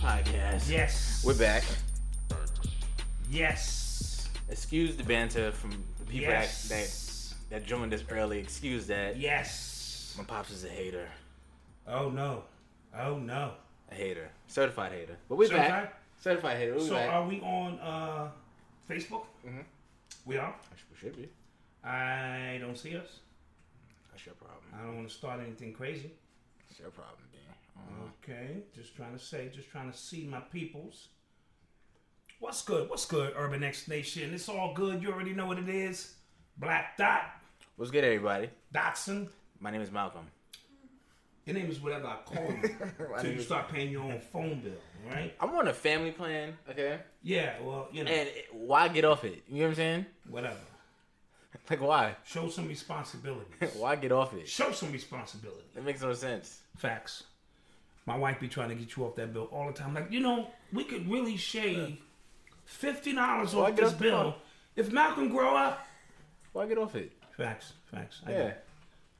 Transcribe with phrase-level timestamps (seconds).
[0.00, 0.68] podcast.
[0.70, 1.22] Yes.
[1.26, 1.64] We're back.
[3.30, 4.28] Yes.
[4.48, 6.68] Excuse the banter from the people Yes.
[6.68, 6.76] that,
[7.50, 8.38] that that joined us early.
[8.38, 9.16] Excuse that.
[9.16, 10.14] Yes.
[10.18, 11.08] My pops is a hater.
[11.86, 12.44] Oh no.
[12.98, 13.52] Oh no.
[13.90, 14.28] A hater.
[14.46, 15.16] Certified hater.
[15.28, 15.68] But we're Certified?
[15.70, 16.00] back.
[16.20, 16.74] Certified hater.
[16.74, 17.10] We're So back.
[17.12, 18.28] are we on uh
[18.88, 19.24] Facebook?
[19.46, 19.60] Mm-hmm.
[20.26, 20.54] We are.
[20.90, 21.28] we should be.
[21.84, 23.08] I don't see us.
[24.10, 24.62] That's your problem.
[24.74, 26.10] I don't want to start anything crazy.
[26.68, 27.17] That's your problem.
[27.88, 28.10] Uh-huh.
[28.22, 31.08] Okay, just trying to say, just trying to see my peoples.
[32.40, 32.88] What's good?
[32.88, 34.32] What's good, Urban X Nation?
[34.32, 35.02] It's all good.
[35.02, 36.14] You already know what it is.
[36.56, 37.22] Black Dot,
[37.76, 38.50] What's good, everybody?
[38.74, 39.28] Dotson.
[39.60, 40.26] My name is Malcolm.
[41.46, 42.70] Your name is whatever I call you
[43.16, 44.72] until you start paying your own phone bill,
[45.08, 45.32] right?
[45.40, 46.98] I'm on a family plan, okay?
[47.22, 49.42] Yeah, well, you know, And why get off it?
[49.48, 50.06] You know what I'm saying?
[50.28, 50.56] whatever.
[51.70, 52.16] Like, why?
[52.24, 53.44] Show some responsibility.
[53.76, 54.48] Why get off it?
[54.48, 55.64] Show some responsibility.
[55.74, 56.60] That makes no sense.
[56.76, 57.24] Facts.
[58.08, 59.92] My wife be trying to get you off that bill all the time.
[59.92, 61.98] Like, you know, we could really shave
[62.64, 64.34] fifty dollars off this off bill
[64.76, 65.86] if Malcolm grow up.
[66.54, 67.12] Why get off it?
[67.36, 68.22] Facts, facts.
[68.26, 68.36] I Yeah.
[68.38, 68.64] get it.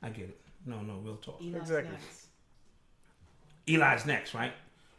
[0.01, 0.41] I get it.
[0.65, 1.39] No, no, real talk.
[1.39, 1.95] Exactly.
[3.67, 4.53] Eli's next, right?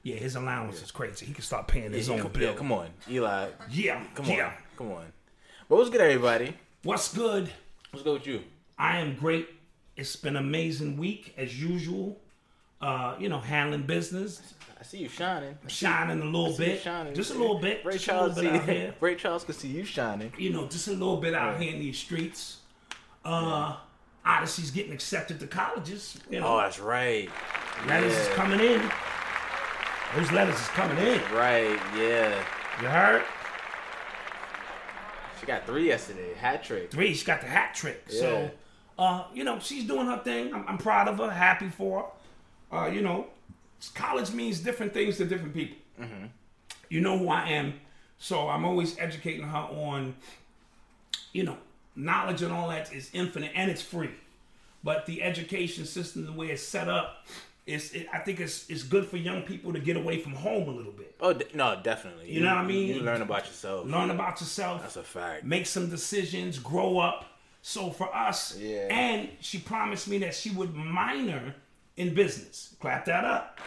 [0.04, 1.26] Yeah, his allowance is crazy.
[1.26, 2.50] He can start paying his Yeah, own come, bill.
[2.52, 3.48] yeah, come on, Eli.
[3.70, 4.46] Yeah, Come yeah.
[4.46, 5.12] on, come on.
[5.66, 6.56] What was good, everybody?
[6.84, 7.50] What's good?
[7.90, 8.44] What's good with you?
[8.78, 9.48] I am great.
[9.96, 12.20] It's been an amazing week as usual.
[12.80, 14.40] Uh, you know, handling business,
[14.78, 15.58] I see you shining.
[15.66, 17.14] shining a little bit, shining.
[17.14, 18.94] just a little bit, Ray just a little Charles, bit out see, here.
[19.00, 20.32] Ray Charles could see you shining.
[20.38, 22.60] You know, just a little bit out here in these streets.
[23.22, 23.76] Uh,
[24.24, 26.18] Odyssey's getting accepted to colleges.
[26.30, 27.28] You know, Oh, that's right.
[27.86, 28.80] letters is coming in.
[30.16, 31.20] Those letters is coming in.
[31.34, 32.42] Right, yeah.
[32.80, 33.22] You heard?
[35.38, 36.34] She got three yesterday.
[36.34, 36.90] Hat trick.
[36.90, 38.04] Three, she got the hat trick.
[38.08, 38.50] So,
[38.98, 40.52] uh, you know, she's doing her thing.
[40.54, 42.06] I'm, I'm proud of her, happy for her.
[42.72, 43.26] Uh, you know,
[43.94, 45.76] college means different things to different people.
[46.88, 47.74] You know who I am,
[48.18, 50.14] so I'm always educating her on,
[51.32, 51.56] you know,
[51.94, 54.10] knowledge and all that is infinite and it's free.
[54.82, 57.26] But the education system, the way it's set up,
[57.66, 60.68] is it, I think it's it's good for young people to get away from home
[60.68, 61.14] a little bit.
[61.20, 62.32] Oh, no, definitely.
[62.32, 62.88] You know what I mean?
[62.88, 63.86] You learn about yourself.
[63.86, 64.80] Learn about yourself.
[64.82, 65.44] That's a fact.
[65.44, 67.26] make some decisions, grow up,
[67.62, 68.88] So for us, Yeah.
[68.90, 71.54] and she promised me that she would minor
[72.00, 72.74] in business.
[72.80, 73.58] Clap that up.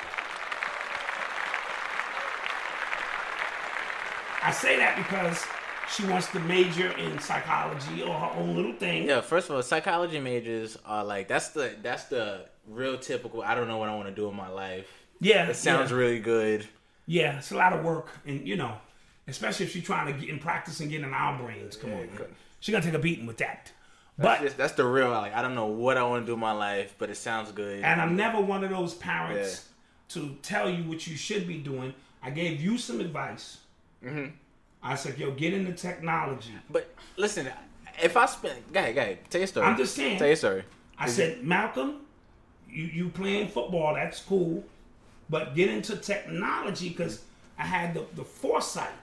[4.46, 5.46] I say that because
[5.90, 9.08] she wants to major in psychology or her own little thing.
[9.08, 13.42] Yeah, first of all, psychology majors are like that's the that's the real typical.
[13.42, 14.88] I don't know what I want to do in my life.
[15.22, 15.98] Yeah, It sounds yeah.
[15.98, 16.68] really good.
[17.06, 18.74] Yeah, it's a lot of work, and you know,
[19.28, 21.78] especially if she's trying to get in practice and getting in our brains.
[21.78, 22.26] Come on, man.
[22.60, 23.72] she's gonna take a beating with that.
[24.18, 25.10] That's, But just, that's the real.
[25.10, 27.52] Like I don't know what I want to do in my life, but it sounds
[27.52, 27.84] good.
[27.84, 29.68] and I'm never one of those parents
[30.10, 31.94] to tell you what you should be doing.
[32.22, 33.58] I gave you some advice.
[34.04, 34.32] Mm-hmm.
[34.82, 37.50] I said, "Yo, get into technology." But listen,
[38.02, 39.66] if I spend, go ahead, go ahead, tell your story.
[39.66, 40.20] I'm just saying.
[40.20, 40.64] Tell your story.
[40.98, 42.02] I said, Malcolm,
[42.70, 44.64] you you playing football, that's cool,
[45.30, 47.24] but get into technology because
[47.58, 48.94] I had the, the foresight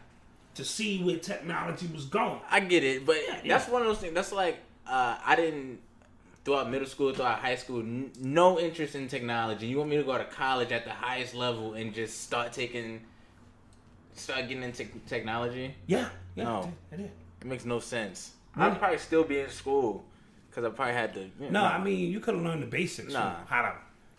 [0.55, 2.41] to see where technology was going.
[2.51, 3.41] I get it, but yeah.
[3.45, 4.15] that's one of those things.
[4.15, 5.81] That's like uh, I didn't
[6.45, 9.67] throughout middle school, throughout high school, n- no interest in technology.
[9.67, 13.03] You want me to go to college at the highest level and just start taking,
[14.15, 15.75] start getting into technology?
[15.87, 16.73] Yeah, yeah, No.
[16.93, 17.11] I did.
[17.41, 18.33] It makes no sense.
[18.57, 20.05] I'd probably still be in school
[20.51, 21.21] because I probably had to.
[21.21, 23.41] You know, No, I mean you could have learned the basics, Nah.
[23.43, 23.75] of how to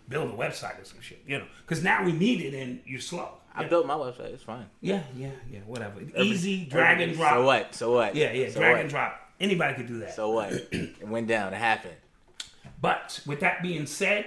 [0.08, 1.44] build a website or some shit, you know.
[1.62, 3.28] Because now we need it, and you're slow.
[3.54, 3.68] I yeah.
[3.68, 4.32] built my website.
[4.32, 4.66] It's fine.
[4.80, 5.60] Yeah, yeah, yeah.
[5.66, 6.00] Whatever.
[6.16, 7.34] Easy, drag and drop.
[7.34, 7.74] So what?
[7.74, 8.16] So what?
[8.16, 8.48] Yeah, yeah.
[8.48, 8.80] So drag what?
[8.80, 9.21] and drop.
[9.40, 10.14] Anybody could do that.
[10.14, 10.52] So what?
[10.72, 11.52] it went down.
[11.52, 11.94] It happened.
[12.80, 14.26] but with that being said,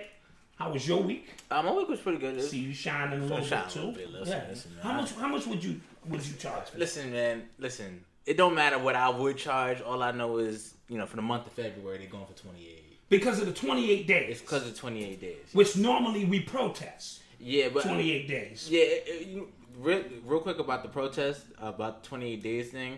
[0.57, 1.29] how was your week?
[1.51, 2.41] Uh, my week was pretty good.
[2.41, 3.79] See you shining a little shine bit a too.
[3.79, 4.09] little bit.
[4.11, 4.49] Listen, yeah.
[4.49, 4.97] listen, how man.
[5.01, 5.11] much?
[5.13, 6.69] How much would you would you charge?
[6.69, 7.43] For Listen, man.
[7.59, 8.03] Listen.
[8.25, 9.81] It don't matter what I would charge.
[9.81, 12.81] All I know is, you know, for the month of February, they're going for 28.
[13.07, 15.35] Because of the 28 days, It's because of 28 days.
[15.53, 17.21] which normally we protest.
[17.39, 18.67] Yeah, but 28 days.
[18.71, 19.43] Yeah, it- it-
[19.77, 22.97] real, real quick about the protest about the 28 days thing.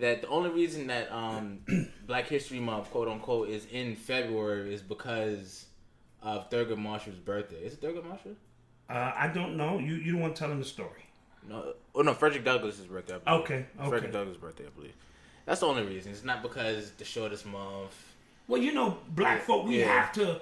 [0.00, 1.60] That the only reason that um,
[2.06, 5.66] Black History Month, quote unquote, is in February is because
[6.22, 7.56] of Thurgood Marshall's birthday.
[7.56, 8.36] Is it Thurgood Marshall?
[8.88, 9.78] Uh, I don't know.
[9.78, 11.04] You you don't want to tell him the story.
[11.48, 13.14] No, oh no, Frederick Douglass's birthday.
[13.14, 13.40] I believe.
[13.42, 13.88] Okay, okay.
[13.88, 14.94] Frederick Douglass' birthday, I believe.
[15.46, 16.12] That's the only reason.
[16.12, 17.94] It's not because the shortest month.
[18.48, 19.86] Well, you know, black Yeah, folk, we yeah.
[19.86, 20.40] have to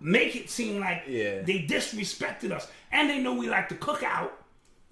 [0.00, 1.42] make it seem like Yeah.
[1.42, 4.41] they disrespected us, and they know we like to cook out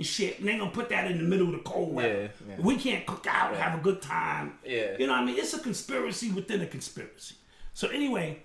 [0.01, 2.31] and shit, and they gonna put that in the middle of the cold weather.
[2.49, 2.65] Yeah, yeah.
[2.65, 4.55] We can't cook out, have a good time.
[4.65, 4.97] Yeah.
[4.99, 7.35] you know, what I mean, it's a conspiracy within a conspiracy.
[7.75, 8.39] So anyway,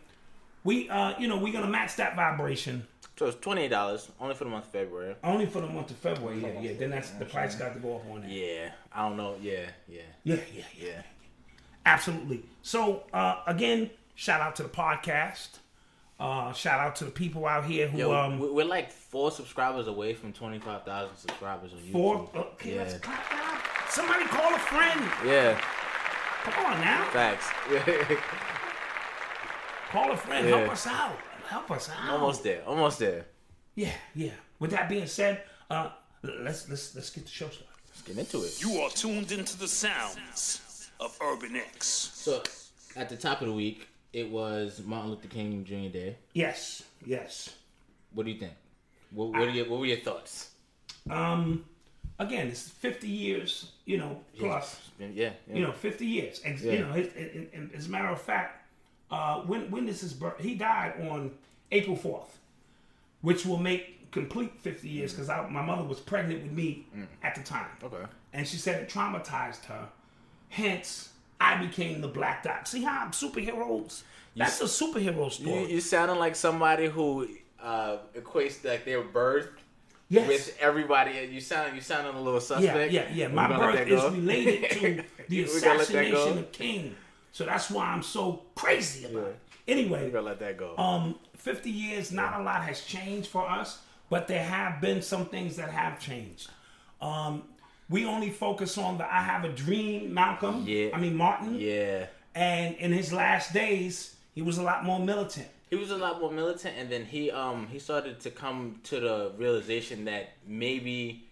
[0.66, 2.86] we, uh, you know, we're gonna match that vibration
[3.18, 5.16] So it's twenty eight dollars only for the month of February.
[5.24, 6.42] only for the month of February.
[6.42, 6.72] Yeah, yeah.
[6.78, 8.30] Then that's the price got to go up on that.
[8.30, 9.36] Yeah, I don't know.
[9.42, 10.42] Yeah, yeah, yeah, yeah.
[10.54, 10.88] yeah.
[10.88, 11.02] yeah.
[11.86, 12.44] Absolutely.
[12.64, 15.60] So uh, again, shout out to the podcast.
[16.18, 19.32] Uh, shout out to the people out here who Yo, um we- we're like four
[19.32, 22.32] subscribers away from twenty five thousand subscribers on YouTube.
[22.32, 22.82] for okay, yeah.
[22.84, 23.90] let's clap it up.
[23.90, 25.02] Somebody call a friend.
[25.26, 25.60] Yeah,
[26.44, 27.04] Come on now.
[27.12, 27.48] facts.
[29.92, 30.48] Call a friend.
[30.50, 30.58] Yeah.
[30.60, 31.18] Help us out.
[31.48, 32.10] Help us out.
[32.10, 32.64] almost there.
[32.66, 33.26] Almost there.
[33.76, 34.32] Yeah, yeah.
[34.60, 35.90] With that being said, uh
[36.24, 37.68] let's let's let's get the show started.
[37.90, 38.62] Let's get into it.
[38.62, 41.88] You are tuned into the sounds of Urban X.
[41.88, 42.42] So,
[42.96, 45.92] at the top of the week, it was Martin Luther King Jr.
[45.92, 46.16] Day.
[46.34, 47.54] Yes, yes.
[48.14, 48.54] What do you think?
[49.12, 50.52] What, what, are your, what were your thoughts?
[51.10, 51.66] Um
[52.18, 54.90] again, it's 50 years, you know, plus.
[54.98, 55.32] Yeah, yeah.
[55.54, 56.42] you know, 50 years.
[56.46, 56.72] Ex- Yeah.
[56.72, 58.66] You know, it, it, it, as a matter of fact,
[59.12, 60.40] uh, when this is birth?
[60.40, 61.32] He died on
[61.72, 62.30] April 4th,
[63.22, 66.88] which will make complete 50 years because my mother was pregnant with me
[67.22, 67.68] at the time.
[67.82, 67.88] Mm.
[67.88, 68.06] Okay.
[68.32, 69.90] And she said it traumatized her.
[70.50, 72.68] Hence, I became the black dot.
[72.68, 74.04] See how I'm superheroes?
[74.36, 75.72] That's a superhero story.
[75.72, 77.28] you sounding like somebody who
[77.62, 79.50] uh, equates like their birth
[80.10, 80.28] yes.
[80.28, 81.30] with everybody.
[81.32, 82.92] You sound you sounding a little suspect.
[82.92, 83.28] yeah, yeah.
[83.28, 84.80] We My birth is related to
[85.30, 86.96] the We gonna let that assassination of King.
[87.32, 89.40] So that's why I'm so crazy about it.
[89.68, 90.76] Anyway, gotta let that go.
[90.78, 95.26] um, 50 years, not a lot has changed for us, but there have been some
[95.26, 96.50] things that have changed.
[97.02, 97.44] Um,
[97.90, 100.64] we only focus on the I Have a Dream, Malcolm.
[100.68, 100.90] Yeah.
[100.94, 101.60] I mean, Martin.
[101.60, 102.08] yeah.
[102.34, 105.48] And in his last days, he was a lot more militant.
[105.70, 109.00] He was a lot more militant, and then he um he started to come to
[109.00, 111.24] the realization that maybe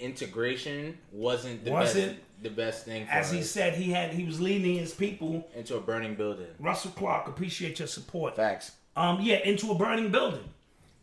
[0.00, 4.22] integration wasn't the Wasn't- best the best thing for As he said, he had he
[4.24, 5.48] was leading his people.
[5.56, 6.46] into a burning building.
[6.60, 8.36] Russell Clark, appreciate your support.
[8.36, 8.72] Facts.
[8.96, 10.44] um, yeah, into a burning building.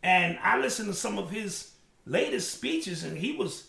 [0.02, 1.72] And I listened to some of his
[2.06, 3.64] latest speeches, and he was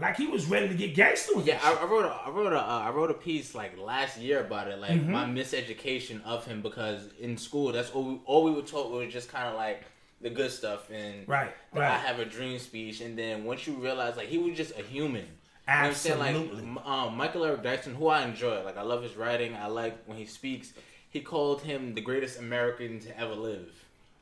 [0.00, 1.74] like he was ready to get gangster with Yeah, I.
[1.74, 4.68] I wrote a I wrote a uh, I wrote a piece like last year about
[4.68, 5.12] it, like Mm-hmm.
[5.12, 9.12] my miseducation of him because in school that's all we, all we were taught was
[9.12, 9.84] just kind of like
[10.20, 11.90] the good stuff and Right, right.
[11.92, 14.82] I have a dream speech, and then once you realize like he was just a
[14.82, 15.26] human.
[15.68, 16.18] You know I'm saying?
[16.18, 19.54] Like um, Michael Eric Dyson, who I enjoy, like I love his writing.
[19.54, 20.72] I like when he speaks.
[21.10, 23.68] he called him the greatest American to ever live,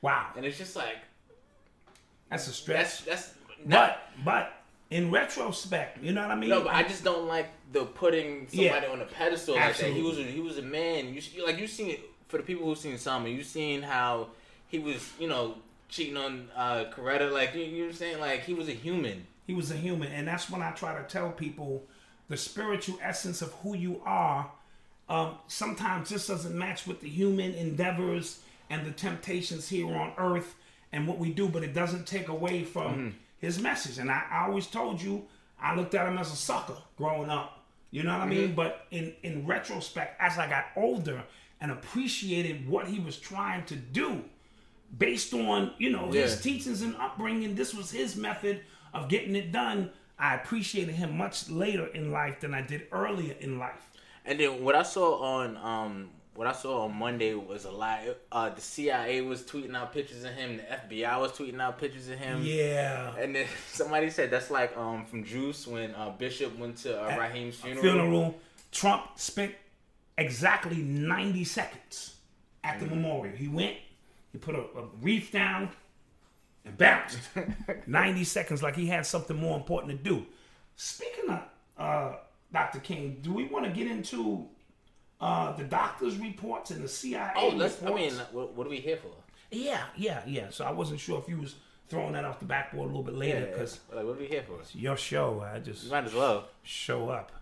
[0.03, 0.99] Wow, and it's just like
[2.31, 2.79] that's a stretch.
[2.79, 4.01] that's that's but not.
[4.25, 4.53] but
[4.91, 6.49] in retrospect, you know what I mean?
[6.51, 8.93] No, but I just don't like the putting somebody Yeah.
[8.93, 9.93] on a pedestal like that.
[9.93, 11.13] He was a, he was a man.
[11.15, 13.29] You like you seen it for the people who've seen Selma.
[13.29, 14.29] You seen how
[14.69, 15.57] he was, you know,
[15.89, 17.31] cheating on uh, Coretta.
[17.31, 18.21] Like you, you know what I'm saying?
[18.21, 19.27] Like he was a human.
[19.47, 21.85] He was a human, and that's when I try to tell people
[22.29, 24.51] the spiritual essence of who you are.
[25.11, 30.55] Um, sometimes just doesn't match with the human endeavors and the temptations here on earth
[30.93, 33.99] and what we do, but it doesn't take away from his message.
[33.99, 35.25] And I, I always told you,
[35.61, 37.65] I looked at him as a sucker growing up.
[37.91, 38.55] You know what I mean?
[38.55, 41.25] But in in retrospect, as I got older
[41.61, 44.25] and appreciated what he was trying to do,
[44.97, 48.63] based on you know his teachings and upbringing this was his method
[48.95, 53.35] of getting it done i appreciated him much later in life than i did earlier
[53.41, 53.91] in life
[54.25, 57.99] And then what I saw on um what I saw on Monday was a lot.
[58.31, 60.59] Uh, the CIA was tweeting out pictures of him.
[60.59, 62.43] The FBI was tweeting out pictures of him.
[62.45, 66.97] yeah And then somebody said that's like um from Juice when uh, Bishop went to
[66.97, 67.83] uh, Raheem's funeral.
[67.83, 68.41] funeral
[68.71, 69.53] trump spent
[70.17, 72.15] exactly 90 seconds
[72.63, 73.77] at the memorial he went
[74.31, 75.71] he put a, a wreath down
[76.67, 77.19] and bounced
[77.87, 80.27] 90 seconds like he had something more important to do
[80.77, 81.41] speaking of
[81.79, 82.17] uh,
[82.53, 84.47] dr king do we want to get into
[85.21, 87.83] uh, the doctor's reports and the cia Oh, let's.
[87.83, 89.09] I mean, what, what are we here for?
[89.51, 90.51] Yeah, yeah, yeah.
[90.51, 91.55] So I wasn't sure if you was
[91.89, 94.43] throwing that off the backboard a little bit later because like, what are we here
[94.43, 94.59] for?
[94.79, 95.41] your show.
[95.41, 96.49] I just Might as well.
[96.63, 97.33] show up.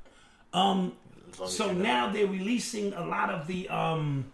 [0.53, 0.93] Um,
[1.33, 4.27] As long as so you now they're releasing a lot of the um,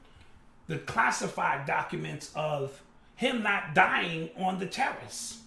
[0.69, 2.81] the classified documents of
[3.17, 5.41] him not dying on the terrace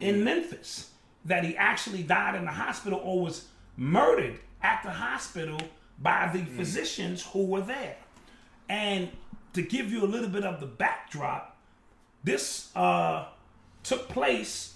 [0.00, 0.88] in Memphis.
[1.24, 5.58] That he actually died in the hospital or was murdered at the hospital
[5.98, 7.96] by the physicians who were there.
[8.68, 9.08] And
[9.52, 11.56] to give you a little bit of the backdrop,
[12.24, 13.26] this uh,
[13.82, 14.74] took place.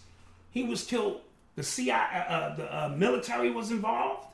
[0.50, 1.20] He was killed.
[1.54, 4.26] The CIA, uh, uh, the uh, military was involved.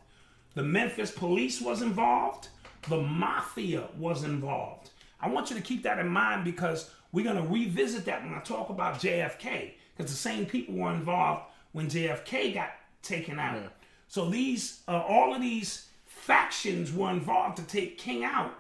[0.55, 2.49] The Memphis police was involved.
[2.89, 4.91] The mafia was involved.
[5.21, 8.35] I want you to keep that in mind because we're going to revisit that when
[8.35, 12.71] I talk about JFK because the same people were involved when JFK got
[13.03, 13.73] taken out.
[14.09, 15.89] So these, uh, all of these
[16.23, 18.55] factions were involved to take King out,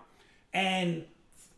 [0.53, 1.05] and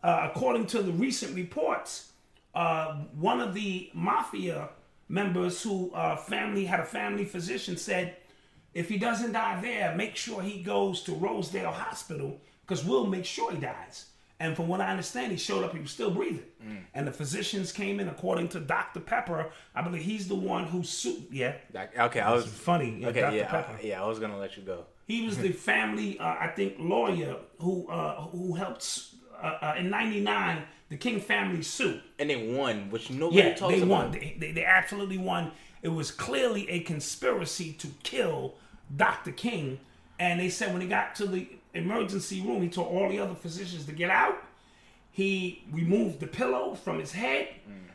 [0.02, 2.12] uh, according to the recent reports,
[2.54, 4.68] uh, one of the mafia
[5.08, 8.16] members who uh, family had a family physician said,
[8.75, 13.25] if he doesn't die there, make sure he goes to Rosedale Hospital because we'll make
[13.25, 14.06] sure he dies.
[14.40, 16.44] And from what I understand, he showed up, he was still breathing.
[16.92, 19.00] And the physicians came in, according to Dr.
[19.00, 19.50] Pepper.
[19.75, 21.28] I believe he's the one who sued.
[21.30, 21.54] Yeah,
[21.99, 22.99] okay, I was funny.
[23.00, 23.37] Yeah, Okay, Dr.
[23.37, 23.78] yeah, Pepper.
[23.80, 24.02] I, yeah.
[24.02, 24.84] I was gonna let you go.
[25.06, 29.06] He was the family, uh, I think, lawyer who uh, who helped
[29.42, 32.02] uh, uh, in '99 the King family sued.
[32.18, 33.88] And they won, which nobody Yeah, talks they about.
[33.88, 34.11] won.
[34.12, 35.50] They, they, they absolutely won.
[35.82, 38.54] It was clearly a conspiracy to kill
[38.94, 39.32] Dr.
[39.32, 39.80] King.
[40.18, 43.34] And they said when he got to the emergency room, he told all the other
[43.34, 44.37] physicians to get out.
[45.11, 47.49] He removed the pillow from his head.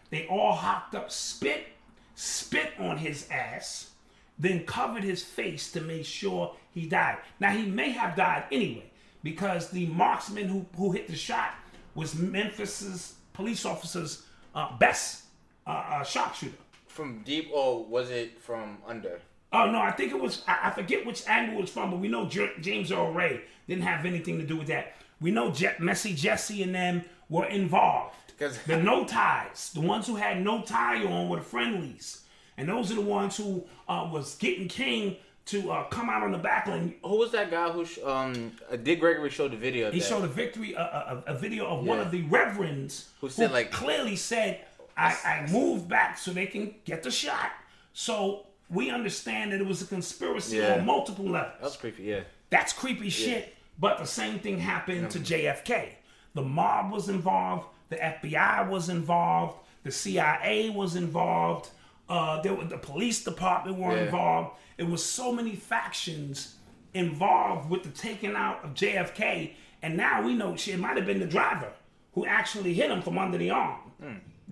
[0.10, 1.68] They all hopped up spit,
[2.16, 3.92] spit on his ass,
[4.39, 7.18] then covered his face to make sure he died.
[7.40, 8.90] Now, he may have died anyway
[9.24, 11.56] because the marksman who, who hit the shot
[11.96, 15.24] was Memphis's police officer's uh, best
[15.68, 16.54] uh, uh, sharpshooter.
[16.88, 19.20] From deep, or was it from under?
[19.54, 20.44] Oh no, I think it was.
[20.48, 23.42] I, I forget which angle it was from, but we know J- James Earl Ray
[23.68, 24.96] didn't have anything to do with that.
[25.22, 28.16] We know Je- Messy Jesse and them were involved.
[28.38, 32.24] 'Cause- the no ties, the ones who had no tie on were the friendlies,
[32.58, 35.16] and those are the ones who uh, was getting King
[35.50, 36.94] to uh, come out on the back line.
[37.03, 37.86] Who was that guy who?
[37.86, 39.88] Sh- um, uh, Dick Gregory showed the video.
[39.88, 40.06] Of He that.
[40.08, 43.72] showed a victory, a, a, a video of one of the reverends Who said, like-
[43.72, 44.62] clearly said,
[44.96, 47.51] I, I moved back so they can get the shot.
[47.94, 50.75] So we understand that it was a conspiracy Yeah.
[50.75, 51.53] on multiple levels.
[51.60, 52.03] That was creepy.
[52.03, 52.22] Yeah.
[52.50, 53.56] That's creepy shit.
[53.79, 55.89] But the same thing happened to JFK.
[56.36, 57.65] The mob was involved.
[57.89, 59.56] The FBI was involved.
[59.84, 61.70] The CIA was involved.
[62.10, 64.04] Uh, there were, the police department were Yeah.
[64.06, 64.58] involved.
[64.78, 66.56] It was so many factions
[66.94, 69.54] involved with the taking out of JFK.
[69.82, 71.72] And now we know shit, it might have been the driver
[72.13, 73.80] who actually hit him from under the arm.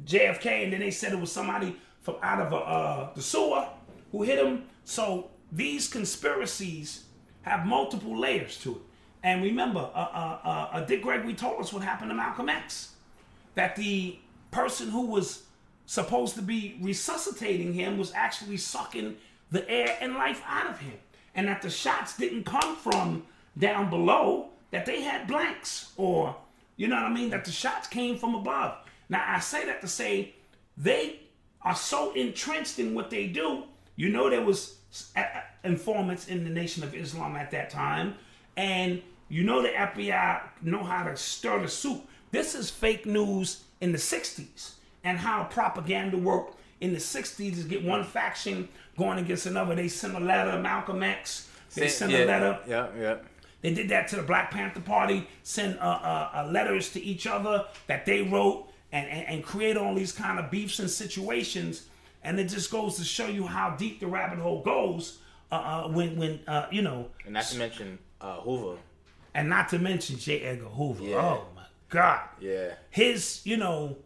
[0.05, 3.67] JFK, and then they said it was somebody from out of uh, the sewer
[4.11, 4.63] who hit him.
[4.85, 7.05] So these conspiracies
[7.41, 8.81] have multiple layers to it.
[9.23, 12.93] And remember, uh, uh, uh, uh, Dick Gregory told us what happened to Malcolm X.
[13.55, 14.19] That the
[14.51, 15.43] person who was
[15.87, 19.17] supposed to be resuscitating him was actually sucking
[19.49, 20.99] the air and life out of him.
[21.33, 23.23] And that the shots didn't come from
[23.57, 26.35] down below, that they had blanks or
[26.77, 27.31] You know what I mean?
[27.31, 28.77] That the shots came from above.
[29.09, 30.35] Now I say that to say
[30.77, 31.21] they
[31.63, 33.63] are so entrenched in what they do.
[33.95, 34.77] You know there was
[35.63, 38.15] informants in the Nation of Islam at that time,
[38.55, 42.07] and you know the FBI know how to stir the soup.
[42.31, 44.73] This is fake news in the '60s,
[45.03, 49.75] and how propaganda worked in the '60s is get one faction going against another.
[49.75, 51.49] They sent a letter, Malcolm X.
[51.73, 52.59] They sent yeah, a letter.
[52.67, 53.15] Yeah, yeah.
[53.61, 57.25] They did that to the Black Panther Party, send uh, uh, uh, letters to each
[57.27, 61.87] other that they wrote, and, and, and create all these kind of beefs and situations.
[62.23, 65.19] And it just goes to show you how deep the rabbit hole goes
[65.51, 68.77] uh, uh, when, when uh, you know, And not to mention uh, Hoover.
[69.33, 70.41] and not to mention J.
[70.41, 71.03] Edgar Hoover.
[71.03, 71.17] Yeah.
[71.17, 72.21] Oh my God.
[72.39, 72.73] Yeah.
[72.89, 73.97] His, you know,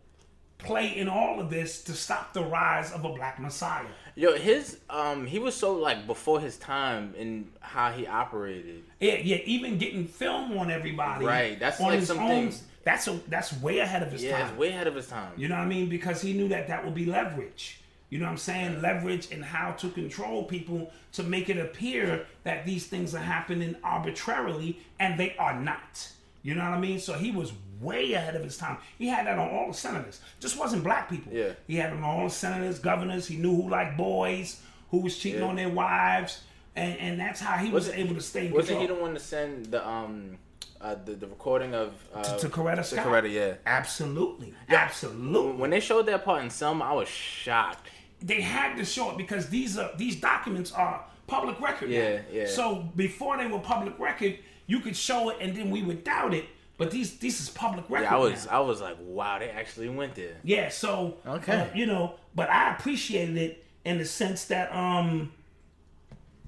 [0.63, 3.85] play in all of this to stop the rise of a black messiah.
[4.15, 8.83] Yo, his um, he was so like before his time in how he operated.
[8.99, 11.25] Yeah, yeah, even getting film on everybody.
[11.25, 12.53] Right, that's on like his something- own,
[12.83, 14.57] That's a that's way ahead of his Yeah, time.
[14.57, 15.33] way ahead of his time.
[15.37, 15.87] You know what I mean?
[15.87, 17.77] Because he knew that that would be leverage.
[18.09, 18.81] You know what I'm saying?
[18.81, 23.75] Leverage and how to control people to make it appear that these things are happening
[23.83, 26.11] arbitrarily and they are not.
[26.43, 26.99] You know what I mean?
[26.99, 28.77] So he was way ahead of his time.
[28.97, 30.19] He had that on all the senators.
[30.39, 31.31] Just wasn't black people.
[31.33, 31.53] Yeah.
[31.67, 33.27] He had it on all the senators, governors.
[33.27, 34.61] He knew who liked boys,
[34.91, 35.47] who was cheating Yeah.
[35.47, 36.41] on their wives,
[36.75, 38.87] and and that's how he was, able to stay in Wasn't control.
[38.87, 40.37] he the one to send the um,
[40.79, 43.05] uh, the the recording of uh, to Coretta to Scott?
[43.05, 43.53] Coretta, yeah.
[43.65, 44.53] Absolutely.
[44.69, 45.53] Absolutely.
[45.59, 47.87] When they showed that part in Selma, I was shocked.
[48.21, 51.89] they had to show it because these are these documents are public record.
[51.89, 51.95] now.
[51.97, 52.47] Yeah, yeah.
[52.47, 56.33] So before they were public record, you could show it and then we would doubt
[56.33, 56.45] it.
[56.81, 58.05] But these this is public record.
[58.05, 58.57] Yeah, I was now.
[58.57, 60.37] I was like, wow, they actually went there.
[60.43, 61.53] Yeah, so Okay.
[61.53, 65.31] uh, you know, but I appreciated it in the sense that um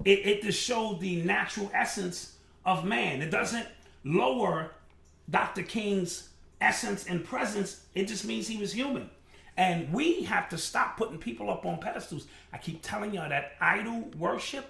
[0.04, 2.36] it, it just showed the natural essence
[2.66, 3.22] of man.
[3.22, 3.68] It doesn't
[4.02, 4.72] lower
[5.30, 5.62] Dr.
[5.62, 7.84] King's essence and presence.
[7.94, 9.10] It just means he was human.
[9.56, 12.26] And we have to stop putting people up on pedestals.
[12.52, 14.66] I keep telling y'all that idol worship,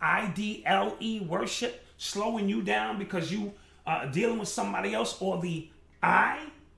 [0.00, 3.54] I D L E worship, slowing you down because you
[3.86, 5.68] are dealing with somebody else or the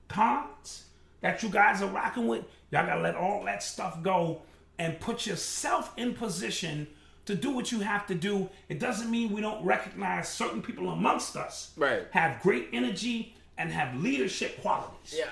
[0.09, 0.85] icons
[1.21, 2.43] that you guys are rocking with.
[2.71, 4.41] Y'all gotta let all that stuff go
[4.77, 6.87] and put yourself in position
[7.25, 8.49] to do what you have to do.
[8.69, 12.03] It doesn't mean we don't recognize certain people amongst us Right.
[12.11, 15.15] have great energy and have leadership qualities.
[15.17, 15.25] Yeah.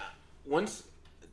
[0.45, 0.83] Once,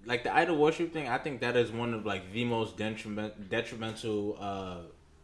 [0.05, 3.49] like the idol worship thing, I think that is one of like the most detriment,
[3.49, 4.77] detrimental uh,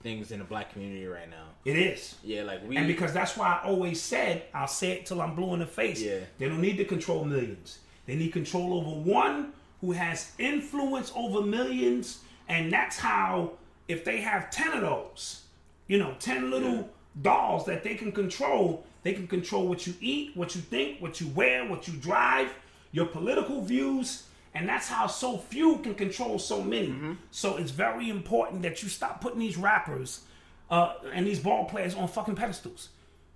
[0.02, 1.46] things in the black community right now.
[1.64, 2.16] It is.
[2.22, 2.76] Yeah, like we.
[2.76, 5.66] And because that's why I always said, I'll say it till I'm blue in the
[5.66, 6.00] face.
[6.00, 6.20] Yeah.
[6.38, 7.78] They don't need to control millions.
[8.06, 12.20] They need control over one who has influence over millions.
[12.48, 13.52] And that's how,
[13.88, 15.42] if they have 10 of those,
[15.87, 16.88] you know, 10 little
[17.20, 21.20] dolls that they can control, they can control what you eat, what you think, what
[21.20, 22.54] you wear, what you drive,
[22.92, 24.24] your political views.
[24.54, 27.16] And that's how so few can control so many.
[27.30, 30.22] So it's very important that you stop putting these rappers
[30.70, 32.88] uh, and these ball players on fucking pedestals.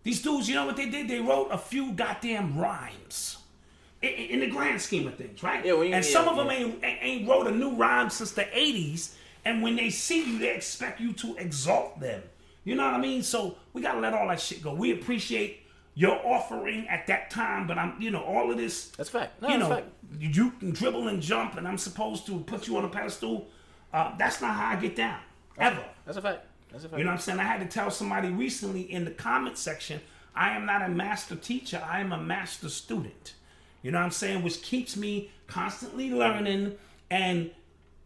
[0.02, 1.08] These dudes, you know what they did?
[1.08, 3.38] They wrote a few goddamn rhymes.
[4.02, 5.64] In, in the grand scheme of things, right?
[5.64, 6.52] Yeah, when you- and yeah, some of them yeah.
[6.54, 9.14] ain't, ain't ain't wrote a new rhyme since the 80s.
[9.44, 12.22] And when they see you, they expect you to exalt them.
[12.64, 13.22] You know what I mean?
[13.22, 14.74] So we gotta let all that shit go.
[14.74, 15.61] We appreciate
[15.94, 18.88] your offering at that time, but I'm, you know, all of this.
[18.88, 19.42] That's fact.
[19.42, 19.88] No, you that's know, fact.
[20.18, 23.48] you can dribble and jump, and I'm supposed to put you on a pedestal.
[23.92, 25.20] Uh, that's not how I get down,
[25.58, 25.84] ever.
[26.06, 26.46] That's a fact.
[26.70, 26.98] That's a fact.
[26.98, 27.38] You know what I'm saying?
[27.38, 30.00] I had to tell somebody recently in the comment section,
[30.34, 33.34] I am not a master teacher, I am a master student.
[33.82, 34.42] You know what I'm saying?
[34.42, 36.76] Which keeps me constantly learning
[37.10, 37.50] and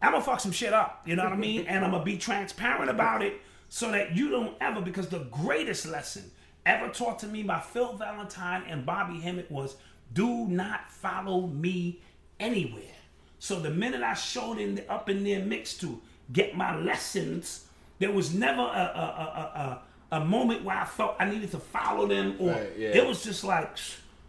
[0.02, 1.66] I'm gonna fuck some shit up, you know what I mean?
[1.68, 5.86] And I'm gonna be transparent about it so that you don't ever, because the greatest
[5.86, 6.30] lesson
[6.66, 9.76] ever taught to me by Phil Valentine and Bobby Hemmitt was
[10.12, 12.00] do not follow me
[12.38, 12.82] anywhere.
[13.38, 16.00] So the minute I showed in the, up in their mix to
[16.32, 17.66] get my lessons,
[17.98, 19.80] there was never a, a,
[20.12, 22.88] a, a, a moment where I felt I needed to follow them or Right, yeah.
[22.88, 23.76] it was just like,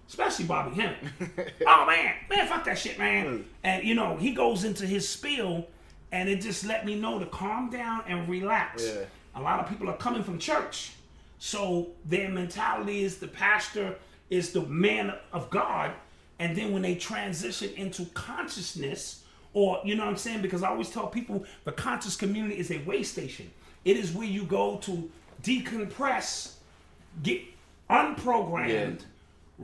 [0.08, 1.00] especially Bobby Hemmitt.
[1.68, 3.26] oh man, man, fuck that shit, man.
[3.26, 3.42] Hmm.
[3.64, 5.68] And you know, he goes into his spiel
[6.12, 8.86] and it just let me know to calm down and relax.
[8.86, 9.06] Yeah.
[9.36, 10.92] A lot of people are coming from church.
[11.40, 13.96] So their mentality is the pastor
[14.30, 15.92] is the man of God.
[16.40, 19.24] And then when they transition into consciousness,
[19.54, 20.42] or you know what I'm saying?
[20.42, 23.50] Because I always tell people the conscious community is a way station.
[23.86, 25.10] It is where you go to
[25.42, 26.56] decompress,
[27.24, 27.42] get
[27.90, 29.02] unprogrammed,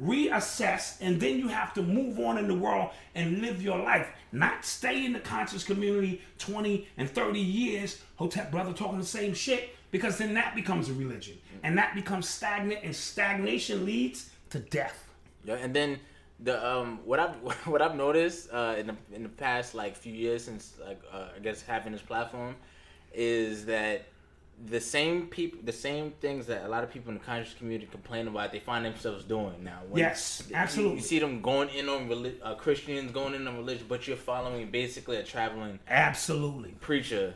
[0.02, 4.08] reassess, and then you have to move on in the world and live your life.
[4.32, 9.34] Not stay in the conscious community 20 and 30 years, Hotep brother talking the same
[9.34, 11.38] shit, because then that becomes a religion.
[11.63, 15.08] And that becomes stagnant, and stagnation leads to death.
[15.45, 15.99] Yeah, and then
[16.39, 17.36] The um what I've
[17.73, 21.28] what I've noticed uh in the in the past like few years since like uh,
[21.36, 22.56] I guess having this platform
[23.13, 24.06] is that
[24.65, 27.88] the same people the same things that a lot of people in the conscious community
[27.91, 29.80] complain about they find themselves doing now.
[29.89, 30.97] When Yes, you- absolutely.
[30.97, 34.17] You, see them going in on reli- uh, Christians going in on religion, but you're
[34.34, 36.71] following basically a traveling Absolutely.
[36.82, 37.34] preacher.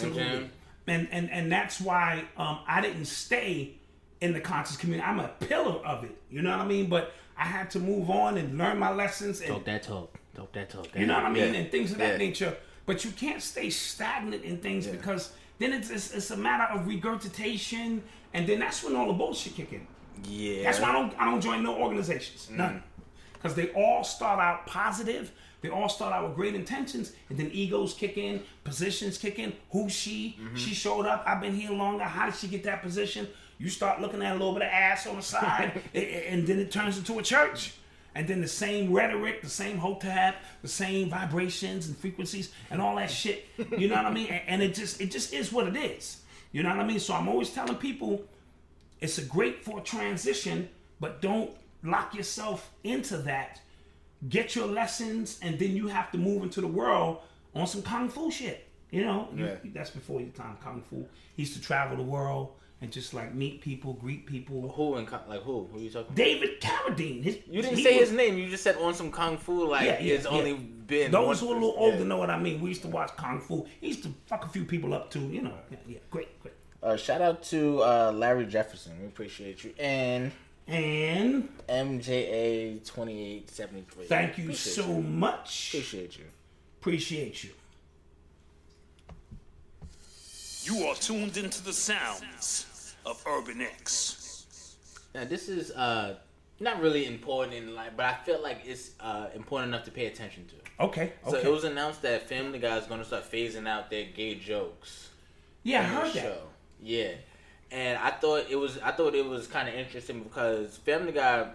[0.00, 0.48] You know
[0.86, 1.06] what I'm Absolutely.
[1.06, 1.08] saying?
[1.12, 3.74] And and and that's why um, I didn't stay
[4.20, 5.06] in the conscious community.
[5.08, 6.16] I'm a pillar of it.
[6.30, 6.88] You know what I mean?
[6.88, 10.14] But I had to move on and learn my lessons and Talk that talk.
[10.34, 10.88] Talk that talk.
[10.96, 11.60] you know what I mean Yeah.
[11.60, 12.26] and things of that Yeah.
[12.26, 12.56] nature.
[12.86, 16.86] But you can't stay stagnant in things because then it's, it's it's a matter of
[16.86, 18.02] regurgitation,
[18.34, 19.86] and then that's when all the bullshit kick in.
[20.28, 20.64] Yeah.
[20.64, 22.48] That's why I don't I don't join no organizations.
[22.50, 22.82] None.
[23.32, 25.32] Because they all start out positive.
[25.64, 29.54] They all start out with great intentions, and then egos kick in, positions kick in.
[29.70, 30.36] Who's she?
[30.38, 30.56] Mm-hmm.
[30.56, 31.24] She showed up.
[31.26, 32.04] I've been here longer.
[32.04, 33.26] How did she get that position?
[33.56, 36.70] You start looking at a little bit of ass on the side, and then it
[36.70, 37.76] turns into a church.
[38.14, 42.96] And then the same rhetoric, the same hotep, the same vibrations and frequencies, and all
[42.96, 43.46] that shit.
[43.78, 44.26] You know what I mean?
[44.26, 46.20] And, and it just it just is what it is.
[46.52, 47.00] You know what I mean?
[47.00, 48.22] So I'm always telling people
[49.00, 50.68] it's a great for transition,
[51.00, 53.62] but don't lock yourself into that.
[54.28, 57.18] Get your lessons, and then you have to move into the world
[57.54, 58.66] on some kung fu shit.
[58.90, 60.56] You know, You- that's before your time.
[60.62, 61.06] Kung fu.
[61.36, 64.68] He used to travel the world and just like meet people, greet people.
[64.70, 65.68] Who and like who?
[65.70, 66.06] Who are you talking?
[66.06, 66.14] about?
[66.16, 67.22] David Carradine.
[67.22, 68.38] His, You didn't say was- his name.
[68.38, 69.66] You just said on some kung fu.
[69.66, 70.30] Like Yeah, yeah, it's yeah.
[70.30, 71.92] only been Those who are a little person.
[71.92, 72.60] older know what I mean.
[72.60, 73.66] We used to watch kung fu.
[73.80, 75.26] He used to fuck a few people up too.
[75.28, 76.54] You know, yeah, yeah great, great.
[76.82, 78.92] Uh, shout out to uh, Larry Jefferson.
[79.00, 80.30] We appreciate you and
[80.66, 84.04] And MJA twenty eight seventy three.
[84.06, 85.68] thank you so much.
[85.74, 86.24] Appreciate you.
[86.80, 87.50] Appreciate you.
[90.62, 94.76] You are tuned into the sounds of Urban X.
[95.14, 96.16] Now this is uh
[96.60, 100.06] not really important in life, but I feel like it's uh important enough to pay
[100.06, 100.84] attention to.
[100.84, 101.12] Okay.
[101.28, 101.46] So Okay.
[101.48, 105.10] it was announced that Family Guy is going to start phasing out their gay jokes.
[105.62, 106.42] yeah, I on heard the that.
[106.82, 107.12] Yeah,
[107.70, 111.48] and I thought it was I thought it was kind of interesting because Family Guy,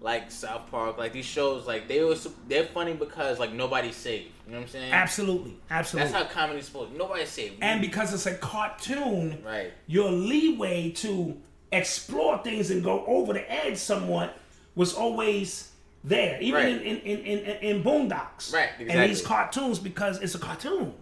[0.00, 4.26] like South Park, like these shows, like they was they're funny because like nobody's safe.
[4.46, 4.92] You know what I'm saying?
[4.92, 6.12] Absolutely, absolutely.
[6.12, 6.92] That's how comedy's supposed.
[6.96, 7.52] Nobody's safe.
[7.60, 9.72] and because it's a cartoon, Right.
[9.86, 11.36] your leeway to
[11.70, 14.36] explore things and go over the edge somewhat
[14.74, 15.70] was always
[16.04, 16.68] there, even Right.
[16.82, 18.52] in, in, in, in, in Boondocks.
[18.52, 20.92] Right, And these cartoons because it's a cartoon.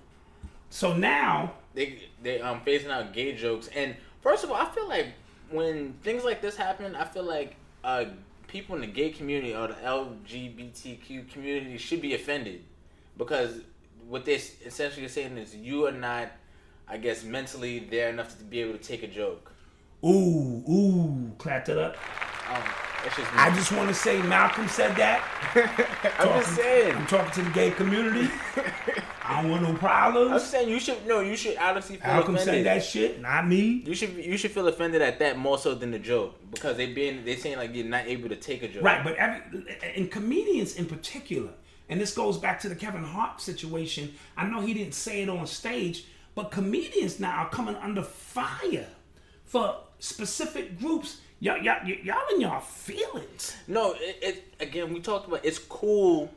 [0.68, 4.88] So now, they they um phasing out gay jokes and first of all i feel
[4.88, 5.06] like
[5.50, 8.04] when things like this happen i feel like uh
[8.46, 12.62] people in the gay community or the lgbtq community should be offended
[13.16, 13.60] because
[14.08, 16.28] what this essentially is saying is you are not
[16.88, 19.52] i guess mentally there enough to be able to take a joke
[20.04, 21.96] ooh, ooh, clap that up.
[22.52, 22.89] um, that's just me.
[23.34, 25.24] I just want to say Malcolm said that.
[26.18, 28.28] i'm just saying I'm talking to the gay community.
[29.24, 30.32] I don't want no problems.
[30.32, 33.46] i'm saying you should no you should honestly feel Malcolm offended said that shit, not
[33.46, 33.82] me.
[33.86, 36.92] you should you should feel offended at that more so than the joke because they
[36.92, 39.40] being they saying like you're not able to take a joke Right, but every
[39.96, 41.50] and comedians in particular,
[41.88, 44.14] and this goes back to the Kevin Hart situation.
[44.36, 48.88] I know he didn't say it on stage, but comedians now are coming under fire
[49.44, 51.18] for specific groups.
[51.42, 53.56] Y'all, y'all, y'all in y'all feelings.
[53.66, 54.92] No, it, it again.
[54.92, 56.30] We talked about it's cool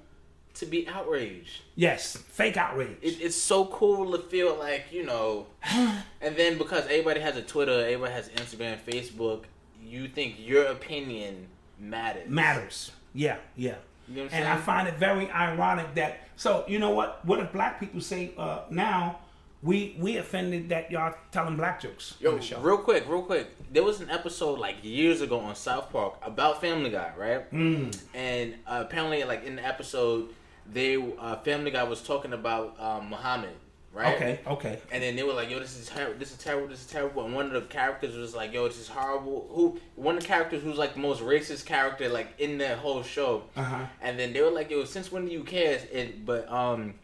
[0.56, 1.62] to be outraged.
[1.76, 2.98] Yes, fake outrage.
[3.02, 7.42] It, it's so cool to feel like you know, and then because everybody has a
[7.42, 9.44] Twitter, everybody has Instagram, Facebook,
[9.84, 12.30] you think your opinion matters.
[12.30, 12.92] matters.
[13.14, 13.76] Yeah, yeah.
[14.08, 16.30] You know and I find it very ironic that.
[16.38, 17.26] So you know what?
[17.26, 19.20] What if black people say uh, now?
[19.64, 22.60] We we offended that y'all telling black jokes Yo, on the show.
[22.60, 23.48] real quick, real quick.
[23.72, 27.50] There was an episode like years ago on South Park about Family Guy, right?
[27.52, 27.98] Mm.
[28.14, 30.30] And uh, apparently, like in the episode,
[30.70, 33.56] they uh, Family Guy was talking about um, Muhammad,
[33.94, 34.16] right?
[34.16, 34.80] Okay, okay.
[34.92, 36.20] And then they were like, "Yo, this is terrible.
[36.20, 36.68] This is terrible.
[36.68, 39.80] This is terrible." And one of the characters was like, "Yo, this is horrible." Who?
[39.96, 43.44] One of the characters who's like the most racist character like in the whole show.
[43.56, 43.86] Uh-huh.
[44.02, 46.96] And then they were like, "Yo, since when do you care?" And but um,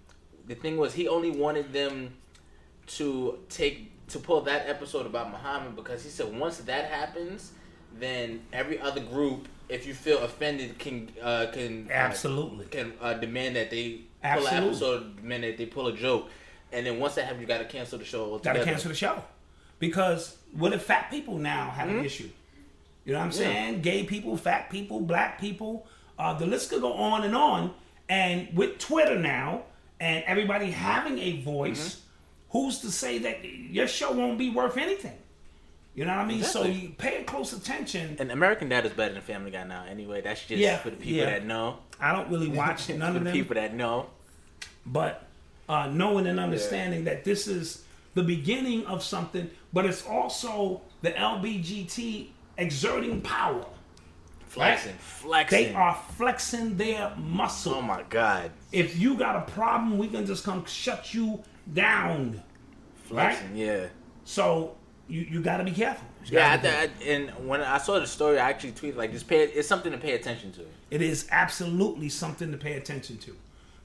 [0.46, 2.16] the thing was, he only wanted them
[2.98, 7.52] to take to pull that episode about Muhammad because he said once that happens,
[8.00, 12.66] then every other group, if you feel offended, can uh, can uh, Absolutely.
[12.66, 14.58] can uh, demand that they pull Absolutely.
[14.58, 16.30] an episode, demand that they pull a joke,
[16.72, 18.38] and then once that happens, you got to cancel the show.
[18.40, 19.24] Gotta cancel the show.
[19.78, 22.00] Because what if fat people now have Mm-hmm.
[22.00, 22.30] an issue?
[23.06, 23.82] You know what I'm saying?
[23.82, 25.88] Gay people, fat people, black people.
[26.18, 27.74] Uh, the list could go on and on.
[28.10, 29.64] And with Twitter now
[30.00, 32.06] and everybody having a voice, Mm-hmm.
[32.50, 35.18] Who's to say that your show won't be worth anything?
[35.96, 36.44] You know what I mean?
[36.44, 36.82] So Exactly.
[36.88, 38.16] you pay close attention.
[38.20, 39.84] And American Dad is better than Family Guy now.
[39.90, 41.26] Anyway, that's just Yeah, for the people yeah.
[41.26, 41.78] that know.
[42.00, 43.34] I don't really watch none for of the them.
[43.34, 44.08] people that know.
[44.86, 45.26] but
[45.68, 47.84] uh, knowing and understanding that this is
[48.16, 53.66] the beginning of something, but it's also the LBGT exerting power.
[54.48, 55.64] Flexing, flexing.
[55.66, 57.76] They are flexing their muscle.
[57.76, 62.42] Oh my God, If you got a problem, we can just come shut you down.
[63.06, 63.56] flexing.
[63.56, 63.88] Yeah.
[64.26, 64.76] So
[65.08, 66.08] you, you got to be careful.
[66.26, 67.06] Yeah, I, gotta be careful.
[67.08, 69.92] I, and when I saw the story, I actually tweeted like, "Just pay." It's something
[69.92, 70.66] to pay attention to.
[70.92, 73.36] It is absolutely something to pay attention to,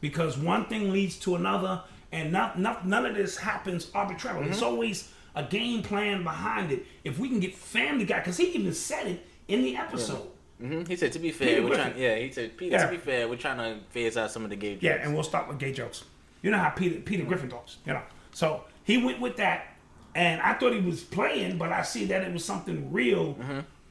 [0.01, 4.49] because one thing leads to another, and not, not none of this happens arbitrarily.
[4.51, 6.85] It's always a game plan behind it.
[7.05, 10.27] If we can get Family Guy, because he even said it in the episode.
[10.61, 11.93] hmm He said, "To be fair, Peter we're Griffin.
[11.93, 12.85] trying." Yeah, he said, "Peter, Yeah.
[12.87, 15.15] to be fair, we're trying to phase out some of the gay jokes." Yeah, and
[15.15, 16.05] we'll start with gay jokes.
[16.45, 18.03] You know how Peter Peter Griffin talks, you know.
[18.33, 19.69] So he went with that,
[20.15, 23.39] and I thought he was playing, but I see that it was something real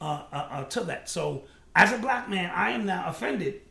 [0.00, 1.08] uh, uh, uh, to that.
[1.08, 1.42] So
[1.74, 3.62] as a black man, I am now offended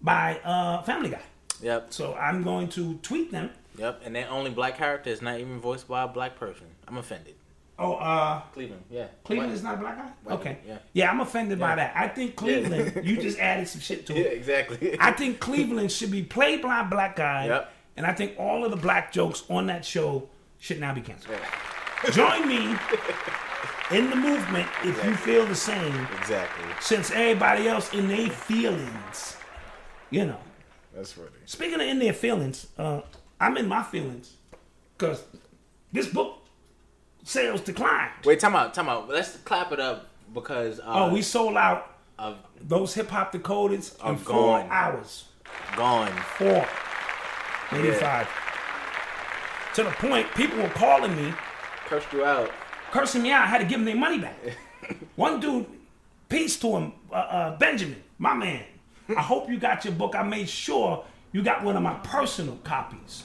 [0.00, 1.20] by uh, Family Guy.
[1.60, 1.92] Yep.
[1.92, 3.50] So I'm going to tweet them.
[3.76, 4.00] Yep.
[4.06, 6.66] And that only black character is not even voiced by a black person.
[6.88, 7.34] I'm offended.
[7.78, 8.84] Oh, uh, Cleveland.
[8.90, 9.08] Yeah.
[9.24, 9.56] Cleveland White.
[9.56, 10.10] is not a black guy.
[10.24, 10.58] White, Okay.
[10.66, 10.78] yeah.
[10.94, 11.92] Yeah, I'm offended by that.
[11.94, 13.06] I think Cleveland.
[13.06, 14.18] you just added some shit to it.
[14.18, 14.96] Yeah, exactly.
[14.98, 17.46] I think Cleveland should be played by a black guy.
[17.46, 17.72] Yep.
[18.00, 20.26] And I think all of the black jokes on that show
[20.58, 21.36] should now be canceled.
[22.12, 22.74] Join me
[23.90, 26.64] in the movement if you feel the same, exactly.
[26.80, 29.36] since everybody else in their feelings,
[30.08, 30.38] you know.
[30.94, 31.28] That's funny.
[31.44, 33.02] Speaking of in their feelings, uh,
[33.38, 34.32] I'm in my feelings
[34.96, 35.22] because
[35.92, 36.38] this book
[37.22, 38.12] sales declined.
[38.24, 39.10] Wait, time out, time out.
[39.10, 43.92] Let's clap it up because uh, Oh, we sold out of those hip hop decoders
[44.08, 44.68] in four gone.
[44.70, 45.26] hours.
[45.76, 46.12] gone.
[46.38, 46.66] Four,
[47.72, 48.26] maybe Yeah.
[49.74, 51.32] To the point, people were calling me,
[51.86, 52.50] Cursed you out.
[52.90, 53.42] cursing me out.
[53.44, 54.36] I had to give them their money back.
[55.16, 55.66] One dude,
[56.28, 58.64] peace to him, uh, uh, Benjamin, my man.
[59.16, 60.14] I hope you got your book.
[60.14, 63.24] I made sure you got one of my personal copies.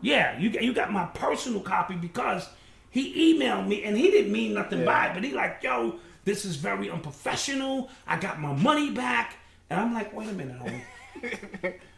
[0.00, 2.48] Yeah, you got you got my personal copy because
[2.90, 6.44] he emailed me and he didn't mean nothing by it, but he like, yo, this
[6.44, 7.88] is very unprofessional.
[8.06, 9.36] I got my money back,
[9.68, 10.80] and I'm like, wait a minute, homie.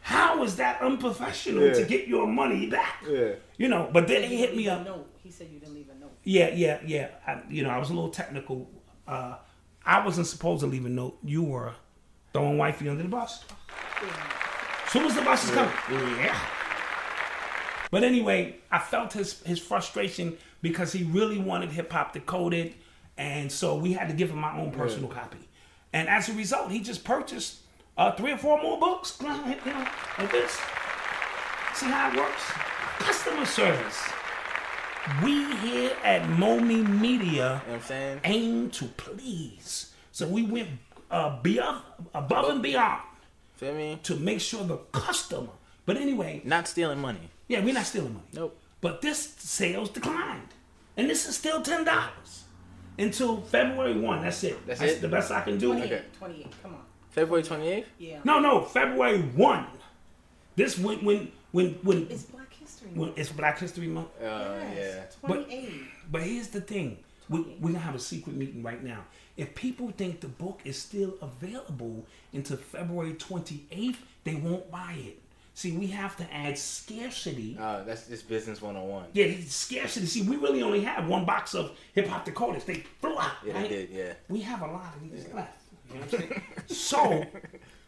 [0.01, 3.03] How is that unprofessional to get your money back?
[3.09, 3.33] Yeah.
[3.57, 4.85] You know, but then he hit me up.
[4.85, 6.11] No, He said you didn't leave a note.
[6.23, 7.09] Yeah, yeah, yeah.
[7.25, 8.69] I, you know, I was a little technical.
[9.07, 9.35] Uh,
[9.85, 11.17] I wasn't supposed to leave a note.
[11.23, 11.73] You were
[12.33, 13.43] throwing wifey under the bus.
[14.89, 15.73] Soon as the bus is coming.
[16.19, 16.37] Yeah.
[17.91, 22.73] But anyway, I felt his his frustration because he really wanted hip hop decoded,
[23.17, 25.37] and so we had to give him my own personal copy.
[25.93, 27.59] And as a result, he just purchased
[27.97, 29.17] uh, three or four more books.
[29.21, 29.87] You know,
[30.19, 30.51] like this.
[31.75, 32.43] See how it works?
[32.99, 33.99] Customer service.
[35.23, 38.19] We here at Momi Media You know what I'm saying?
[38.23, 39.93] aim to please.
[40.11, 40.69] So we went
[41.11, 41.81] uh, beyond,
[42.13, 43.01] above and beyond
[43.55, 43.99] Feel me?
[44.03, 45.49] to make sure the customer.
[45.85, 47.29] But anyway, Not stealing money.
[47.49, 48.25] yeah, we're not stealing money.
[48.33, 48.57] Nope.
[48.79, 50.47] But this sales declined,
[50.95, 52.43] and this is still ten dollars
[52.97, 54.21] until February one.
[54.21, 54.65] That's it.
[54.67, 55.01] That's it?
[55.01, 55.67] the best I can do.
[55.73, 55.85] 28.
[55.91, 56.03] Okay.
[56.19, 56.47] 28.
[56.61, 56.81] Come on.
[57.13, 57.85] February 28th?
[57.99, 58.19] Yeah.
[58.23, 59.65] No, no, February one.
[60.55, 63.17] This when when when when, It's Black History when Month.
[63.19, 64.09] it's Black History Month.
[64.21, 65.17] Uh, yes.
[65.21, 65.71] But- 28.
[66.11, 66.97] But here's the thing.
[67.29, 69.05] We, we're gonna have a secret meeting right now.
[69.37, 73.95] If people think the book is still available until February 28th,
[74.25, 75.19] they won't buy it.
[75.55, 77.55] See, we have to add scarcity.
[77.57, 77.65] yeah.
[77.65, 79.05] Uh, that's just business 101.
[79.13, 80.05] Yeah, scarcity.
[80.07, 82.65] See, we really only have one box of hip hop decoders.
[82.65, 83.31] They threw out.
[83.45, 84.13] Yeah, they did, yeah.
[84.29, 85.62] We have a lot of these left.
[85.89, 86.41] You know what I'm saying?
[86.67, 87.25] so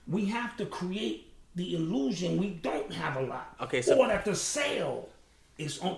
[0.07, 3.55] we have to create the illusion we don't have a lot.
[3.61, 5.09] Okay, so- or that the sale
[5.57, 5.97] is on.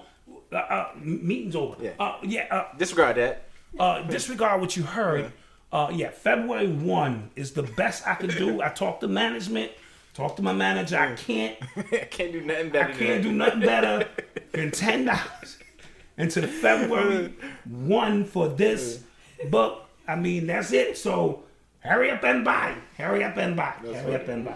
[0.51, 1.75] Uh, uh, meeting's over.
[1.81, 1.91] Yeah.
[1.99, 2.47] Uh, yeah.
[2.51, 3.43] Uh, Disregard that.
[3.79, 5.31] uh, disregard what you heard.
[5.71, 8.61] Uh, yeah, February one is the best I can do.
[8.61, 9.71] I talked to management,
[10.13, 10.97] Talk to my manager.
[10.97, 14.07] I can't, I can't do nothing better I can't do nothing better
[14.51, 15.57] than ten dollars
[16.17, 17.33] into the February
[17.65, 19.03] one for this
[19.49, 19.85] book.
[20.07, 20.97] I mean, that's it.
[20.97, 21.43] So
[21.79, 22.75] hurry up and buy.
[22.97, 23.73] Hurry up and buy.
[23.81, 24.55] hurry up and buy.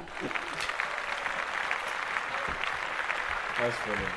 [3.60, 4.07] That's funny.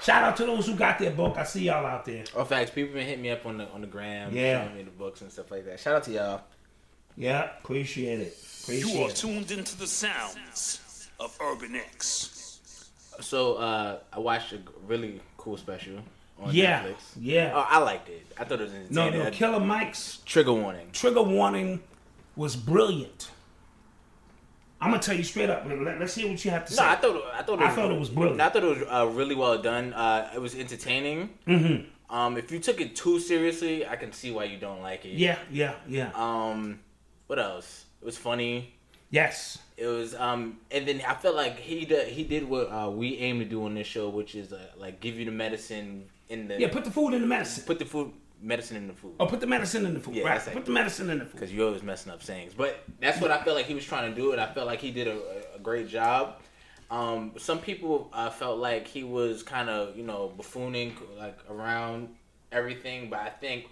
[0.00, 1.36] Shout out to those who got their book.
[1.36, 2.22] I see y'all out there.
[2.36, 2.70] Oh, facts.
[2.70, 4.62] People been hitting me up on the on the gram, Yeah.
[4.64, 5.80] showing me the books and stuff like that.
[5.80, 6.40] Shout out to y'all.
[7.16, 8.36] Yeah, appreciate it.
[8.68, 9.16] You Appreciate are it.
[9.16, 12.60] tuned into the sounds of Urban X.
[13.20, 15.94] So uh, I watched a really cool special
[16.38, 16.94] on Yeah, Netflix.
[17.20, 17.52] yeah.
[17.54, 18.26] Oh, I liked it.
[18.38, 19.18] I thought it was No, entertaining.
[19.20, 20.88] no, I- Killer Mike's Trigger warning.
[20.92, 21.82] trigger warning
[22.36, 23.30] was brilliant.
[24.80, 25.64] I'm gonna tell you straight up.
[25.66, 26.84] Let, us hear what you have to No, say.
[26.84, 28.40] I thought I thought it I was, thought it was brilliant.
[28.42, 29.94] I thought it was uh, really well done.
[29.94, 31.30] Uh, it was entertaining.
[31.46, 32.14] Mm-hmm.
[32.14, 35.14] Um, if you took it too seriously, I can see why you don't like it.
[35.14, 36.10] yeah, yeah, yeah.
[36.14, 36.78] Um,
[37.26, 37.86] what else?
[38.02, 38.74] It was funny.
[39.10, 39.58] yes.
[39.78, 43.16] It was um, and then I felt like he did, he did what uh, we
[43.18, 46.48] aim to do on this show, which is uh, like give you the medicine in
[46.48, 47.64] the Yeah, put the food in the medicine.
[47.66, 49.14] put the food medicine in the food.
[49.18, 50.14] Oh, put the medicine in the food.
[50.14, 50.44] Yeah, right.
[50.46, 51.32] like- Put the medicine in the food.
[51.34, 52.52] because you always messing up sayings.
[52.54, 54.80] But that's what I felt like he was trying to do, and I felt like
[54.80, 55.18] he did a,
[55.54, 56.40] a great job.
[56.90, 62.08] Um, some people uh, felt like he was kind of you know buffooning like around
[62.52, 63.66] everything, but I think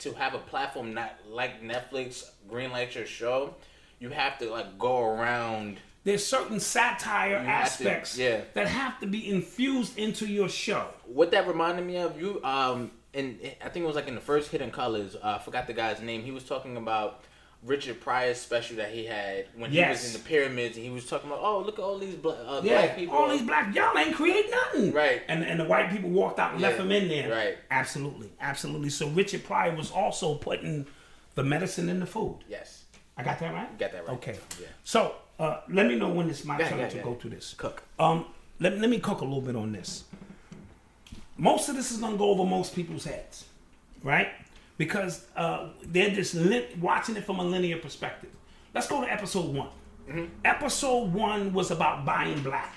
[0.00, 3.54] to have a platform not like Netflix greenlight your show,
[3.98, 5.78] you have to like go around.
[6.04, 8.40] There's certain satire aspects yeah.
[8.54, 10.88] that have to be infused into your show.
[11.06, 14.20] What that reminded me of you, um, and I think it was like in the
[14.20, 15.14] first Hidden Colors.
[15.14, 16.22] Uh, I forgot the guy's name.
[16.22, 17.22] He was talking about
[17.62, 21.06] Richard Pryor's special that he had when he was in the pyramids, and he was
[21.06, 23.14] talking about, oh, look at all these black, uh, Yeah, black people.
[23.14, 24.92] all these black y'all ain't create nothing.
[24.92, 25.22] Right.
[25.28, 27.30] And and the white people walked out and left Yeah, him in there.
[27.30, 27.58] right.
[27.70, 28.90] Absolutely, absolutely.
[28.90, 30.86] So Richard Pryor was also putting
[31.36, 32.38] the medicine in the food.
[32.48, 32.84] Yes,
[33.16, 33.68] I got that right.
[33.70, 34.14] you got that right.
[34.14, 34.36] Okay.
[34.60, 34.66] Yeah.
[34.82, 37.02] So uh, let me know when it's my Yeah, turn yeah, to yeah.
[37.02, 37.54] go through this.
[37.56, 37.82] Cook.
[37.98, 38.26] Um,
[38.60, 40.04] let, let me cook a little bit on this.
[41.36, 43.46] Most of this is gonna go over most people's heads,
[44.02, 44.28] right?
[44.78, 48.30] Because uh, they're just li- watching it from a linear perspective.
[48.74, 49.68] Let's go to episode one.
[50.08, 50.24] Mm-hmm.
[50.44, 52.76] Episode one was about buying black,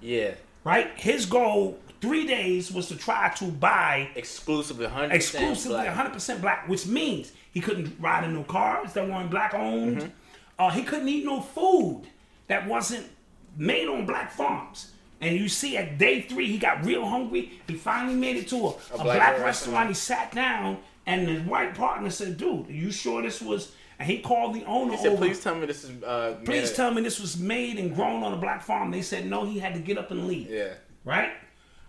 [0.00, 0.32] Yeah,
[0.64, 0.90] right?
[0.96, 6.86] His goal three days was to try to buy exclusively, hundred exclusively 100% black, which
[6.86, 9.98] means he couldn't ride in no cars that weren't black owned.
[9.98, 10.08] Mm-hmm.
[10.58, 12.02] Uh, he couldn't eat no food
[12.48, 13.06] that wasn't
[13.56, 14.92] made on black farms.
[15.20, 17.52] And you see at day three, he got real hungry.
[17.66, 19.44] He finally made it to a, a, black, black restaurant.
[19.44, 19.88] restaurant.
[19.88, 23.72] He sat down, and his white partner said, Dude, are you sure this was.
[23.98, 25.24] And he called the owner He said, over.
[25.26, 28.32] "Please tell me this is." Uh, Please tell me this was made and grown on
[28.32, 28.92] a black farm.
[28.92, 30.48] They said no, he had to get up and leave.
[30.48, 30.74] Yeah.
[31.04, 31.32] Right?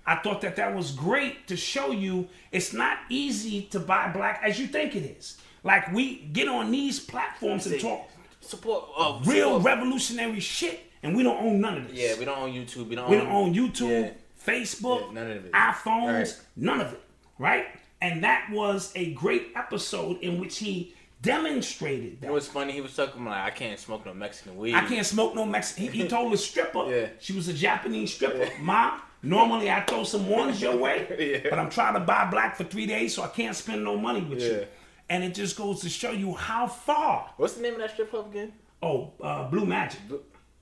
[0.07, 4.41] I thought that that was great to show you it's not easy to buy black
[4.43, 5.37] as you think it is.
[5.63, 8.09] Like we get on these platforms and talk
[8.41, 8.85] Support.
[8.97, 11.97] Uh, real support- revolutionary shit, and we don't own none of this.
[11.97, 12.87] Yeah, we don't own YouTube.
[12.87, 13.09] We don't.
[13.09, 14.11] We don't own YouTube, Yeah.
[14.45, 15.51] Facebook, Yeah, none of it.
[15.51, 16.41] iPhones, Right.
[16.55, 17.01] none of it.
[17.37, 17.65] Right?
[18.01, 22.27] And that was a great episode in which he demonstrated that.
[22.27, 22.71] It was funny.
[22.73, 25.91] He was talking like, "I can't smoke no Mexican weed." I can't smoke no Mexican.
[25.91, 27.07] He, he told the stripper, Yeah.
[27.19, 28.49] she was a Japanese stripper.
[28.61, 31.07] Ma, normally I throw some ones your way,
[31.43, 31.49] Yeah.
[31.49, 34.21] but I'm trying to buy black for three days, so I can't spend no money
[34.21, 34.65] with you.
[35.09, 35.15] Yeah.
[35.15, 37.31] And it just goes to show you how far.
[37.37, 38.53] What's the name of that strip club again?
[38.81, 39.99] Oh, uh, Blue Magic.
[40.09, 40.21] It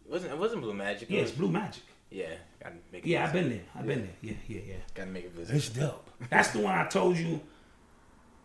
[0.10, 1.10] wasn't it wasn't Blue Magic?
[1.10, 1.84] It Yeah, was- it's Blue Magic.
[2.10, 2.28] Yeah,
[2.64, 3.10] gotta make it.
[3.10, 3.62] Yeah, I've been there.
[3.76, 4.14] I've been there.
[4.22, 4.76] Yeah, yeah, yeah.
[4.94, 5.54] Gotta make it visit.
[5.56, 6.10] It's dope.
[6.30, 7.42] That's the one I told you.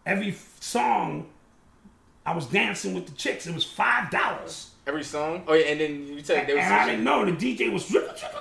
[0.05, 1.29] Every song,
[2.27, 3.47] I was dancing with the chicks.
[3.47, 4.71] It was five dollars.
[4.85, 5.45] Every song.
[5.47, 6.65] Oh yeah, and then you said there was.
[6.65, 7.85] And I didn't know the DJ was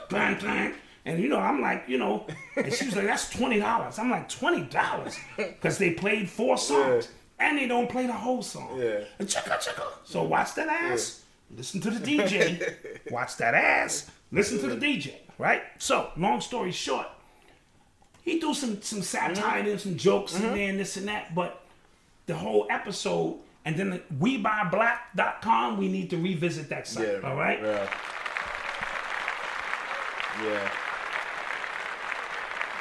[0.10, 0.74] clang clang.
[1.06, 4.10] And you know, I'm like, you know, and she was like, "That's twenty dollars." I'm
[4.10, 7.10] like, twenty dollars because they played four songs
[7.42, 8.78] and they don't play the whole song.
[8.78, 9.02] Yeah.
[9.20, 9.84] And chicka chicka.
[10.06, 11.24] So watch that ass.
[11.56, 13.12] Listen to the DJ.
[13.12, 14.10] watch that ass.
[14.32, 15.16] Listen to the DJ.
[15.38, 15.64] Right.
[15.80, 17.08] So long story short,
[18.22, 19.70] he threw some some satire mm-hmm.
[19.72, 20.56] and some jokes in mm-hmm.
[20.56, 21.64] there and this and that, but
[22.28, 23.40] the whole episode.
[23.64, 27.08] And then the WeBuyBlack.com, we need to revisit that site.
[27.08, 27.30] Yeah.
[27.30, 27.60] all right.
[27.62, 27.88] Yeah.
[30.44, 30.72] Yeah.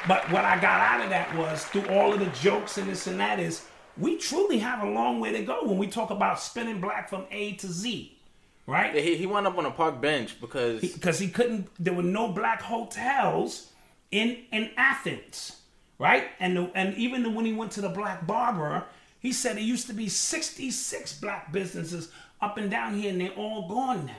[0.07, 3.05] But what I got out of that was through all of the jokes and this
[3.05, 3.65] and that is
[3.97, 7.25] we truly have a long way to go when we talk about spinning black from
[7.31, 8.17] A to Z,
[8.67, 8.93] right?
[8.95, 11.67] He, he wound up on a park bench because Because he couldn't.
[11.79, 13.71] There were no black hotels
[14.11, 15.57] in in Athens,
[15.99, 16.25] right?
[16.39, 18.83] And the, and even when he went to the black barber,
[19.19, 23.21] he said it used to be sixty six black businesses up and down here, and
[23.21, 24.15] they're all gone now.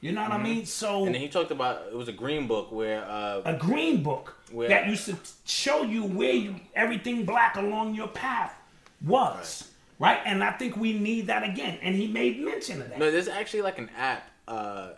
[0.00, 0.66] You know what I mean?
[0.66, 1.06] So Mm-hmm.
[1.08, 4.68] and he talked about it was a green book where uh a green book Where-
[4.68, 8.52] that used to show you where you, everything black along your path
[9.04, 9.68] was.
[9.98, 10.18] Right.
[10.24, 11.78] And I think we need that again.
[11.82, 12.98] And he made mention of that.
[12.98, 14.90] no there's actually like an app uh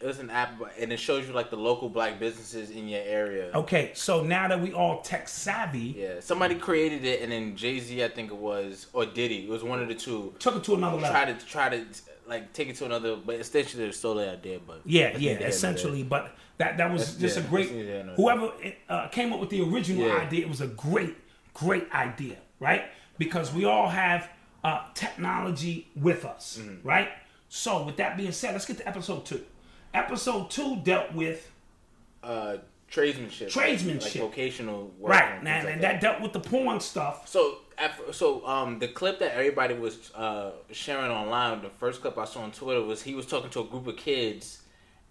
[0.00, 3.50] there's an app and it shows you like the local black businesses in your area.
[3.54, 7.78] Okay, so now that we all tech savvy, Yeah, somebody created it and then Jay
[7.80, 10.64] Z I think it was or Diddy it was one of the two took it
[10.64, 11.10] to another level.
[11.10, 11.84] try to try to
[12.26, 15.18] like take it to another but essentially they're still out there but Yeah, yeah, neither
[15.18, 16.02] here nor essentially.
[16.04, 17.62] But that that was That's- just yeah, a great.
[17.64, 18.36] that's neither here nor there.
[18.36, 18.52] Whoever
[18.88, 20.16] uh, came up with the original Yeah.
[20.18, 21.16] idea, it was a great,
[21.54, 22.84] great idea, right?
[23.18, 24.28] Because we all have
[24.64, 26.86] uh, technology with us, Mm-hmm.
[26.86, 27.08] right?
[27.48, 29.42] So, with that being said, let's get to episode two.
[29.94, 31.50] Episode two dealt with
[32.22, 32.56] uh
[32.90, 34.02] tradesmanship Tradesmanship.
[34.22, 37.28] like vocational work right and now, like and that dealt with the porn stuff.
[37.28, 37.58] So
[38.12, 42.40] so um, the clip that everybody was uh, sharing online, the first clip I saw
[42.42, 44.62] on Twitter was he was talking to a group of kids,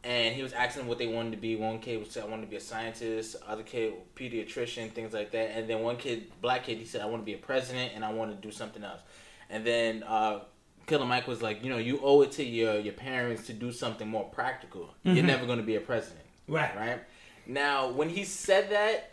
[0.03, 1.55] and he was asking them what they wanted to be.
[1.55, 5.51] One kid said, "I want to be a scientist." Other kid, pediatrician, things like that.
[5.51, 8.05] And then one kid, black kid, he said, "I want to be a president and
[8.05, 9.01] I want to do something else."
[9.49, 10.41] And then uh,
[10.85, 13.71] Killer Mike was like, "You know, you owe it to your your parents to do
[13.71, 14.93] something more practical.
[15.03, 16.75] You're never going to be a president." Right.
[16.75, 16.99] Right.
[17.45, 19.11] Now, when he said that,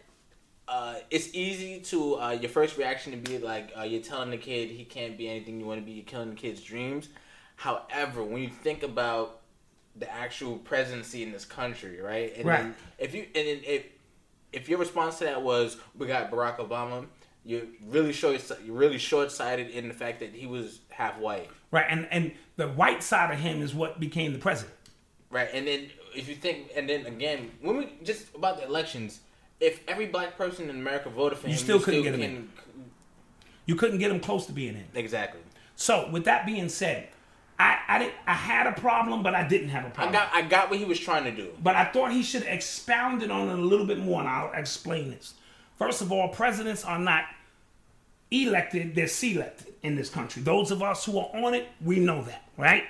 [0.67, 4.39] uh, it's easy to uh, your first reaction to be like uh, you're telling the
[4.39, 5.93] kid he can't be anything you want to be.
[5.93, 7.09] You're killing the kid's dreams.
[7.57, 9.41] However, when you think about
[9.97, 12.35] the actual presidency in this country, right?
[12.37, 12.63] And Right.
[12.63, 13.85] Then if you and then if
[14.53, 17.07] if your response to that was we got Barack Obama,
[17.45, 21.49] you're really short you're really short sighted in the fact that he was half white,
[21.71, 24.75] Right, and and the white side of him is what became the president.
[25.31, 25.49] right?
[25.53, 29.21] And then if you think, and then again, when we just about the elections,
[29.61, 32.21] if every black person in America voted for him, You him, still couldn't get him
[32.21, 32.53] can-
[33.67, 34.87] You couldn't get him close to being in.
[34.95, 35.41] Exactly.
[35.77, 37.09] So with that being said,
[37.65, 40.13] I I did I had a problem, but I didn't have a problem.
[40.13, 41.51] got I got what he was trying to do.
[41.63, 44.53] but I thought he should expound it on it a little bit more, and I'll
[44.53, 45.35] explain this.
[45.79, 47.25] First of all, presidents are not
[48.31, 50.43] elected, they're selected in this country.
[50.43, 52.85] Those of us who are on it, we know that, right?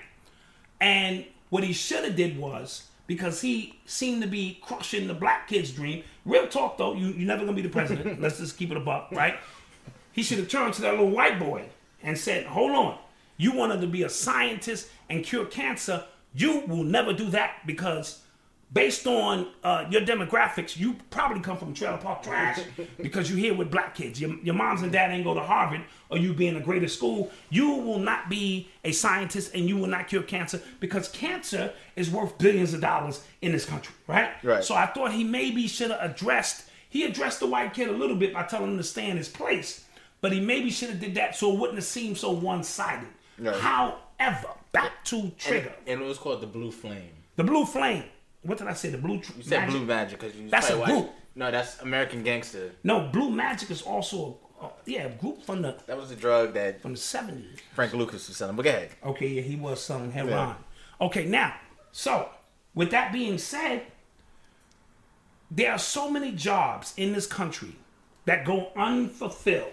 [0.80, 5.48] And what he should have did was, because he seemed to be crushing the black
[5.48, 8.20] kid's dream, real talk though, you, you're never gonna be the president.
[8.24, 9.36] Let's just keep it a buck, right?
[10.12, 11.64] He should have turned to that little white boy
[12.02, 12.98] and said, Hold on,
[13.37, 16.05] you wanted to be a scientist and cure cancer.
[16.35, 18.20] You will never do that because,
[18.72, 22.61] based on uh, your demographics, you probably come from trailer park trash
[22.99, 24.20] because you're here with black kids.
[24.20, 26.89] Your, your moms and dad ain't go to Harvard or you be in a greater
[26.89, 27.30] school.
[27.51, 32.11] You will not be a scientist and you will not cure cancer because cancer is
[32.11, 34.30] worth billions of dollars in this country, right?
[34.43, 34.64] Right.
[34.64, 36.68] So I thought he maybe should have addressed.
[36.89, 39.28] He addressed the white kid a little bit by telling him to stay in his
[39.28, 39.85] place,
[40.20, 43.09] but he maybe should have did that so it wouldn't have seemed so one-sided.
[43.43, 47.11] However, back to Trigger, and it was called the Blue Flame.
[47.37, 48.05] the Blue Flame.
[48.43, 48.91] What did I say?
[48.91, 49.20] The Blue.
[49.20, 49.70] Tr- You said Magic?
[49.70, 51.11] Blue Magic because you That's a watched- group.
[51.37, 52.70] No, that's American Gangster.
[52.85, 56.14] No, Blue Magic is also a, a yeah a group from the That was the
[56.16, 57.59] drug that from the seventies.
[57.74, 58.55] Frank Lucas was selling.
[58.55, 58.91] But go ahead.
[59.05, 60.30] Okay, yeah, he was selling heroin.
[60.32, 60.55] Yeah.
[61.01, 61.55] Okay, now,
[61.91, 62.28] so
[62.74, 63.82] with that being said,
[65.51, 67.74] there are so many jobs in this country
[68.26, 69.72] that go unfulfilled.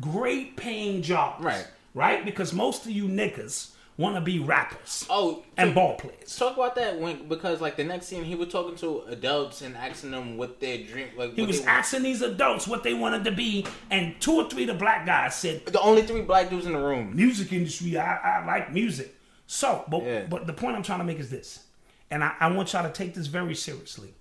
[0.00, 1.36] Great paying jobs.
[1.36, 1.46] Mm-hmm.
[1.46, 1.66] Right.
[1.98, 2.24] Right?
[2.24, 6.36] Because most of you niggas want to be rappers Oh, and ball players.
[6.38, 9.76] Talk about that when because like the next scene he was talking to adults and
[9.76, 11.34] asking them what their dream like.
[11.34, 14.68] He was asking these adults what they wanted to be, and two or three of
[14.68, 17.16] the black guys said, the only three black dudes in the room.
[17.16, 17.98] music industry.
[17.98, 19.16] I, I like music.
[19.48, 20.26] So, but Yeah.
[20.30, 21.64] but the point I'm trying to make is this,
[22.12, 24.14] and I, I want y'all to take this very seriously.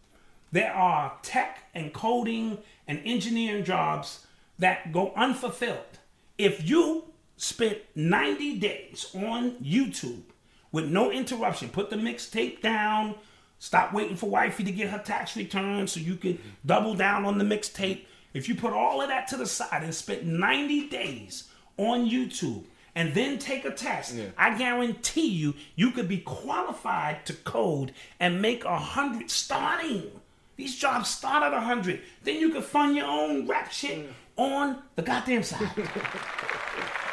[0.52, 2.58] There are tech and coding
[2.88, 4.26] and engineering jobs
[4.58, 6.00] that go unfulfilled.
[6.40, 7.04] If you
[7.38, 10.24] spent 90 days on YouTube
[10.72, 13.16] with no interruption, put the mixtape down,
[13.60, 17.38] stop waiting for wifey to get her tax return so you could double down on
[17.38, 18.06] the mixtape.
[18.34, 22.66] If you put all of that to the side and spent 90 days on YouTube
[22.96, 28.42] and then take a test, I guarantee you, you could be qualified to code and
[28.42, 30.12] make a hundred starting.
[30.56, 32.02] These jobs start at a hundred.
[32.24, 35.72] Then you can fund your own rap shit on the goddamn side.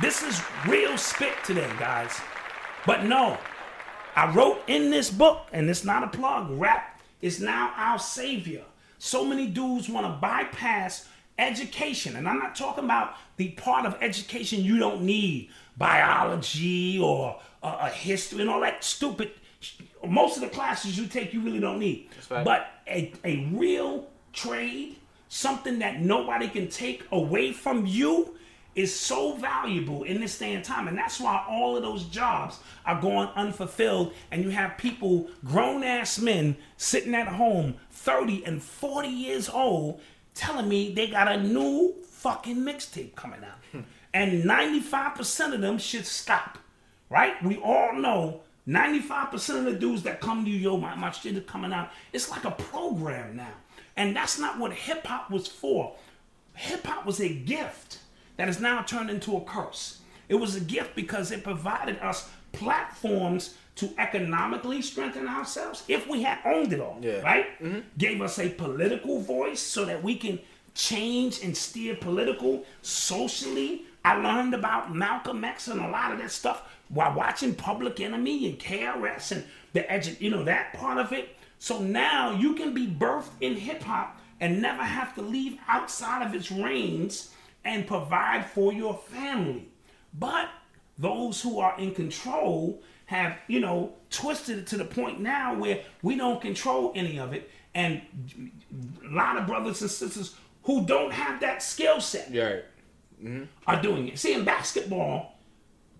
[0.00, 2.20] This is real spit today, guys.
[2.86, 3.36] But no,
[4.14, 8.62] I wrote in this book, and it's not a plug, rap is now our savior.
[8.98, 11.08] So many dudes want to bypass
[11.38, 17.40] education, and I'm not talking about the part of education you don't need biology or
[17.62, 19.32] uh, a history and all that stupid.
[20.06, 22.08] Most of the classes you take, you really don't need.
[22.30, 22.44] right.
[22.44, 24.96] But a, a real trade,
[25.28, 28.34] something that nobody can take away from you,
[28.78, 30.86] is so valuable in this day and time.
[30.86, 34.12] And that's why all of those jobs are going unfulfilled.
[34.30, 40.00] And you have people, grown ass men, sitting at home, 30 and 40 years old,
[40.34, 43.58] telling me they got a new fucking mixtape coming out.
[43.72, 43.80] Hmm.
[44.14, 46.58] and 95% of them should stop.
[47.10, 47.42] Right?
[47.42, 51.36] We all know 95% of the dudes that come to you, yo, my, my shit
[51.36, 51.90] is coming out.
[52.12, 53.54] It's like a program now.
[53.98, 55.94] And that's not what hip hop was for.
[56.54, 57.98] Hip hop was a gift
[58.36, 59.98] that has now turned into a curse.
[60.28, 66.22] It was a gift because it provided us platforms to economically strengthen ourselves if we
[66.22, 67.20] had owned it all, Yeah.
[67.22, 67.46] right?
[67.62, 67.80] Mm-hmm.
[67.96, 70.38] Gave us a political voice so that we can
[70.74, 73.82] change and steer political, socially.
[74.04, 78.48] I learned about Malcolm X and a lot of that stuff while watching Public Enemy
[78.48, 81.36] and KRS and the edu- you know that part of it.
[81.58, 86.26] So now you can be birthed in hip hop and never have to leave outside
[86.26, 87.32] of its reigns
[87.64, 89.68] and provide for your family.
[90.14, 90.48] But
[90.98, 95.82] those who are in control have, you know, twisted it to the point now where
[96.02, 97.50] we don't control any of it.
[97.74, 98.02] And
[99.04, 102.44] a lot of brothers and sisters who don't have that skill set Yeah.
[102.44, 102.64] Right.
[103.22, 103.44] Mm-hmm.
[103.66, 104.18] are doing it.
[104.18, 105.37] See, in basketball,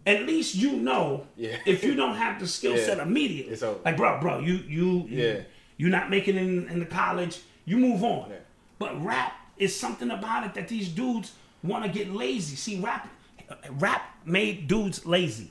[0.09, 1.57] at least you know Yeah.
[1.67, 2.85] if you don't have the skill Yeah.
[2.87, 3.57] set immediately.
[3.85, 5.23] Like, bro, bro, you you Yeah.
[5.25, 5.45] you
[5.79, 7.39] you're not making it in, in the college.
[7.65, 8.31] You move on.
[8.31, 8.37] Yeah.
[8.79, 11.33] But rap is something about it that these dudes
[11.63, 12.57] want to get lazy.
[12.57, 13.09] See, rap
[13.79, 15.51] rap made dudes lazy.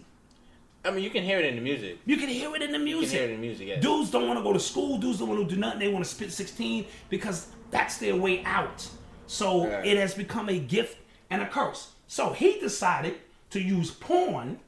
[0.86, 2.00] I mean, you can hear it in the music.
[2.06, 3.10] You can hear it in the You music.
[3.10, 3.68] can hear it in the music.
[3.68, 3.80] Yeah.
[3.80, 4.98] Dudes don't want to go to school.
[4.98, 5.80] Dudes don't want to do nothing.
[5.80, 8.88] They want to spit 16 because that's their way out.
[9.28, 10.98] So it has become a gift
[11.30, 11.92] and a curse.
[12.08, 13.16] So he decided
[13.52, 14.60] to use porn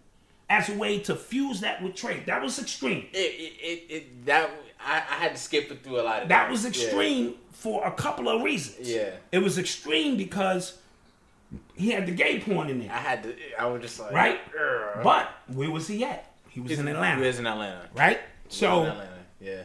[0.49, 2.23] as a way to fuse that with trade.
[2.25, 3.05] That was extreme.
[3.13, 4.49] It, it, it, it that
[4.84, 6.51] I, I had to skip it through a lot of That that.
[6.51, 6.69] was Yeah.
[6.69, 8.89] extreme for a couple of reasons.
[8.89, 9.11] Yeah.
[9.32, 10.77] It was extreme because
[11.75, 12.91] he had the gay porn in there.
[12.91, 13.36] I had to.
[13.59, 14.39] I was just like, right?
[14.59, 16.32] "Ugh." But where was he at?
[16.49, 17.88] He was in Atlanta, He was in Atlanta.
[17.93, 18.19] right?
[18.49, 19.09] So Atlanta.
[19.39, 19.63] Yeah.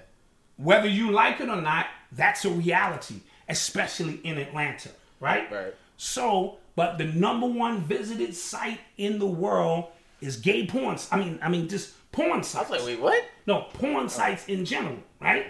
[0.57, 3.17] whether you like it or not, that's a reality,
[3.49, 4.91] especially in Atlanta,
[5.21, 5.51] right?
[5.51, 5.75] Right.
[5.97, 9.87] So, but the number one visited site in the world
[10.21, 10.97] is gay porn.
[11.13, 12.71] I mean, I mean, just porn sites.
[12.71, 13.25] I was like, wait, what?
[13.47, 15.47] No, porn sites in general, right?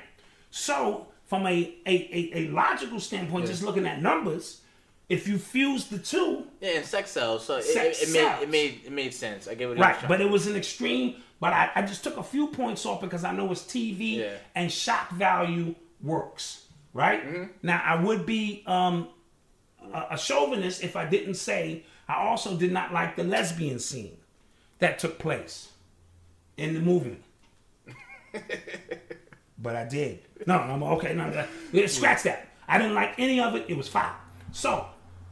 [0.51, 1.51] So, from a
[1.87, 4.61] a, a, a logical standpoint, just looking at numbers,
[5.09, 7.45] if you fuse the two, Yeah, and sex sells.
[7.45, 8.43] So it, Sex it, it made sells.
[8.43, 9.49] it made it made sense.
[9.49, 9.97] I get what right?
[10.09, 11.17] But it was an extreme.
[11.41, 14.33] But I, I just took a few points off because I know it's TV Yeah.
[14.55, 17.23] and shock value works, right?
[17.27, 17.45] Mm-hmm.
[17.63, 19.09] Now I would be um,
[19.93, 24.17] a, a chauvinist if I didn't say I also did not like the lesbian scene
[24.79, 25.71] that took place
[26.57, 27.19] in the movie.
[29.59, 30.21] but I did.
[30.47, 31.15] No, I'm okay.
[31.15, 32.49] No, no, scratch that.
[32.69, 33.67] I didn't like any of it.
[33.69, 34.15] It was foul.
[34.53, 34.87] So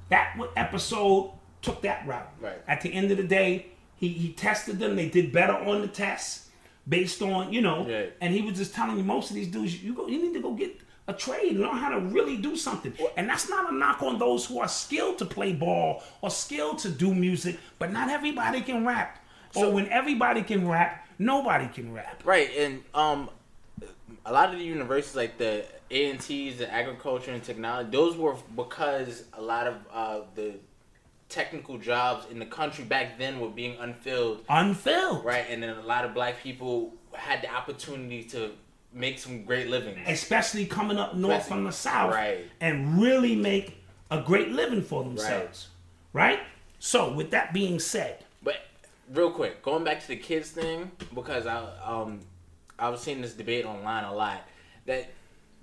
[0.09, 2.31] that episode took that route.
[2.41, 2.63] Right.
[2.67, 4.97] At the end of the day, he he tested them.
[4.97, 6.49] They did better on the tests
[6.89, 7.87] based on you know.
[7.87, 8.07] Yeah.
[8.21, 10.41] And he was just telling you most of these dudes, you go, you need to
[10.43, 12.93] go get a trade, learn how to really do something.
[13.17, 16.79] And that's not a knock on those who are skilled to play ball or skilled
[16.81, 19.19] to do music, but not everybody can rap.
[19.55, 22.23] or when everybody can rap, nobody can rap.
[22.25, 23.29] Right, and um,
[24.25, 28.17] a lot of the universities like the A and T's, the agriculture and technology, those
[28.17, 30.55] were because a lot of uh, the
[31.29, 34.45] technical jobs in the country back then were being unfilled.
[34.49, 35.25] Unfilled.
[35.25, 38.53] Right, and then a lot of black people had the opportunity to
[38.93, 42.45] make some great living, especially coming up north Especially- from the south, right.
[42.61, 43.78] and really make
[44.11, 45.68] a great living for themselves,
[46.12, 46.40] right?
[46.78, 48.57] So, with that being said, But
[49.11, 52.20] real quick, going back to the kids thing, because I um
[52.78, 54.43] I was seeing this debate online a lot
[54.86, 55.11] that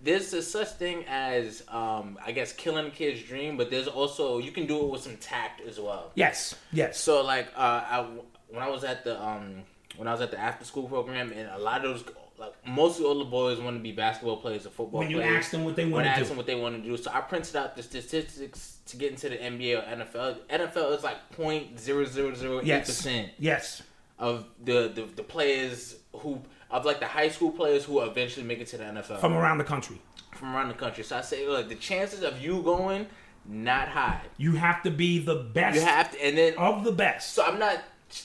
[0.02, 4.38] there's a such thing as um I guess killing a kid's dream, but there's also
[4.40, 6.12] you can do it with some tact as well.
[6.16, 8.08] yes, yes, So like uh I
[8.48, 9.64] when I was at the um
[9.98, 13.00] when I was at the after school program and a lot of those like most
[13.00, 15.08] of all the boys want to be basketball players or football players.
[15.08, 15.44] When you players.
[15.46, 16.20] ask them what they When wanna I do.
[16.22, 19.12] asked them what they want to do, so I printed out the statistics to get
[19.12, 20.38] into the NBA or NFL.
[20.50, 23.30] NFL is like point zero zero zero eight percent.
[23.38, 23.84] yes,
[24.18, 28.60] of the, the the players who of like the high school players who eventually make
[28.60, 30.00] it to the NFL from around the country.
[30.32, 31.04] from around the country.
[31.04, 33.08] So I say, look, the chances of you going
[33.46, 34.22] not high.
[34.38, 37.34] You have to be the best You have to, and then of the best.
[37.34, 37.82] so I'm not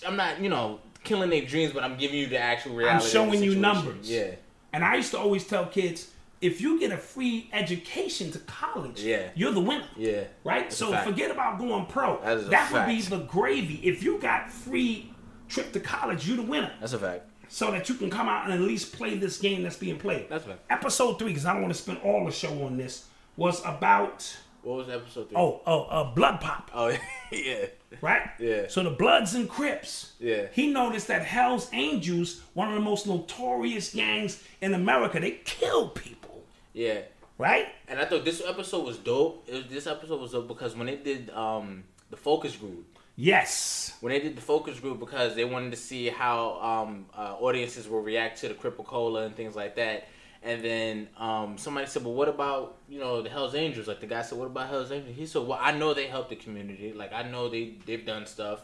[0.07, 3.05] I'm not you know killing their dreams, but I'm giving you the actual reality.
[3.07, 4.11] I'm showing you numbers.
[4.11, 4.32] Yeah,
[4.72, 9.00] And I used to always tell kids, if you get a free education to college,
[9.02, 9.28] Yeah.
[9.34, 9.88] you're the winner.
[9.96, 10.24] yeah.
[10.44, 10.64] right?
[10.64, 12.20] That's so forget about going pro.
[12.22, 13.80] That is a that would be the gravy.
[13.82, 15.12] If you got free
[15.48, 16.72] trip to college, you're the winner.
[16.80, 17.30] That's a fact.
[17.48, 20.28] So that you can come out and at least play this game that's being played.
[20.28, 20.59] That's right.
[20.70, 24.36] Episode three, because I don't want to spend all the show on this, was about
[24.62, 25.36] What was episode three?
[25.38, 26.88] oh oh uh, blood pop, oh
[27.32, 27.66] yeah,
[28.01, 28.30] right?
[28.38, 28.66] Yeah.
[28.68, 30.12] So the Bloods and Crips.
[30.18, 30.47] Yeah.
[30.53, 35.88] He noticed that Hell's Angels, one of the most notorious gangs in America, they kill
[35.88, 36.42] people,
[36.72, 37.01] yeah.
[37.38, 37.66] right?
[37.88, 39.45] And I thought this episode was dope.
[39.49, 42.86] It was, this episode was dope because when they did um the focus group,
[43.16, 43.97] Yes.
[44.01, 47.88] when they did the focus group because they wanted to see how um, uh, audiences
[47.88, 50.09] will react to the Cripple Cola and things like that.
[50.45, 54.07] And then um, somebody said, "Well, what about you know the Hell's Angels?" Like the
[54.07, 56.92] guy said, "What about Hell's Angels?" He said, "Well, I know they help the community.
[56.92, 58.61] Like I know they they've done stuff."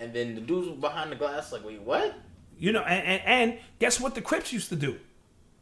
[0.00, 2.16] And then the dudes behind the glass like, "Wait, what?"
[2.58, 4.98] You know, and, and, and guess what the Crips used to do?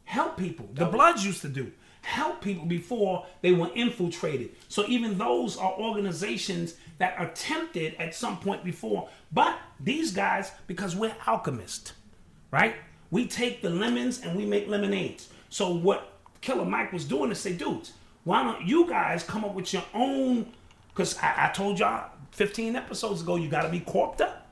[0.05, 0.69] Help people.
[0.73, 1.73] The Bloods used to do.
[2.03, 4.51] Help people before they were infiltrated.
[4.69, 9.09] So even those are organizations that attempted at some point before.
[9.31, 11.93] But these guys, because we're alchemists,
[12.51, 12.75] right?
[13.11, 15.29] We take the lemons and we make lemonades.
[15.51, 17.93] So what Killer Mike was doing is say, dudes,
[18.25, 20.53] Why don't you guys come up with your own?
[20.89, 24.47] Because I, I told y'all 15 episodes ago, you got to be corped up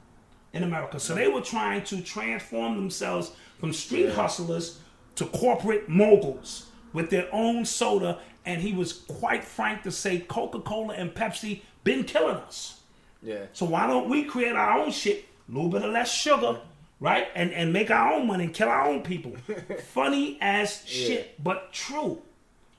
[0.52, 0.98] in America.
[1.00, 4.80] So they were trying to transform themselves from street hustlers
[5.14, 8.18] to corporate moguls with their own soda.
[8.44, 12.80] And he was quite frank to say Coca Cola and Pepsi been killing us.
[13.22, 13.46] Yeah.
[13.52, 16.60] So why don't we create our own shit, a little bit of less sugar,
[17.00, 17.28] right?
[17.34, 19.32] And and make our own money and kill our own people.
[19.92, 22.20] Funny as shit, but true,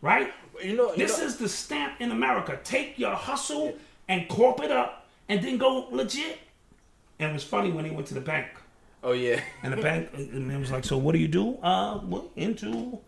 [0.01, 0.31] right?
[0.63, 2.59] You know, you This know- is the stamp in America.
[2.63, 6.39] Take your hustle and corp it up, and then go legit.
[7.19, 8.47] And it was funny when he went to the bank,
[9.03, 9.41] Oh yeah.
[9.63, 11.57] and the bank and man was like, "So what do you do?
[11.61, 12.99] Uh, well, into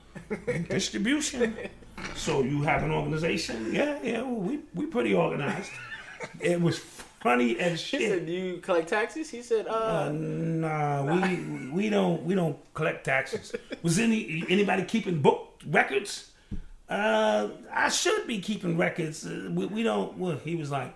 [0.69, 1.55] distribution.
[2.15, 3.71] So you have an organization?
[3.71, 4.21] Yeah, yeah.
[4.23, 5.69] Well, we we pretty organized.
[6.39, 6.79] It was
[7.21, 8.09] funny as He shit.
[8.09, 9.73] said, "Do you collect taxes?" He said, "Uh,
[10.07, 13.53] Uh, nah, we we don't we don't collect taxes.
[13.83, 16.31] Was any anybody keeping book records?
[16.89, 19.25] Uh, I should be keeping records.
[19.25, 20.17] Uh, we, we don't.
[20.17, 20.93] Well, he was like,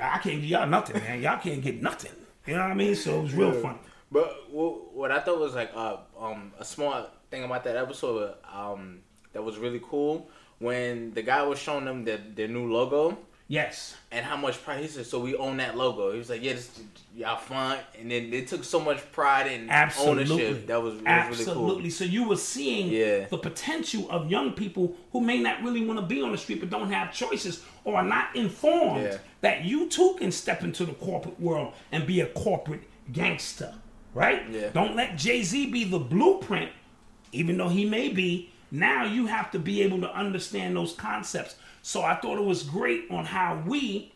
[0.00, 1.22] I can't give y'all nothing, man.
[1.22, 2.12] Y'all can't get nothing.
[2.46, 2.94] You know what I mean?
[2.94, 3.78] So it was real funny.
[4.10, 8.98] But what I thought was like uh, um, a small thing about that episode um,
[9.32, 13.16] that was really cool when the guy was showing them their, their new logo
[13.52, 13.96] Yes.
[14.10, 15.04] and how much pride he said.
[15.06, 16.10] So we own that logo.
[16.12, 16.70] He was like, "Yeah, this
[17.14, 20.24] y'all fun," and then they took so much pride and Absolutely.
[20.32, 20.66] ownership.
[20.66, 21.82] That was, that was really Absolutely.
[21.82, 21.90] cool.
[21.90, 23.26] So you were seeing Yeah.
[23.26, 26.60] the potential of young people who may not really want to be on the street
[26.60, 29.18] but don't have choices or are not informed Yeah.
[29.42, 32.82] that you too can step into the corporate world and be a corporate
[33.12, 33.74] gangster,
[34.14, 34.42] right?
[34.50, 34.70] Yeah.
[34.72, 36.70] Don't let Jay Z be the blueprint,
[37.32, 38.48] even though he may be.
[38.70, 41.56] Now you have to be able to understand those concepts.
[41.82, 44.12] So I thought it was great on how we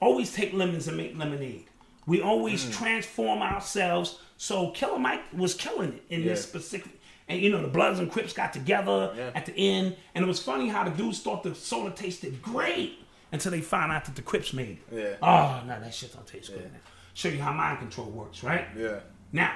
[0.00, 1.64] always take lemons and make lemonade.
[2.06, 2.72] We always Mm.
[2.78, 4.18] transform ourselves.
[4.36, 6.92] So Killer Mike was killing it in this specific.
[7.28, 9.30] And you know, the Bloods and Crips got together Yeah.
[9.34, 12.98] at the end, and it was funny how the dudes thought the soda tasted great
[13.30, 14.92] until they found out that the Crips made it.
[14.92, 15.16] Yeah.
[15.22, 16.64] Oh no, that shit don't taste good.
[16.72, 16.78] Now.
[17.14, 18.66] Show you how mind control works, right?
[18.76, 19.00] Yeah.
[19.30, 19.52] Now,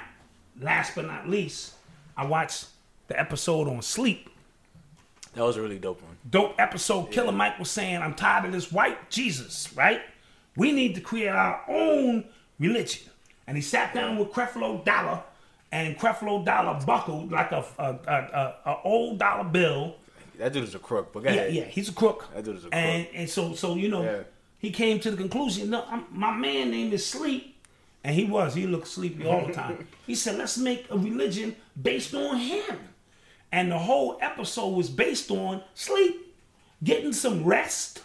[0.60, 1.74] last but not least,
[2.16, 2.66] I watched
[3.08, 4.30] the episode on sleep
[5.36, 6.16] That was a really dope one.
[6.30, 7.10] dope episode.
[7.12, 10.00] Killer Mike was saying, I'm tired of this white Jesus, right?
[10.56, 12.24] We need to create our own
[12.58, 13.10] religion.
[13.46, 15.22] And he sat down with Creflo Dollar,
[15.70, 19.96] and Creflo Dollar buckled like a, a, a, a, old dollar bill.
[20.38, 21.12] That dude is a crook.
[21.12, 21.54] But Yeah, ahead.
[21.54, 22.28] yeah, he's a crook.
[22.34, 24.22] That dude is a And, and so, so you know, Yeah.
[24.58, 27.54] he came to the conclusion, no, I'm, my man name is Sleep.
[28.02, 29.86] And he was, he looked sleepy all the time.
[30.06, 32.76] he said, let's make a religion based on him.
[33.56, 36.36] And the whole episode was based on sleep,
[36.84, 38.02] getting some rest,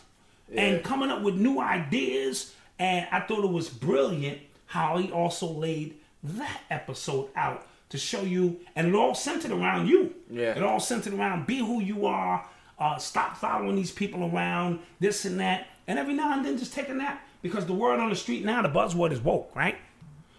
[0.56, 2.56] and coming up with new ideas.
[2.80, 4.38] And I thought it was brilliant
[4.68, 9.90] how he also laid that episode out to show you, and it all centered around
[9.90, 10.16] you.
[10.30, 10.56] Yeah.
[10.56, 12.48] It all centered around be who you are,
[12.80, 16.72] uh, stop following these people around, this and that, and every now and then just
[16.72, 17.28] take a nap.
[17.42, 19.76] Because the word on the street now, the buzzword is woke, right?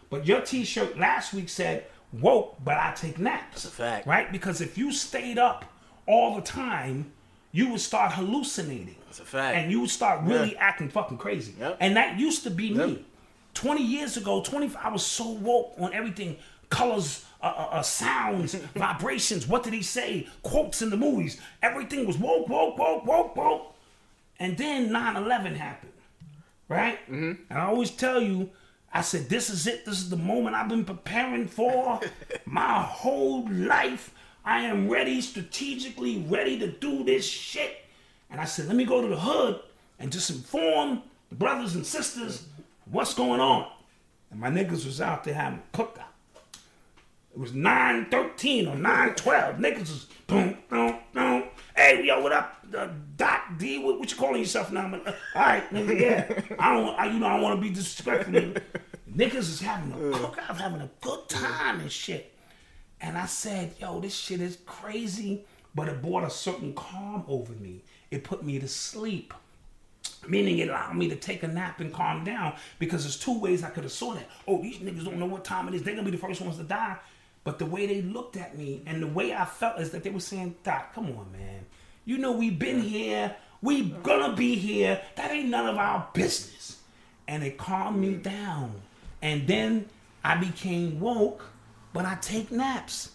[0.08, 3.62] But your T-shirt last week said woke, but I take naps.
[3.62, 4.06] That's a fact.
[4.06, 4.30] right?
[4.30, 5.64] Because if you stayed up
[6.06, 7.12] all the time,
[7.52, 8.96] you would start hallucinating.
[9.06, 9.56] That's a fact.
[9.56, 10.60] And you would start really Yeah.
[10.60, 11.54] acting fucking crazy.
[11.58, 11.76] Yep.
[11.80, 12.86] And that used to be Yep.
[12.88, 13.04] me.
[13.54, 16.36] 20 years ago, 20, I was so woke on everything
[16.70, 19.46] colors, uh, uh, uh, sounds, vibrations.
[19.46, 20.26] What did he say?
[20.42, 21.38] Quotes in the movies.
[21.62, 23.74] Everything was woke, woke, woke, woke, woke.
[24.38, 25.92] And then 9 11 happened,
[26.68, 26.98] right?
[27.04, 27.32] Mm-hmm.
[27.50, 28.50] And I always tell you,
[28.92, 29.84] I said, this is it.
[29.84, 32.00] This is the moment I've been preparing for
[32.44, 34.12] my whole life.
[34.44, 37.84] I am ready, strategically ready to do this shit.
[38.30, 39.60] And I said, let me go to the hood
[39.98, 42.46] and just inform the brothers and sisters
[42.90, 43.66] what's going on.
[44.30, 46.04] And my niggas was out there having a cookout.
[47.34, 49.56] It was 913 or 912.
[49.56, 51.44] Niggas was boom, boom, boom.
[51.74, 52.58] Hey, yo, what up?
[52.76, 54.88] Uh, Doc D, what, what you calling yourself now?
[54.88, 55.00] man?
[55.06, 56.40] Uh, all right, nigga, yeah.
[56.58, 58.32] I don't, I, you know, I want to be disrespectful.
[58.32, 58.62] nigga.
[59.14, 62.34] Niggas is having a cookout, having a good time and shit.
[63.00, 65.44] And I said, yo, this shit is crazy,
[65.74, 67.82] but it brought a certain calm over me.
[68.10, 69.32] It put me to sleep
[70.28, 73.64] meaning it allowed me to take a nap and calm down because there's two ways
[73.64, 74.28] I could have saw that.
[74.46, 75.82] Oh, these niggas don't know what time it is.
[75.82, 76.96] They're gonna be the first ones to die.
[77.44, 80.10] But the way they looked at me and the way I felt is that they
[80.10, 81.66] were saying, Doc, come on, man.
[82.04, 83.36] You know we've been here.
[83.60, 85.00] We gonna be here.
[85.16, 86.78] That ain't none of our business.
[87.28, 88.82] And it calmed me down.
[89.22, 89.86] And then
[90.24, 91.44] I became woke,
[91.92, 93.11] but I take naps.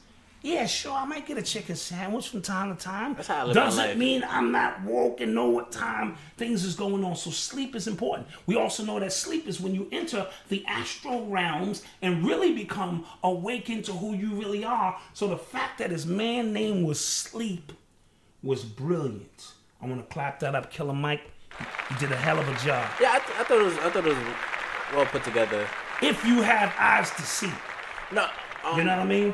[0.47, 3.15] Yeah, sure, I might get a chicken sandwich from time to time.
[3.15, 3.97] That's how I live Doesn't life.
[3.97, 7.17] mean I'm not woke and know what time things is going on.
[7.17, 8.29] So sleep is important.
[8.45, 13.05] We also know that sleep is when you enter the astral realms and really become
[13.25, 14.97] awakened to who you really are.
[15.13, 17.73] So the fact that his man name was sleep
[18.41, 19.51] was brilliant.
[19.81, 20.71] I want to clap that up.
[20.71, 21.29] Killer Mike,
[21.91, 22.89] you did a hell of a job.
[23.01, 24.35] Yeah, I, th- I thought it was I thought it was
[24.95, 25.67] well put together.
[26.01, 27.51] If you have eyes to see,
[28.13, 28.29] No,
[28.63, 29.33] um, you know what I mean?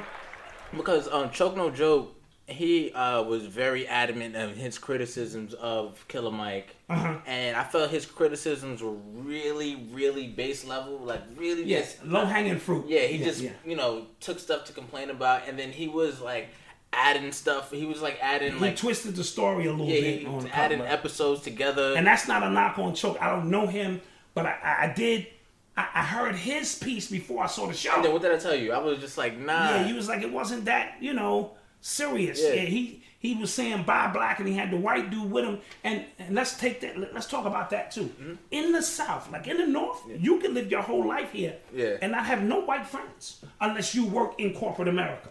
[0.76, 2.16] Because um, Choke No Joke,
[2.48, 7.18] he uh, was very adamant of his criticisms of Killer Mike, Uh-huh.
[7.26, 12.60] and I felt his criticisms were really, really base level, like really Yes, low hanging
[12.60, 12.86] fruit.
[12.88, 13.52] Yeah, he just yeah.
[13.66, 16.50] you know took stuff to complain about, and then he was like
[16.92, 17.72] adding stuff.
[17.72, 20.48] He was like adding He like twisted the story a little yeah, bit he on
[20.50, 21.96] adding episodes together.
[21.96, 23.18] and that's not a knock on Choke.
[23.22, 24.02] I don't know him,
[24.34, 24.58] but I,
[24.90, 25.28] I did.
[25.76, 27.96] I, I heard his piece before I saw the show.
[27.96, 28.72] and then what did I tell you?
[28.74, 29.70] I was just like, nah.
[29.78, 32.42] Yeah, he was like, it wasn't that, you know, serious.
[32.42, 32.54] Yeah.
[32.54, 35.60] Yeah, he he was saying buy black, and he had the white dude with him.
[35.84, 37.14] And and let's take that.
[37.14, 38.06] Let's talk about that too.
[38.22, 38.34] Mm-hmm.
[38.52, 41.98] In the South, like in the North, you can live your whole life here, Yeah.
[42.02, 45.30] and not have no white friends unless you work in corporate America.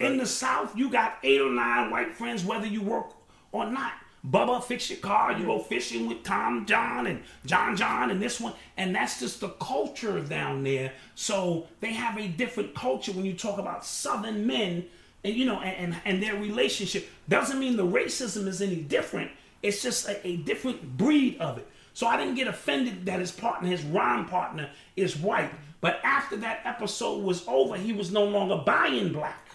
[0.00, 3.12] In the South, you got eight or nine white friends, whether you work
[3.52, 3.92] or not.
[4.28, 5.38] Bubba, fix your car.
[5.38, 8.54] You go fishing with Tom John and John John and this one.
[8.76, 10.92] And that's just the culture down there.
[11.14, 14.86] So they have a different culture when you talk about Southern men
[15.22, 17.08] and you know and, and, and their relationship.
[17.28, 19.30] Doesn't mean the racism is any different.
[19.62, 21.68] It's just a, a different breed of it.
[21.94, 25.50] So I didn't get offended that his partner, his rhyme partner, is white.
[25.80, 29.45] But after that episode was over, he was no longer buying black.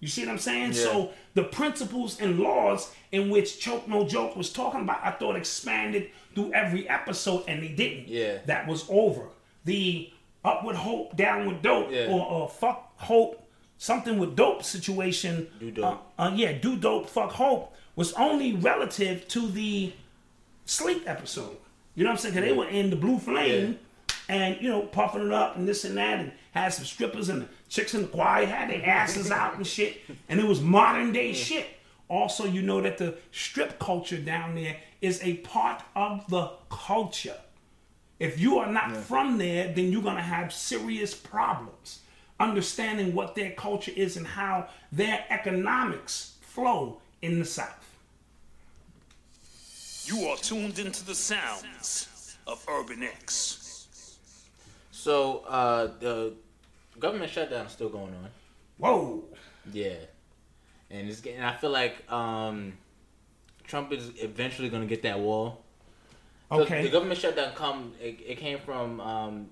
[0.00, 0.72] You see what I'm saying?
[0.72, 5.36] So the principles and laws in which Choke No Joke was talking about, I thought
[5.36, 8.08] expanded through every episode, and they didn't.
[8.08, 8.38] Yeah.
[8.46, 9.26] That was over.
[9.66, 10.10] The
[10.44, 12.06] upward hope, downward dope, Yeah.
[12.10, 13.46] or, or fuck hope,
[13.76, 15.48] something with dope situation.
[15.60, 16.12] Do dope.
[16.18, 19.92] Uh, uh, yeah, do dope, fuck hope was only relative to the
[20.64, 21.56] sleep episode.
[21.94, 22.34] You know what I'm saying?
[22.34, 23.78] 'Cause they were in the blue flame
[24.28, 27.42] and, you know, puffing it up and this and that and had some strippers and
[27.42, 30.02] the chicks in the choir had their asses out and shit.
[30.28, 31.66] And it was modern day shit.
[32.08, 37.38] Also, you know that the strip culture down there is a part of the culture.
[38.18, 42.00] If you are not from there, then you're gonna have serious problems.
[42.38, 47.86] Understanding what their culture is and how their economics flow in the South.
[50.06, 54.16] You are tuned into the sounds of Urban X.
[54.90, 56.34] So uh, the
[57.00, 58.28] government shutdown is still going on.
[58.78, 59.24] Whoa.
[59.72, 59.94] Yeah,
[60.90, 61.42] and it's getting.
[61.42, 62.74] I feel like um,
[63.64, 65.64] Trump is eventually going to get that wall.
[66.50, 66.82] Okay.
[66.82, 67.92] The government shutdown come.
[68.00, 69.48] It, it came from um,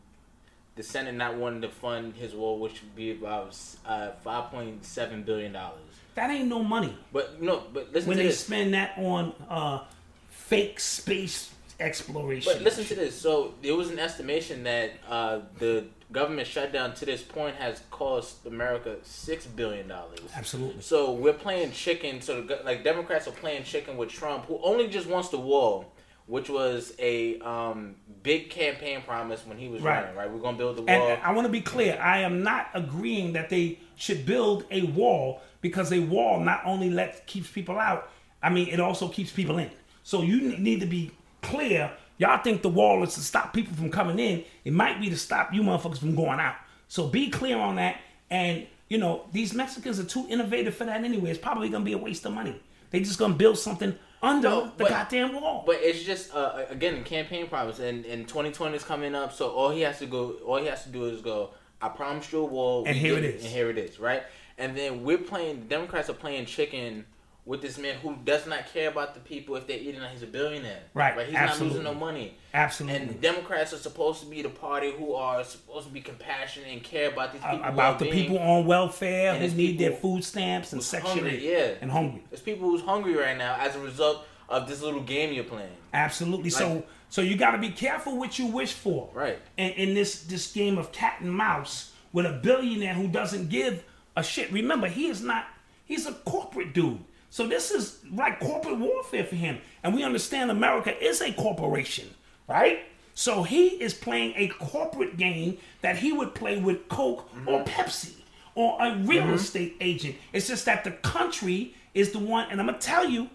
[0.77, 4.85] the Senate not wanting to fund his wall, which would be about uh, five point
[4.85, 5.81] seven billion dollars.
[6.15, 6.97] That ain't no money.
[7.13, 8.41] But no, but listen When they this.
[8.41, 9.85] spend that on uh,
[10.31, 12.53] fake space exploration.
[12.53, 13.21] But listen to this.
[13.21, 18.47] So there was an estimation that uh, the government shutdown to this point has cost
[18.47, 20.21] America six billion dollars.
[20.35, 20.81] Absolutely.
[20.81, 22.21] So we're playing chicken.
[22.21, 25.93] So the, like Democrats are playing chicken with Trump, who only just wants the wall,
[26.27, 30.01] which was a um, big campaign promise when he was Right.
[30.03, 30.17] running.
[30.17, 31.19] Right, we're gonna build the And wall.
[31.23, 31.99] I want to be clear.
[32.01, 36.89] I am not agreeing that they should build a wall because a wall not only
[36.91, 38.11] lets keeps people out.
[38.43, 39.71] I mean, it also keeps people in.
[40.05, 41.11] So you need to be
[41.43, 41.91] clear.
[42.19, 44.45] Y'all think the wall is to stop people from coming in.
[44.65, 46.57] It might be to stop you motherfuckers from going out.
[46.89, 48.01] So be clear on that.
[48.31, 51.31] And you know, these Mexicans are too innovative for that anyway.
[51.31, 52.61] It's probably gonna be a waste of money.
[52.91, 55.63] They just gonna build something under No, the but- goddamn wall.
[55.67, 59.33] But it's just uh, again campaign promise, and and 2020 is coming up.
[59.33, 61.51] So all he has to go, all he has to do is go.
[61.81, 63.45] I promised you a wall, And here it is.
[63.45, 64.25] and here it is, right?
[64.57, 65.61] And then we're playing.
[65.61, 67.05] The Democrats are playing chicken
[67.49, 70.01] with this man who does not care about the people if they're eating.
[70.13, 71.79] He's a billionaire, Right, But He's absolutely.
[71.83, 72.35] not losing no money.
[72.53, 72.99] Absolutely.
[73.01, 76.83] And Democrats are supposed to be the party who are supposed to be compassionate and
[76.83, 77.65] care about these people.
[77.65, 81.73] about the people on welfare And who need their food stamps and section hungry, yeah,
[81.81, 82.23] and hungry.
[82.29, 85.73] There's people who's hungry right now as a result of this little game you're playing.
[85.95, 86.51] Absolutely.
[86.51, 89.09] so Like- so you got to be careful what you wish for.
[89.15, 89.39] Right.
[89.57, 93.83] And in this this game of cat and mouse with a billionaire who doesn't give
[94.15, 94.53] a shit.
[94.53, 95.47] Remember, he is not.
[95.87, 96.99] He's a corporate dude.
[97.31, 99.59] So this is like corporate warfare for him.
[99.83, 102.09] And we understand America is a corporation,
[102.49, 102.81] right?
[103.15, 107.69] So he is playing a corporate game that he would play with Coke or mm-hmm.
[107.69, 108.13] Pepsi
[108.55, 109.35] or a real mm-hmm.
[109.35, 110.17] estate agent.
[110.33, 113.29] It's just that the country is the one, and I'm gonna tell you,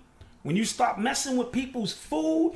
[0.44, 2.56] when you start messing with people's food,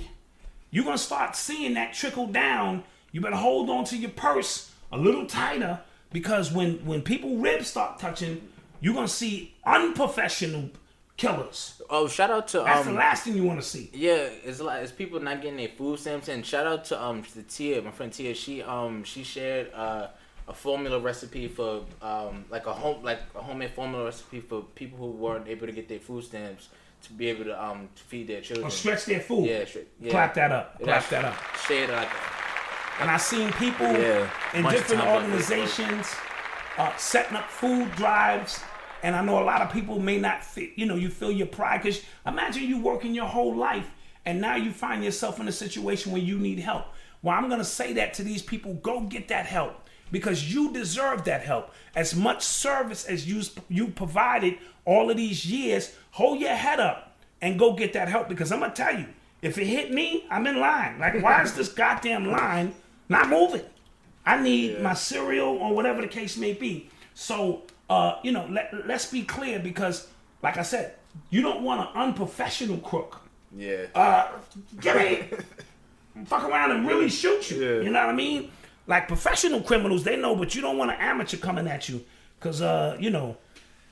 [0.71, 2.83] you're gonna start seeing that trickle down.
[3.11, 5.79] You better hold on to your purse a little tighter
[6.11, 8.41] because when when people ribs start touching,
[8.79, 10.69] you're gonna see unprofessional
[11.18, 11.82] killers.
[11.89, 13.89] Oh, shout out to That's um, the last thing you want to see.
[13.93, 16.28] Yeah, it's like it's people not getting their food stamps.
[16.30, 18.34] And shout out to um to Tia, my friend Tia.
[18.34, 20.07] She um she shared uh,
[20.47, 24.97] a formula recipe for um like a home like a homemade formula recipe for people
[24.99, 26.70] who weren't able to get their food stamps
[27.03, 28.68] to be able to um to feed their children.
[28.68, 29.45] Or stretch their food.
[29.47, 30.11] Yeah, straight- yeah.
[30.11, 30.76] Clap that up.
[30.80, 31.38] Yeah, Clap that up.
[31.68, 32.34] Shade like that.
[32.99, 36.07] And I seen people Yeah, in different organizations
[36.78, 38.59] uh, setting up food drives.
[39.03, 41.47] And I know a lot of people may not fit, you know, you feel your
[41.47, 41.81] pride.
[41.81, 43.89] Because imagine you working your whole life
[44.25, 46.87] and now you find yourself in a situation where you need help.
[47.21, 50.71] Well, I'm going to say that to these people go get that help because you
[50.71, 51.71] deserve that help.
[51.95, 57.17] As much service as you, you provided all of these years, hold your head up
[57.41, 59.07] and go get that help because I'm going to tell you,
[59.41, 60.99] if it hit me, I'm in line.
[60.99, 62.73] Like, why is this goddamn line
[63.07, 63.65] not moving?
[64.25, 66.89] I need my cereal or whatever the case may be.
[67.13, 70.07] So, uh, you know, let, let's be clear because,
[70.41, 70.95] like I said,
[71.29, 73.21] you don't want an unprofessional crook.
[73.55, 73.85] Yeah.
[73.95, 74.29] Uh,
[74.81, 75.38] get me,
[76.25, 77.63] fuck around and really shoot you.
[77.63, 77.81] Yeah.
[77.81, 78.51] You know what I mean?
[78.88, 82.03] Like professional criminals, they know, but you don't want an amateur coming at you
[82.39, 83.38] because, uh, you know,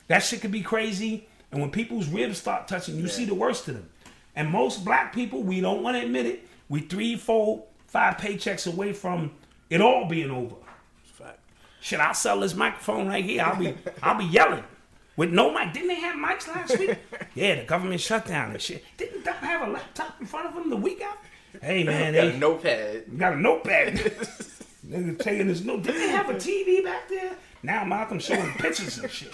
[0.08, 1.28] that shit could be crazy.
[1.52, 3.90] And when people's ribs start touching, you see the worst of them.
[4.36, 6.48] And most black people, we don't want to admit it.
[6.68, 9.32] We three, four, five paychecks away from
[9.70, 10.56] it all being over.
[11.86, 13.44] Shit, I'll sell this microphone right here.
[13.44, 14.64] I'll be, I'll be yelling
[15.18, 15.72] with no mic.
[15.72, 16.98] Didn't they have mics last week?
[17.36, 18.84] yeah, the government shut down and shit.
[18.98, 21.20] Didn't Doc have a laptop in front of him the week out?
[21.62, 23.20] Hey man, Got they a notepad.
[23.20, 23.94] got a notepad.
[24.90, 25.84] Nigga taking his note.
[25.84, 27.36] Didn't they have a TV back there?
[27.62, 29.32] Now Malcolm showing pictures and shit.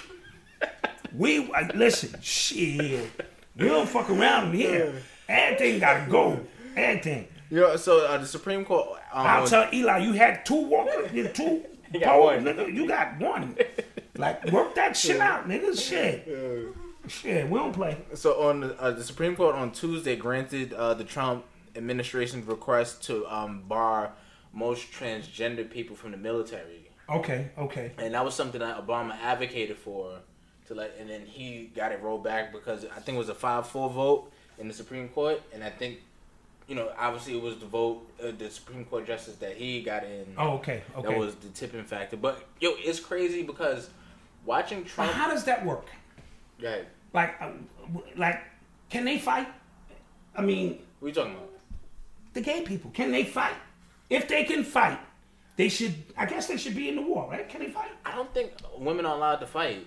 [1.15, 3.09] We uh, listen, shit.
[3.55, 5.01] We don't fuck around here.
[5.29, 6.41] Everything gotta go.
[6.75, 7.29] Everything.
[7.49, 8.89] You know, so uh, the Supreme Court.
[9.13, 11.11] Um, I'll tell Eli, you had two walkers,
[11.93, 12.45] you got poles, one.
[12.55, 12.73] nigga.
[12.73, 13.57] You got one.
[14.17, 15.75] Like work that shit out, nigga.
[15.79, 16.27] Shit.
[17.07, 17.97] Shit, we don't play.
[18.13, 23.03] So on the, uh, the Supreme Court on Tuesday granted uh, the Trump administration's request
[23.05, 24.11] to um, bar
[24.53, 27.93] most transgender people from the military, Okay, okay.
[27.97, 30.19] and that was something that Obama advocated for.
[30.67, 33.33] To let, and then he got it rolled back because I think it was a
[33.35, 35.99] five-four vote in the Supreme Court, and I think,
[36.71, 40.05] you know, obviously it was the vote, uh, the Supreme Court justice that he got
[40.05, 40.25] in.
[40.37, 41.09] Oh, okay, okay.
[41.09, 42.15] That was the tipping factor.
[42.15, 43.89] But yo, it's crazy because
[44.45, 45.11] watching But Trump.
[45.11, 45.87] how does that work?
[46.59, 46.77] Yeah,
[47.13, 47.49] Like, uh,
[48.15, 48.39] like,
[48.89, 49.49] can they fight?
[50.33, 51.49] I mean, what are you talking about?
[52.31, 53.55] the gay people, can they fight?
[54.09, 54.97] If they can fight,
[55.57, 55.93] they should.
[56.15, 57.49] I guess they should be in the war, right?
[57.49, 57.91] Can they fight?
[58.05, 59.85] I don't think women are allowed to fight.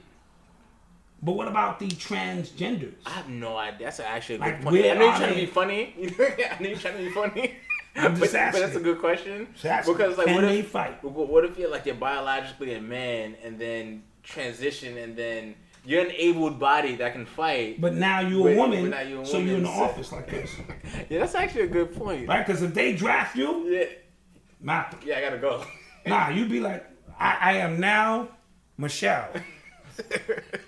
[1.24, 2.92] But what about the transgenders?
[3.06, 3.86] I have no idea.
[3.86, 4.84] That's actually a Like, good point.
[4.86, 5.94] I know you're trying to be funny.
[5.98, 7.54] I know you're trying to be funny.
[7.96, 9.46] I'm just but, but that's a good question.
[9.54, 11.02] Because like, Can what they if fight?
[11.02, 15.54] what if you're like you're biologically a man and then transition and then
[15.86, 17.80] you're an able body that can fight?
[17.80, 20.28] But now you're a woman, now you're a so you're in the so- office like
[20.28, 20.50] this,
[21.08, 22.26] yeah, that's actually a good point.
[22.28, 22.44] right?
[22.44, 23.84] Because if they draft you, Yeah,
[24.60, 25.64] nah, yeah, I gotta go.
[26.04, 26.84] nah, you'd be like,
[27.18, 28.28] I, I am now
[28.76, 29.28] Michelle,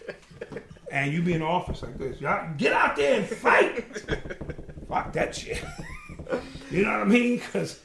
[0.96, 2.20] and you be in the office like this.
[2.20, 3.84] Y'all get out there and fight.
[4.88, 5.62] Fuck that shit.
[6.72, 7.36] You know what I mean?
[7.36, 7.78] Because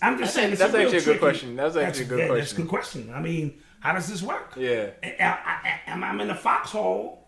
[0.00, 1.56] I'm just That's saying a- that's actually a good question.
[1.56, 2.62] That's actually a good yeah, That's a question.
[2.62, 3.12] good question.
[3.12, 4.52] I mean, how does this work?
[4.56, 4.90] Yeah.
[5.02, 7.26] Am, uh, I- am I in a foxhole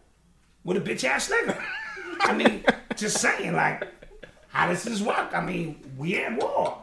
[0.62, 1.60] with a bitch ass nigga?
[2.20, 2.64] I mean,
[2.94, 3.88] just saying, like,
[4.48, 5.30] how does this work?
[5.34, 6.78] I mean, we at war,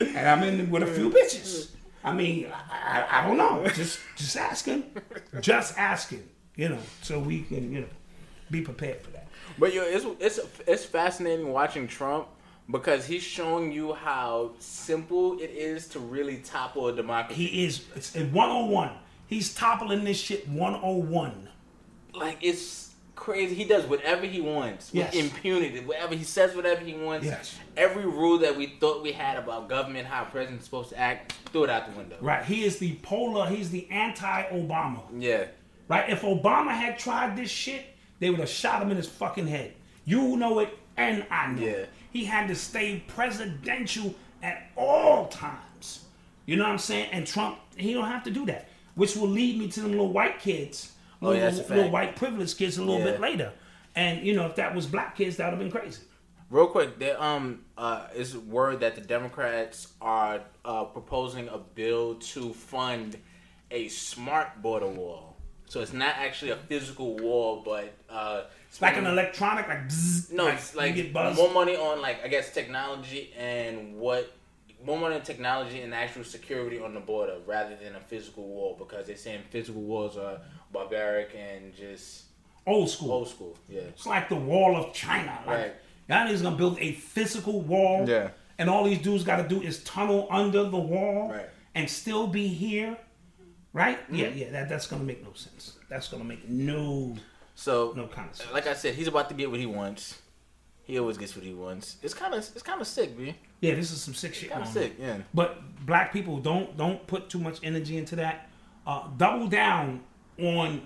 [0.00, 1.70] and I'm in with a few bitches.
[2.04, 3.66] I mean, I, I, I don't know.
[3.74, 4.84] Just, just asking,
[5.40, 6.28] just asking.
[6.56, 7.86] You know, so we can, you know,
[8.50, 9.26] be prepared for that.
[9.58, 12.28] But yo, it's it's it's fascinating watching Trump
[12.70, 17.46] because he's showing you how simple it is to really topple a democracy.
[17.46, 18.90] He is it's a 101.
[19.26, 21.48] He's toppling this shit 101.
[22.14, 23.54] like it's crazy.
[23.54, 25.14] He does whatever he wants with Yes.
[25.14, 25.80] impunity.
[25.80, 27.26] Whatever he says, whatever he wants.
[27.26, 27.56] Yes.
[27.76, 31.32] Every rule that we thought we had about government, how a president's supposed to act,
[31.52, 32.16] throw it out the window.
[32.20, 32.44] Right.
[32.44, 33.46] He is the polar.
[33.48, 35.00] He's the anti-Obama.
[35.18, 35.46] Yeah.
[35.88, 36.08] Right?
[36.10, 37.84] If Obama had tried this shit,
[38.18, 39.74] they would have shot him in his fucking head.
[40.04, 41.62] You know it, and I know.
[41.62, 41.70] Yeah.
[41.72, 41.90] it.
[42.10, 46.04] He had to stay presidential at all times.
[46.46, 47.08] You know what I'm saying?
[47.12, 48.68] And Trump, he don't have to do that.
[48.94, 51.90] Which will lead me to them little white kids, Oh, little, yeah, that's a little
[51.90, 53.12] white privileged kids a little Yeah.
[53.12, 53.52] bit later.
[53.96, 56.02] And you know, if that was black kids, that would have been crazy.
[56.50, 62.16] Real quick, there um uh is word that the Democrats are uh proposing a bill
[62.16, 63.16] to fund
[63.70, 65.33] a smart border wall.
[65.66, 70.32] So it's not actually a physical wall, but uh It's like an electronic, like bzzz,
[70.32, 74.32] No, like, it's like you get more money on like I guess technology and what
[74.84, 78.76] more money on technology and actual security on the border rather than a physical wall
[78.78, 80.38] because they're saying physical walls are
[80.72, 82.24] barbaric and just
[82.66, 83.12] old school.
[83.12, 83.56] old school.
[83.68, 83.80] Yeah.
[83.82, 85.38] It's like the wall of China.
[85.46, 85.74] Like, Right.
[86.08, 88.08] y'all niggas gonna build a physical wall.
[88.08, 88.30] Yeah.
[88.58, 91.48] And all these dudes gotta do is tunnel under the wall Right.
[91.74, 92.96] and still be here.
[93.74, 93.98] Right?
[94.10, 95.76] Yeah, yeah, that, that's gonna make no sense.
[95.90, 97.16] That's gonna make no
[97.56, 98.52] So, No kind of sense.
[98.52, 100.22] like I said, he's about to get what he wants.
[100.84, 101.96] He always gets what he wants.
[102.02, 103.34] It's kind of it's kind of sick, man.
[103.60, 104.50] Yeah, this is some sick shit.
[104.50, 105.18] Kind of sick, yeah.
[105.34, 108.48] But black people don't don't put too much energy into that.
[108.86, 110.02] Uh, double down
[110.38, 110.82] on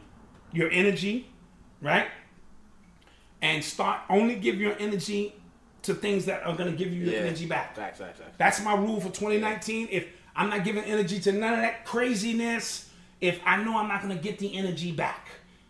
[0.52, 1.26] your energy,
[1.82, 2.06] right?
[3.42, 5.34] And start only give your energy
[5.82, 7.20] to things that are gonna give you your Yeah.
[7.20, 7.76] energy back.
[7.76, 8.34] Facts, facts, facts.
[8.38, 9.88] That's my rule for 2019.
[9.90, 10.06] If
[10.38, 12.88] I'm not giving energy to none of that craziness,
[13.20, 15.26] if I know I'm not gonna get the energy back,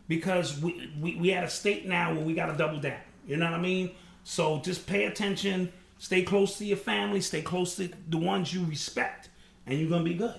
[0.08, 3.00] because we we, we at a state now where we gotta double down.
[3.26, 3.92] You know what I mean?
[4.24, 8.62] So just pay attention, stay close to your family, stay close to the ones you
[8.66, 9.30] respect,
[9.66, 10.38] and you're gonna be good.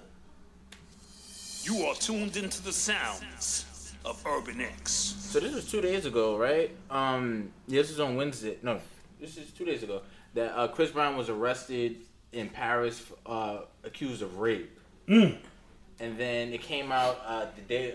[1.63, 4.91] You are tuned into the sounds of Urban X.
[4.91, 6.69] So this was two days ago, right?
[6.91, 8.57] Um, yeah, this is on Wednesday.
[8.61, 8.79] No,
[9.19, 10.03] this is two days ago
[10.35, 11.97] that uh, Chris Brown was arrested
[12.31, 14.71] in Paris, uh, accused of rape.
[15.07, 17.93] And then it came out uh, the day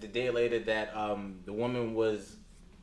[0.00, 2.36] the day later that um, the woman was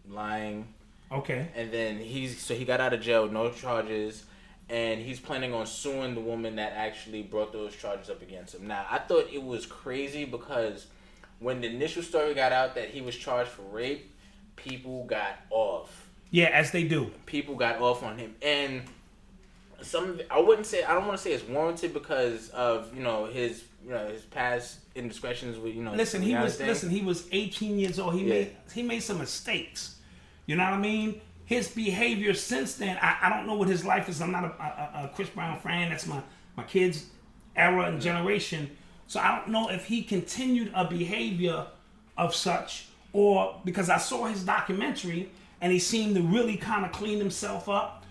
[0.10, 0.68] lying,
[1.12, 1.48] Okay.
[1.56, 4.24] and then he's so he got out of jail, no charges,
[4.70, 8.66] and he's planning on suing the woman that actually brought those charges up against him.
[8.68, 10.88] Now I thought it was crazy because
[11.40, 14.12] when the initial story got out that he was charged for rape,
[14.56, 16.10] people got off.
[16.32, 17.12] Yeah, as they do.
[17.28, 18.82] People got off on him, and
[19.84, 23.26] some I wouldn't say I don't want to say it's warranted because of you know
[23.26, 25.94] his you know his past indiscretions with you know.
[25.94, 26.68] Listen, he was thing.
[26.68, 26.90] listen.
[26.90, 28.14] He was 18 years old.
[28.16, 28.30] He Yeah.
[28.34, 29.98] made he made some mistakes.
[30.46, 31.22] You know what I mean?
[31.46, 34.22] His behavior since then, I, I don't know what his life is.
[34.22, 35.90] I'm not a, a, a Chris Brown fan.
[35.90, 36.22] That's my
[36.56, 37.06] my kids'
[37.56, 38.70] era and generation.
[39.08, 41.68] So I don't know if he continued a behavior
[42.18, 45.30] of such, or because I saw his documentary
[45.62, 48.03] and he seemed to really kind of clean himself up.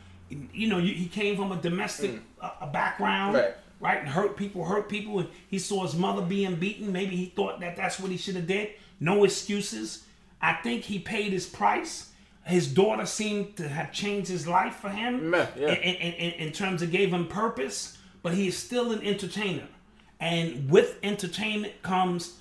[0.52, 3.54] You know, you- he came from a domestic uh, a background Right.
[3.80, 3.98] right?
[4.00, 5.20] And hurt people, hurt people.
[5.20, 6.92] And he saw his mother being beaten.
[6.92, 8.70] Maybe he thought that that's what he should have did.
[9.00, 10.04] No excuses.
[10.40, 12.10] I think he paid his price.
[12.44, 15.68] His daughter seemed to have changed his life for him Yeah, yeah.
[15.68, 17.98] In, in, in, in terms of gave him purpose.
[18.22, 19.66] But he is still an entertainer,
[20.20, 22.38] and with entertainment comes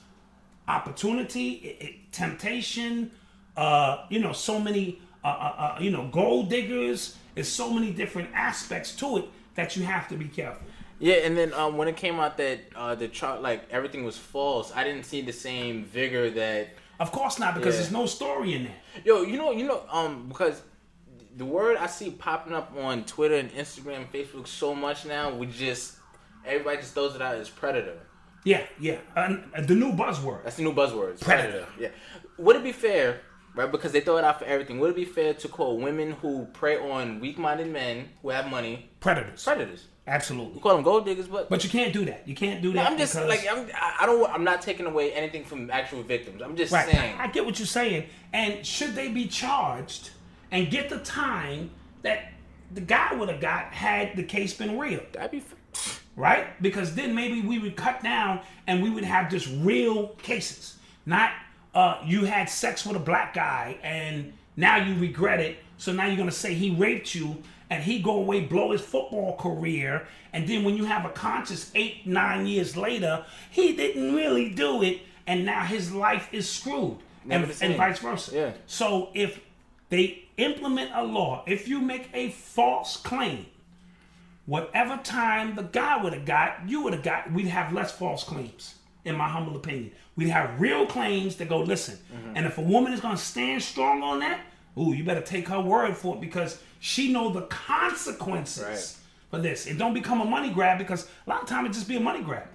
[0.67, 3.11] opportunity, i- i- temptation.
[3.57, 4.99] Uh, you know, so many.
[5.23, 5.31] Uh, uh,
[5.77, 7.15] uh, you know, gold diggers.
[7.35, 9.25] There's so many different aspects to it
[9.55, 10.65] that you have to be careful.
[10.99, 14.17] Yeah, and then um, when it came out that uh, the chart, like everything was
[14.17, 16.69] false, I didn't see the same vigor that.
[16.99, 17.81] Of course not, because Yeah.
[17.81, 18.75] there's no story in there.
[19.03, 20.61] Yo, you know, you know, um, because
[21.37, 25.47] the word I see popping up on Twitter and Instagram, Facebook so much now, we
[25.47, 25.95] just
[26.45, 27.97] everybody just throws it out as predator.
[28.43, 28.97] Yeah, yeah.
[29.15, 30.43] Uh, the new buzzword.
[30.43, 31.11] That's the new buzzword.
[31.13, 31.67] it's Predator.
[31.79, 31.89] Yeah.
[32.37, 33.21] Would it be fair,
[33.55, 33.71] right?
[33.71, 34.79] Because they throw it out for everything.
[34.79, 38.89] Would it be fair to call women who prey on weak-minded men who have money
[38.99, 39.43] Predators.
[39.43, 39.85] predators?
[40.07, 40.55] Absolutely.
[40.55, 42.27] We call them gold diggers, but But you can't do that.
[42.27, 42.91] You can't do No, that.
[42.91, 43.69] I'm just like I'm.
[43.99, 44.29] I don't.
[44.31, 46.41] I'm not taking away anything from actual victims.
[46.41, 46.89] I'm just Right.
[46.89, 47.15] saying.
[47.19, 48.07] I, get what you're saying.
[48.33, 50.09] And should they be charged
[50.49, 51.69] and get the time
[52.01, 52.33] that
[52.73, 55.01] the guy would have got had the case been real?
[55.13, 55.43] That'd be.
[56.15, 56.59] right?
[56.63, 61.31] Because then maybe we would cut down and we would have just real cases, not
[61.73, 65.57] uh, you had sex with a black guy and now you regret it.
[65.77, 67.41] So now you're gonna say he raped you
[67.71, 71.71] and he go away, blow his football career, and then when you have a conscious
[71.73, 76.97] eight, nine years later, he didn't really do it, and now his life is screwed,
[77.23, 78.35] Never and, and vice versa.
[78.35, 78.51] Yeah.
[78.67, 79.39] So if
[79.87, 83.45] they implement a law, if you make a false claim,
[84.45, 88.25] whatever time the guy would have got, you would have got, we'd have less false
[88.25, 89.91] claims, in my humble opinion.
[90.15, 92.35] We'd have real claims that go, listen, mm-hmm.
[92.35, 94.41] and if a woman is going to stand strong on that,
[94.77, 98.95] ooh, you better take her word for it because she know the consequences Right.
[99.29, 99.67] for this.
[99.67, 101.99] It don't become a money grab because a lot of time it just be a
[101.99, 102.47] money grab.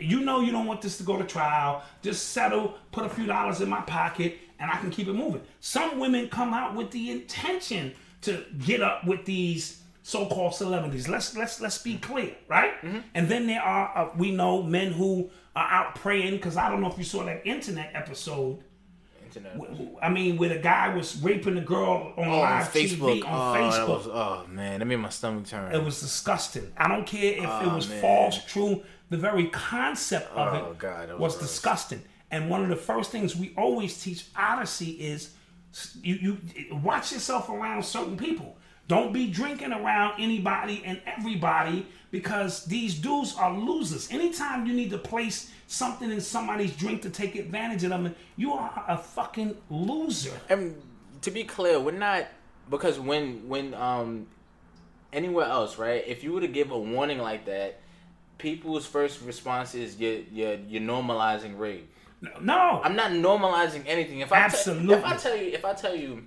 [0.00, 1.82] You know you don't want this to go to trial.
[2.02, 5.42] Just settle, put a few dollars in my pocket, and I can keep it moving.
[5.60, 11.08] Some women come out with the intention to get up with these so-called celebrities.
[11.08, 12.74] Let's let's let's be clear, right?
[13.14, 16.80] And then there are uh, we know men who are out praying because I don't
[16.82, 18.62] know if you saw that internet episode.
[19.24, 19.58] Internet.
[20.02, 23.22] I mean, where the guy was raping the girl on Oh, live Facebook.
[23.22, 23.88] TV on oh, Facebook.
[23.88, 25.74] Was, oh man, that made my stomach turn.
[25.74, 26.70] It was disgusting.
[26.76, 28.00] I don't care if it Oh, was man.
[28.02, 28.82] false, true.
[29.08, 32.02] The very concept of Oh, it God, was, was disgusting.
[32.30, 35.30] And one of the first things we always teach Odyssey is
[36.02, 36.38] you, you
[36.82, 38.56] watch yourself around certain people.
[38.86, 44.10] Don't be drinking around anybody and everybody because these dudes are losers.
[44.10, 48.52] Anytime you need to place something in somebody's drink to take advantage of them, you
[48.52, 50.32] are a fucking loser.
[50.48, 50.80] And
[51.22, 52.26] to be clear, we're not
[52.70, 54.26] because when when um
[55.12, 56.04] anywhere else, right?
[56.06, 57.80] If you were to give a warning like that,
[58.38, 61.90] people's first response is you're you're, you're normalizing rape.
[62.40, 64.20] No, I'm not normalizing anything.
[64.20, 64.94] If I te- Absolutely.
[64.94, 66.24] if I tell you, if I tell you,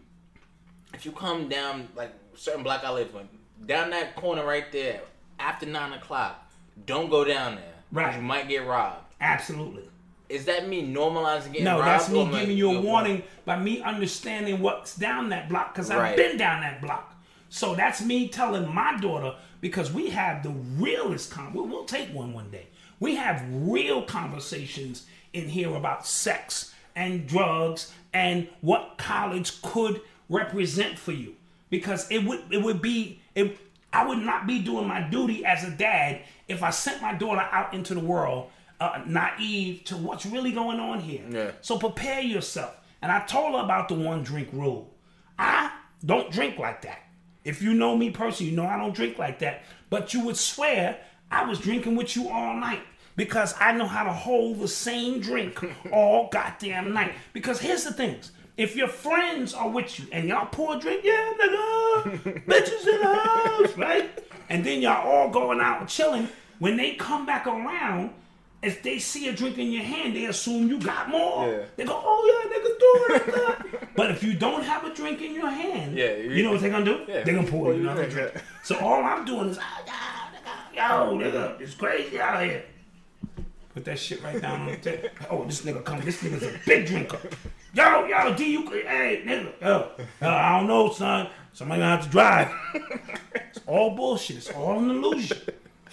[0.94, 3.28] if you come down like certain block I live in,
[3.68, 5.02] down that corner right there
[5.40, 6.50] after nine o'clock,
[6.86, 7.74] don't go down there.
[7.92, 8.16] Right.
[8.16, 9.04] You might get robbed.
[9.22, 9.84] absolutely.
[10.30, 11.88] Is that me normalizing getting No, robbed?
[11.88, 16.18] that's me giving you a warning by me understanding what's down that block because I've
[16.18, 17.16] been down that block.
[17.50, 21.54] So that's me telling my daughter because we have the realest con.
[21.54, 22.68] We'll, we'll take one one day.
[23.00, 31.00] We have real conversations in here about sex and drugs and what college could represent
[31.00, 31.37] for you
[31.70, 33.58] because it would it would be it.
[33.94, 37.48] I would not be doing my duty as a dad if I sent my daughter
[37.52, 41.24] out into the world uh, naive to what's really going on here.
[41.30, 41.52] Yeah.
[41.62, 42.76] So prepare yourself.
[43.02, 44.94] And I told her about the one drink rule.
[45.40, 45.72] I
[46.06, 47.00] don't drink like that.
[47.44, 49.64] If you know me personally, you know I don't drink like that.
[49.90, 51.00] But you would swear
[51.32, 52.82] I was drinking with you all night
[53.16, 57.14] because I know how to hold the same drink all goddamn night.
[57.34, 58.32] Because here's the things.
[58.58, 63.00] If your friends are with you and y'all pour a drink, yeah, nigga, bitches in
[63.02, 64.10] the house, right?
[64.50, 66.28] And then y'all all going out chilling.
[66.58, 68.12] When they come back around,
[68.64, 71.48] if they see a drink in your hand, they assume you got more.
[71.48, 71.66] Yeah.
[71.76, 73.90] They go, oh yeah, nigga, do it.
[73.96, 76.72] but if you don't have a drink in your hand, Yeah, you, know what they're
[76.72, 77.06] gonna do?
[77.08, 77.24] Yeah.
[77.24, 78.32] They're gonna pour you you another drink.
[78.64, 79.84] So all I'm doing is, ah,
[80.74, 82.64] yeah, nigga, yo, nigga, it's crazy out here.
[83.76, 85.10] Put that shit right down on the table.
[85.30, 86.02] Oh, this nigga come.
[86.02, 87.20] This nigga's a big drinker.
[87.78, 91.30] Yo, yo, D, you, hey, nigga, yo, yo, I don't know, son.
[91.54, 92.52] Somebody gonna have to drive.
[93.36, 94.38] It's all bullshit.
[94.38, 95.38] It's all an illusion,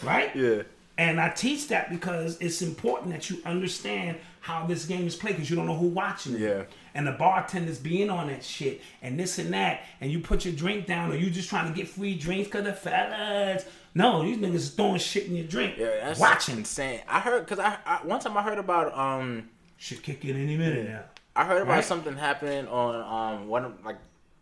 [0.02, 0.34] right?
[0.34, 0.62] Yeah.
[0.96, 5.34] And I teach that because it's important that you understand how this game is played
[5.34, 6.48] because you don't know who watching you.
[6.48, 6.62] Yeah.
[6.94, 10.54] And the bartenders being on that shit and this and that, and you put your
[10.54, 13.66] drink down or you just trying to get free drinks because the fellas.
[13.94, 15.76] No, these niggas is throwing shit in your drink.
[15.76, 16.56] Yeah, that's watching.
[16.56, 17.02] insane.
[17.06, 20.56] I heard because I, I one time I heard about um Should kick in any
[20.56, 21.02] minute now.
[21.36, 21.84] I heard about Right.
[21.84, 22.94] something happening on
[23.40, 23.98] um one of like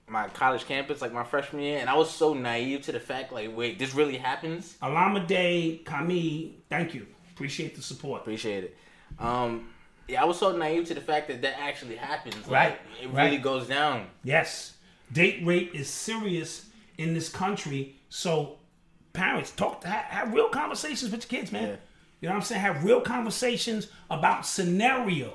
[0.09, 3.33] my college campus like my freshman year, and I was so naive to the fact
[3.33, 4.77] like wait this really happens.
[4.83, 7.07] Alama Alameda Kami, thank you.
[7.35, 8.21] Appreciate the support.
[8.23, 8.77] Appreciate it.
[9.19, 9.69] Um,
[10.09, 12.37] yeah, I was so naive to the fact that that actually happens.
[12.47, 13.25] Like, Right, it right.
[13.25, 14.09] really goes down.
[14.23, 14.75] Yes.
[15.13, 16.67] Date rape is serious
[16.99, 17.97] in this country.
[18.11, 18.59] So
[19.13, 21.63] parents talk to have, have real conversations with your kids, man.
[21.63, 21.77] Yeah.
[22.21, 22.61] You know what I'm saying?
[22.61, 25.33] Have real conversations about scenarios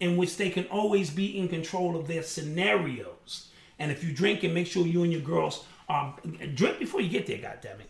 [0.00, 3.48] in which they can always be in control of their scenarios.
[3.78, 6.14] And if you drink and make sure you and your girls um,
[6.54, 7.86] drink before you get there, goddammit.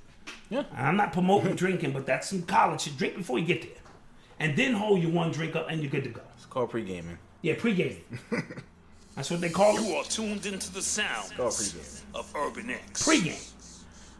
[0.50, 0.64] Yeah.
[0.76, 2.96] And I'm not promoting drinking, but that's some college shit.
[2.96, 3.82] Drink before you get there.
[4.38, 6.22] And then hold your one drink up and you're good to go.
[6.36, 7.18] It's called pre gaming.
[7.46, 8.02] Yeah, pre-gaming.
[9.14, 9.84] That's what they call it.
[9.84, 13.04] You are tuned into the sounds of Urban X.
[13.04, 13.34] Pre-game.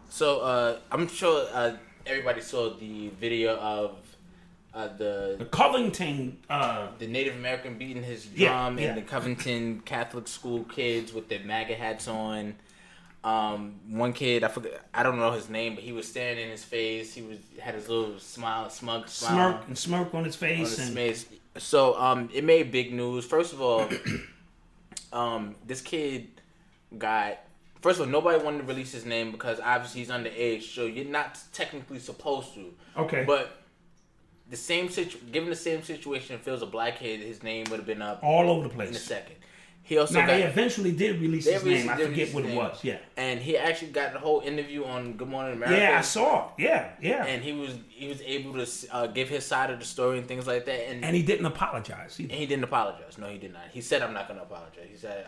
[0.09, 1.73] So uh, I'm sure uh,
[2.07, 3.97] everybody saw the video of
[4.77, 8.89] uh, the The Covington uh, the Native American beating his Yeah, drum yeah.
[8.89, 12.55] and the Covington Catholic school kids with their MAGA hats on.
[13.25, 16.51] Um, one kid, I forget, I don't know his name, but he was staring in
[16.51, 17.13] his face.
[17.15, 20.77] He was had his little smile, smug smile smirk and smirk on his on face.
[20.77, 21.27] his and face.
[21.59, 23.25] So um, it made big news.
[23.25, 23.89] First of all,
[25.13, 26.29] um, this kid
[26.99, 27.39] got.
[27.81, 31.05] First of all, nobody wanted to release his name because obviously he's underage, so you're
[31.05, 32.73] not technically supposed to.
[32.97, 33.25] Okay.
[33.27, 33.57] But
[34.49, 37.67] the same situ, given the same situation, if it was a black kid, his name
[37.71, 39.37] would have been up all over the place in a second.
[39.83, 40.33] He also Now got.
[40.33, 41.89] they eventually did release his name.
[41.89, 42.83] I forget what it was.
[42.83, 42.99] Yeah.
[43.17, 45.81] And he actually got the whole interview on Good Morning America.
[45.81, 46.47] Yeah, I saw.
[46.49, 46.63] it.
[46.65, 47.25] Yeah, yeah.
[47.25, 50.27] And he was he was able to uh, give his side of the story and
[50.27, 50.89] things like that.
[50.91, 52.19] And And he didn't apologize.
[52.19, 52.33] either.
[52.33, 53.17] And he didn't apologize.
[53.17, 53.63] No, he did not.
[53.73, 55.25] He said, "I'm not going to apologize." He said,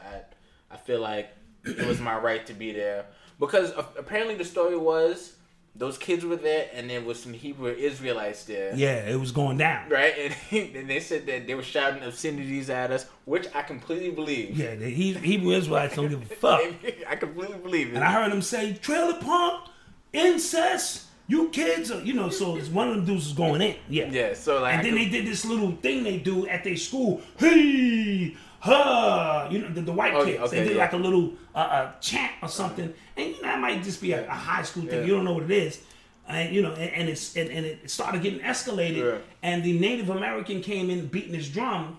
[0.71, 1.31] "I, I feel like
[1.65, 3.07] it was my right to be there
[3.39, 5.35] because apparently the story was
[5.77, 9.59] those kids were there, and there was some Hebrew Israelites there, Yeah, it was going
[9.59, 9.89] down.
[9.89, 10.13] right?
[10.19, 14.11] And, he, and they said that they were shouting obscenities at us, which I completely
[14.11, 14.59] believe.
[14.59, 16.61] Yeah, the He- Hebrew Israelites don't give a fuck.
[17.09, 17.95] I completely believe it.
[17.95, 19.69] And I heard them say, "Trailer park,
[20.13, 22.29] incest, you kids," are, you know.
[22.31, 23.77] So it's one of them dudes is going in.
[23.89, 24.11] Yeah.
[24.11, 26.65] yeah, so like, And I then could- they did this little thing they do at
[26.65, 27.21] their school.
[27.39, 29.49] Hey, ha!
[29.51, 30.41] You know the, the white Oh, kids.
[30.45, 30.83] okay, they did yeah.
[30.83, 34.13] like a little uh, uh, chant or something, and you know that might just be
[34.13, 35.01] a, a high school thing.
[35.01, 35.07] Yeah.
[35.07, 35.81] You don't know what it is,
[36.29, 38.97] and you know, and, and it's and, and it started getting escalated.
[39.05, 39.19] Yeah.
[39.43, 41.99] And the Native American came in beating his drum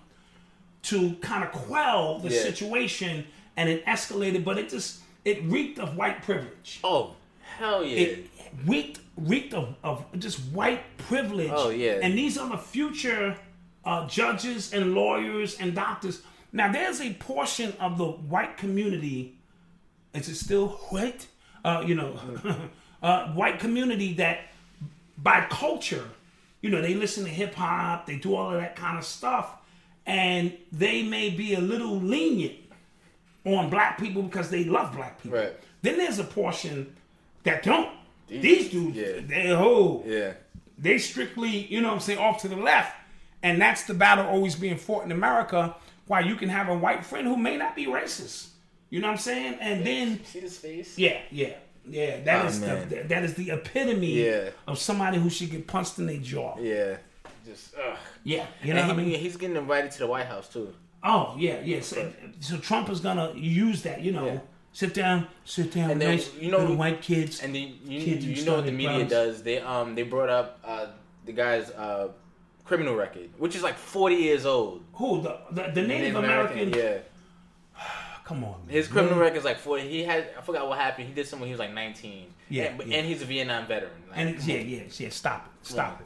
[0.84, 2.42] to kind of quell the Yeah.
[2.44, 3.26] situation,
[3.58, 4.44] and it escalated.
[4.44, 6.80] But it just it reeked of white privilege.
[6.84, 7.16] oh
[7.58, 8.30] hell yeah, It
[8.66, 11.52] reeked reeked of, of just white privilege.
[11.54, 12.00] Oh, yeah.
[12.02, 13.36] And these are the future
[13.84, 16.22] uh, judges and lawyers and doctors.
[16.54, 19.36] Now there's a portion of the white community.
[20.14, 21.28] Is it still white?
[21.64, 22.18] Uh, you know,
[23.04, 24.40] uh, white community that
[25.18, 26.08] by culture,
[26.62, 29.58] you know, they listen to hip hop, they do all of that kind of stuff,
[30.06, 32.56] and they may be a little lenient
[33.46, 35.38] on black people because they love black people.
[35.38, 35.54] Right.
[35.82, 36.96] Then there's a portion
[37.44, 37.90] that don't.
[38.28, 39.22] These, dudes, yeah.
[39.26, 40.34] they hold Yeah.
[40.78, 42.96] they strictly, you know what I'm saying, off to the left.
[43.42, 45.76] And that's the battle always being fought in America,
[46.06, 48.50] Why you can have a white friend who may not be racist.
[48.90, 49.58] You know what I'm saying?
[49.62, 50.98] And then See this face?
[50.98, 51.54] yeah, yeah,
[51.88, 52.22] yeah.
[52.22, 54.50] That oh, is the, that is the epitome Yeah.
[54.68, 56.56] of somebody who should get punched in their jaw.
[56.60, 56.98] Yeah, Yeah.
[57.46, 57.98] Just ugh.
[58.24, 59.20] Yeah, you know And what I mean?
[59.20, 60.74] he's getting invited to the White House too.
[61.04, 61.82] Oh yeah, yeah.
[61.82, 64.26] So, so Trump is gonna use that, you know.
[64.26, 64.40] Yeah.
[64.72, 67.42] Sit down, sit down, And then, nice you know- little white kids.
[67.42, 69.10] And the, you, Kids who you know what the media violence.
[69.12, 69.44] does?
[69.44, 70.88] They um they brought up uh,
[71.26, 72.10] the guy's uh,
[72.66, 74.84] criminal record, which is like forty years old.
[74.94, 76.70] who the the, the Native, American?
[76.74, 76.98] yeah.
[78.30, 78.76] Come on, man.
[78.76, 79.90] His criminal record is like forty.
[79.90, 81.08] He had I forgot what happened.
[81.08, 82.28] He did something when he was like nineteen.
[82.48, 82.98] Yeah, and, yeah.
[82.98, 83.92] and he's a Vietnam veteran.
[84.08, 85.10] Like, And yeah, yeah, yeah.
[85.10, 86.06] Stop it, stop it,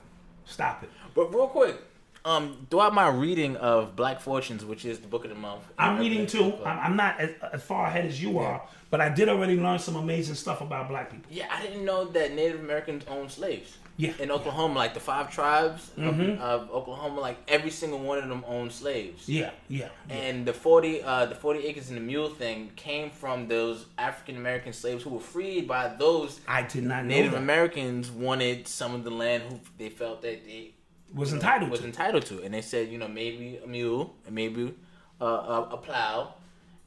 [0.50, 0.90] stop it.
[1.14, 1.76] But real quick,
[2.24, 6.00] um, throughout my reading of Black Fortunes, which is the book of the month, I'm
[6.00, 6.54] reading too.
[6.66, 9.80] I'm, I'm not as, as far ahead as you are, but I did already learn
[9.80, 11.30] some amazing stuff about black people.
[11.30, 13.78] Yeah, I didn't know that Native Americans owned slaves.
[13.96, 14.14] Yeah.
[14.20, 18.44] In Oklahoma, like the five tribes of, of Oklahoma, like every single one of them
[18.48, 19.30] owned slaves.
[19.30, 19.90] Yeah, yeah.
[20.10, 20.16] yeah.
[20.16, 24.36] And the forty, uh, the forty acres and the mule thing came from those African
[24.38, 27.38] American slaves who were freed by those I did not Native that.
[27.38, 30.74] Americans wanted some of the land who they felt that they
[31.14, 31.86] was entitled was to.
[31.86, 34.74] entitled to, and they said, you know, maybe a mule and maybe
[35.22, 36.34] uh, a, a plow,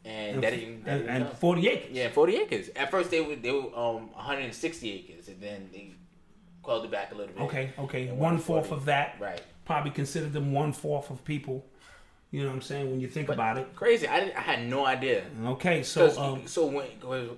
[0.05, 1.39] and, that didn't, that and, didn't and.
[1.39, 1.89] 40 acres.
[1.93, 2.71] Yeah, forty acres.
[2.75, 5.95] At first, they were they were um 160 acres, and then they
[6.67, 7.43] quelled it back a little bit.
[7.45, 8.09] Okay, okay.
[8.13, 9.17] One fourth of that.
[9.21, 9.41] Right.
[9.65, 11.65] Probably consider them one fourth of people.
[12.33, 12.91] You know what I'm saying?
[12.91, 13.75] When you think about it.
[13.77, 14.07] Crazy.
[14.09, 15.23] I, I had no idea.
[15.45, 16.87] Okay, so um, so when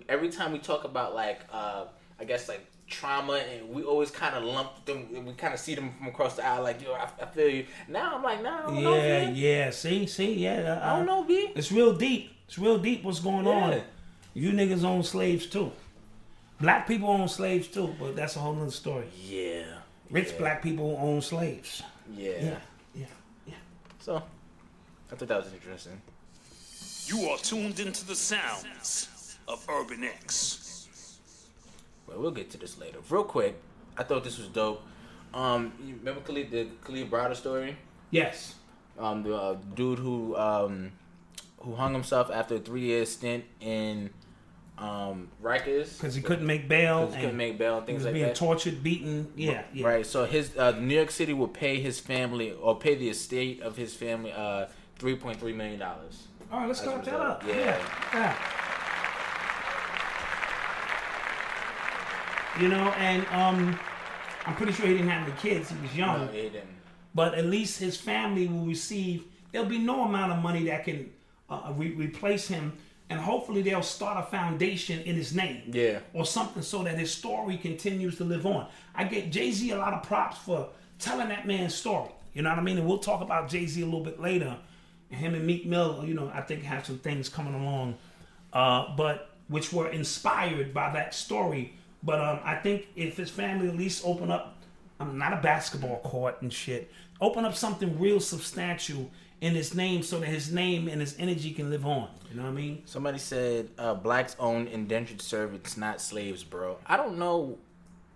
[0.08, 1.84] every time we talk about like uh
[2.18, 5.74] I guess like trauma and we always kind of lump them we kind of see
[5.74, 8.60] them from across the aisle like yo I, I feel you now I'm like nah
[8.60, 9.70] I don't know yeah, yeah.
[9.70, 10.80] See, see, yeah.
[10.82, 12.32] uh, I don't know B It's real deep.
[12.46, 13.04] It's real deep.
[13.04, 13.52] What's going Yeah.
[13.52, 13.82] on?
[14.32, 15.70] You niggas own slaves too.
[16.60, 19.06] Black people own slaves too, but that's a whole nother story.
[19.22, 19.64] yeah
[20.10, 20.38] Rich yeah.
[20.38, 21.82] black people own slaves.
[22.12, 22.30] yeah.
[22.40, 22.58] Yeah,
[22.94, 23.06] yeah,
[23.46, 23.54] yeah.
[24.00, 24.22] so
[25.12, 26.00] I thought that was interesting
[27.06, 30.88] You are tuned into the sounds of Urban X.
[32.06, 33.54] well we'll get to this later real quick
[33.96, 34.82] I thought this was dope
[35.34, 37.76] um you remember Kalief the Kalief Browder story
[38.10, 38.54] Yes.
[38.98, 40.92] um, the uh, dude who um,
[41.60, 44.10] who hung himself after a three year stint in
[44.78, 47.10] um, Rikers Because he couldn't make bail.
[47.10, 48.36] He couldn't make bail and He things was like being that.
[48.36, 49.32] tortured, beaten.
[49.36, 49.86] Yeah, yeah.
[49.86, 50.06] Right.
[50.06, 53.76] So his uh, New York City will pay his family or pay the estate of
[53.76, 54.66] his family uh,
[54.98, 56.28] three point three million dollars.
[56.52, 57.42] All right, let's clap that up.
[57.46, 57.54] yeah.
[57.54, 57.76] Yeah.
[58.14, 58.36] yeah.
[62.60, 63.78] You know, and um,
[64.46, 65.70] I'm pretty sure he didn't have any kids.
[65.70, 66.26] He was young.
[66.26, 66.66] No, he didn't.
[67.14, 69.24] but at least his family will receive.
[69.52, 71.10] There'll be no amount of money that can
[71.48, 72.72] uh, re- replace him,
[73.10, 76.00] and hopefully they'll start a foundation in his name, Yeah.
[76.12, 78.66] or something, so that his story continues to live on.
[78.94, 80.68] I get Jay Z a lot of props for
[80.98, 82.10] telling that man's story.
[82.34, 82.78] You know what I mean?
[82.78, 84.56] And we'll talk about Jay Z a little bit later.
[85.10, 87.96] Him and Meek Mill, you know, I think have some things coming along,
[88.52, 91.72] uh, but which were inspired by that story.
[92.02, 94.54] But um, I think if his family at least open up
[95.00, 96.90] I'm not a basketball court and shit.
[97.20, 99.10] Open up something real substantial
[99.40, 102.08] in his name so that his name and his energy can live on.
[102.30, 102.82] You know what I mean?
[102.86, 106.76] Somebody said uh, blacks own indentured servants, not slaves, bro.
[106.86, 107.58] I don't know.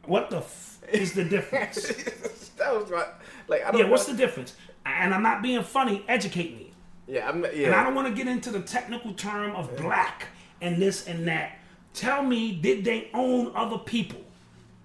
[0.07, 1.87] What the f is the difference?
[2.59, 3.07] that was right.
[3.47, 3.81] Like I don't.
[3.81, 4.55] yeah, what's the difference?
[4.85, 6.05] And I'm not being funny.
[6.09, 6.73] Educate me.
[7.07, 7.45] Yeah, I'm.
[7.45, 7.67] Yeah.
[7.67, 10.27] And I don't want to get into the technical term of black
[10.61, 11.59] and this and that.
[11.95, 14.21] Tell me, did they own other people?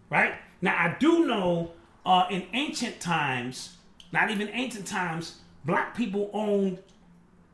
[0.09, 0.35] Right?
[0.61, 1.71] Now, I do know
[2.05, 3.77] uh, in ancient times,
[4.11, 6.79] not even ancient times, black people owned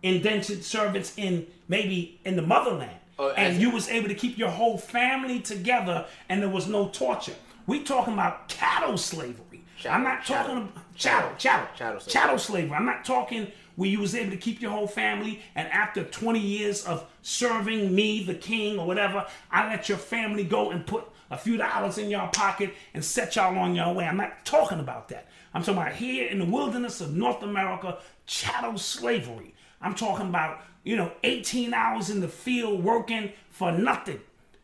[0.02, 2.92] indentured servants in maybe in the motherland.
[3.20, 6.88] Oh, and you was able to keep your whole family together and there was no
[6.90, 7.36] torture.
[7.68, 9.64] We talking about cattle slavery.
[9.90, 12.12] I'm not Chattel, talking about chattel, chattel, Chattel slavery.
[12.14, 12.72] chattel slavery.
[12.78, 16.40] I'm not talking where you was able to keep your whole family and after 20
[16.40, 21.06] years of serving me, the king or whatever, I let your family go and put
[21.32, 24.06] a few dollars in your pocket and set y'all on your way.
[24.06, 25.28] I'm not talking about that.
[25.54, 29.54] I'm talking about here in the wilderness of North America, chattel slavery.
[29.82, 34.20] I'm talking about, you know, 18 hours in the field working for nothing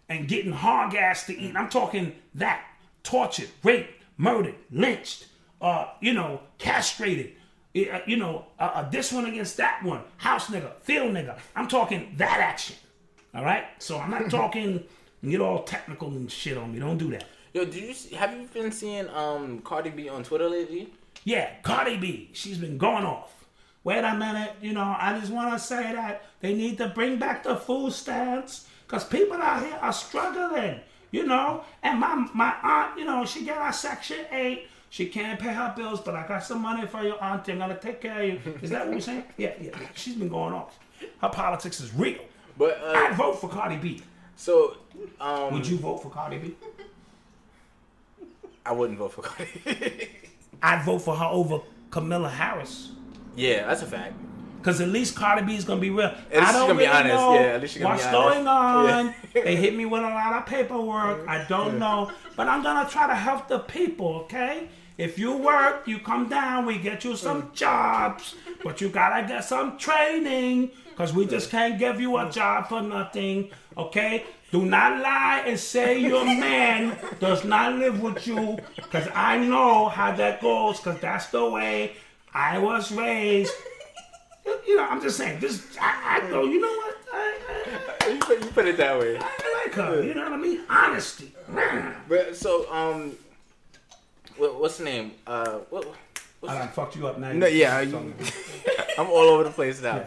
[0.08, 1.56] and getting hard gas to eat.
[1.56, 2.64] I'm talking that.
[3.04, 5.28] Tortured, raped, murdered, lynched,
[5.62, 7.34] uh, you know, castrated.
[7.76, 11.38] Uh, you know, uh, uh, this one against that one, house nigga, field nigga.
[11.56, 12.76] I'm talking that action.
[13.34, 13.66] All right.
[13.78, 14.84] So I'm not talking
[15.28, 16.80] get all technical and shit on me.
[16.80, 17.26] Don't do that.
[17.54, 20.94] Yo, did you see, have you been seeing um Cardi B on Twitter lately?
[21.24, 23.34] Yeah, Cardi B, she's been going off.
[23.84, 27.18] Wait a minute, you know, I just want to say that they need to bring
[27.18, 30.80] back the food stamps because people out here are struggling,
[31.12, 31.64] you know.
[31.82, 34.68] And my my aunt, you know, she get our Section 8.
[34.92, 37.52] She can't pay her bills, but I got some money for your auntie.
[37.52, 38.60] I'm going to take care of you.
[38.62, 39.24] Is that what you're saying?
[39.38, 39.78] Yeah, yeah.
[39.94, 40.80] She's been going off.
[41.22, 42.18] Her politics is real.
[42.58, 44.02] But I'd uh, vote for Cardi B.
[44.36, 44.78] so
[45.22, 46.56] um, Would you vote for Cardi B?
[48.66, 50.10] I wouldn't vote for Cardi.
[50.62, 51.60] I'd vote for her over
[51.92, 52.92] Camilla Harris.
[53.36, 54.14] yeah, that's a fact.
[54.62, 56.08] Cause at least Cardi B is gonna be real.
[56.08, 57.16] At least I she's don't really honest.
[57.16, 58.34] know Yeah, at least she's gonna what's be honest.
[58.36, 59.16] going on.
[59.34, 59.44] Yeah.
[59.46, 61.26] they hit me with a lot of paperwork.
[61.30, 64.16] I don't know, but I'm gonna try to help the people.
[64.26, 64.68] Okay.
[64.98, 66.66] If you work, you come down.
[66.66, 67.18] We get you Mm.
[67.18, 70.72] some jobs, but you gotta get some training.
[70.98, 73.52] Cause we just can't give you a job for nothing.
[73.80, 74.26] Okay.
[74.52, 78.58] Do not lie and say your man does not live with you.
[78.92, 80.80] Cause I know how that goes.
[80.80, 81.94] Cause that's the way
[82.34, 83.54] I was raised.
[84.68, 85.40] You know, I'm just saying.
[85.40, 86.44] This, I, I go.
[86.44, 86.98] You know what?
[87.14, 87.38] I,
[88.02, 89.18] I, You put, you put it that way.
[89.18, 90.04] I like her.
[90.04, 90.62] You know what I mean?
[90.70, 91.34] Honesty.
[92.08, 93.16] But so um,
[94.38, 95.12] what, what's the name?
[95.28, 95.88] Uh, what?
[96.48, 97.34] I done fucked you up now.
[97.34, 97.98] No, yeah, you,
[98.98, 100.06] I'm all over the place now.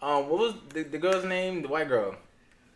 [0.00, 1.62] Um, what was the, the girl's name?
[1.62, 2.14] The white girl.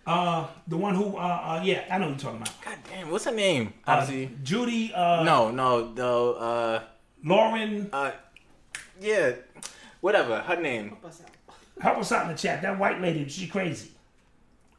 [0.07, 2.65] Uh, the one who, uh, uh, yeah, I know what you're talking about.
[2.65, 3.75] God damn, what's her name?
[3.87, 6.83] Uh, Obviously, Judy, uh, no, no, the uh,
[7.25, 8.13] Lauren, uh,
[9.01, 9.33] yeah,
[10.01, 10.39] whatever.
[10.41, 10.97] Her name.
[11.81, 12.63] help us out in the chat.
[12.63, 13.91] That white lady, she crazy.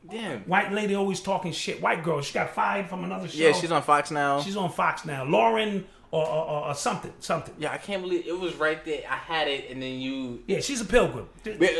[0.09, 0.39] Damn.
[0.41, 1.81] White lady always talking shit.
[1.81, 3.37] White girl, she got fired from another show.
[3.37, 4.39] Yeah, she's on Fox now.
[4.41, 5.25] She's on Fox now.
[5.25, 7.53] Lauren or, or, or, something, something.
[7.57, 9.01] yeah, I can't believe it was right there.
[9.09, 10.41] I had it, and then you.
[10.47, 11.27] Yeah, she's a pilgrim.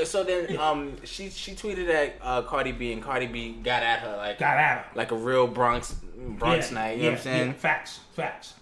[0.05, 3.99] So then, um, she she tweeted at uh, Cardi B, and Cardi B got at
[3.99, 4.85] her like Got at her.
[4.95, 6.97] like a real Bronx Bronx yeah, night.
[6.97, 7.47] You yeah, know what I'm saying?
[7.47, 8.53] Yeah, facts, facts.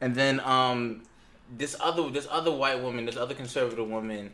[0.00, 1.02] And then um
[1.56, 4.32] this other this other white woman, this other conservative woman,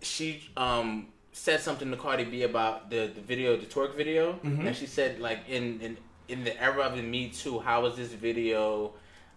[0.00, 4.34] she um said something to Cardi B about the, the video, the twerk video.
[4.34, 4.68] Mm-hmm.
[4.68, 5.96] And she said like in, in
[6.28, 8.92] in the era of the Me Too, how was this video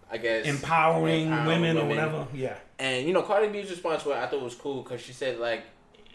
[0.10, 2.28] I guess Empowering, empowering women, or whatever.
[2.34, 2.56] Yeah.
[2.80, 5.64] And you know, Cardi B's response it, I thought was cool because she said like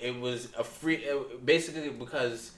[0.00, 1.04] it was a free,
[1.44, 2.52] basically because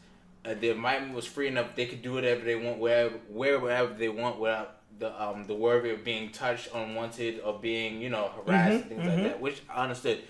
[0.44, 4.08] uh, the environment was free enough, they could do whatever they want, wherever, wherever they
[4.08, 8.86] want, without the um the worry of being touched, unwanted, or being you know harassed,
[8.86, 9.40] things like that.
[9.40, 10.22] Which I understood,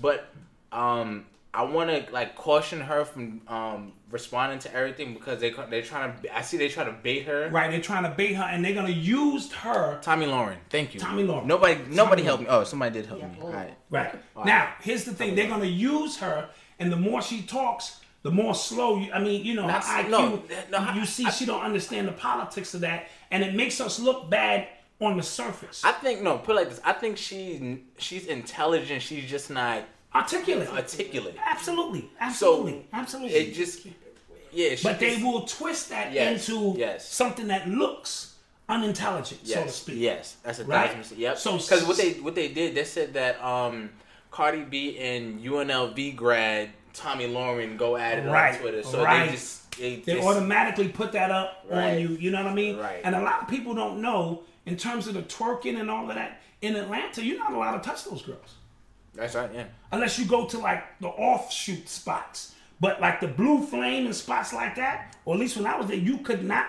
[0.00, 0.28] but
[0.72, 1.26] um.
[1.54, 6.14] I want to like caution her from um, responding to everything because they they trying
[6.22, 6.36] to.
[6.36, 7.48] I see they try to bait her.
[7.50, 9.98] Right, they're trying to bait her, and they're gonna use her.
[10.02, 11.00] Tomi Lahren, thank you.
[11.00, 11.46] Tomi Lahren.
[11.46, 12.48] Nobody nobody Tommy helped me.
[12.48, 13.28] Oh, somebody did help me.
[13.40, 13.74] All right.
[13.90, 14.14] Right
[14.44, 16.48] now, here's the thing: they're gonna use her,
[16.78, 18.98] and the more she talks, the more slow.
[18.98, 20.10] You, I mean, you know, her That's- IQ.
[20.10, 23.80] no, no, you see, I- she don't understand the politics of that, and it makes
[23.80, 24.68] us look bad
[25.00, 25.84] on the surface.
[25.84, 26.38] I think no.
[26.38, 26.80] Put it like this.
[26.84, 29.02] I think she's she's intelligent.
[29.02, 29.82] She's just not
[30.14, 30.68] Articulate.
[30.68, 31.36] articulate.
[31.42, 33.34] Absolutely, So absolutely, absolutely.
[33.34, 33.86] it just
[34.52, 34.76] yeah.
[34.82, 37.08] But they will twist that Yes, into yes.
[37.08, 38.34] something that looks
[38.68, 39.96] unintelligent, so to yes, speak.
[39.98, 40.86] Yes, that's a Right?
[40.86, 41.20] thousand percent.
[41.20, 41.38] Yep.
[41.38, 43.90] So- because what they what they did, they said that um
[44.30, 48.82] Cardi B and UNLV grad Tomi Lahren go at it Right, on Twitter.
[48.82, 49.26] So right.
[49.26, 52.08] they just they, They just- automatically put that up on you.
[52.10, 52.76] You know what I mean?
[52.76, 53.00] Right.
[53.04, 56.14] And a lot of people don't know in terms of the twerking and all of
[56.14, 56.40] that.
[56.60, 58.54] In Atlanta, you're not allowed to touch those girls
[59.14, 59.50] That's right.
[59.52, 59.64] Yeah.
[59.90, 62.51] unless you go to like the offshoot spots.
[62.82, 65.86] But like the blue flame and spots like that, or at least when I was
[65.86, 66.66] there, you could not.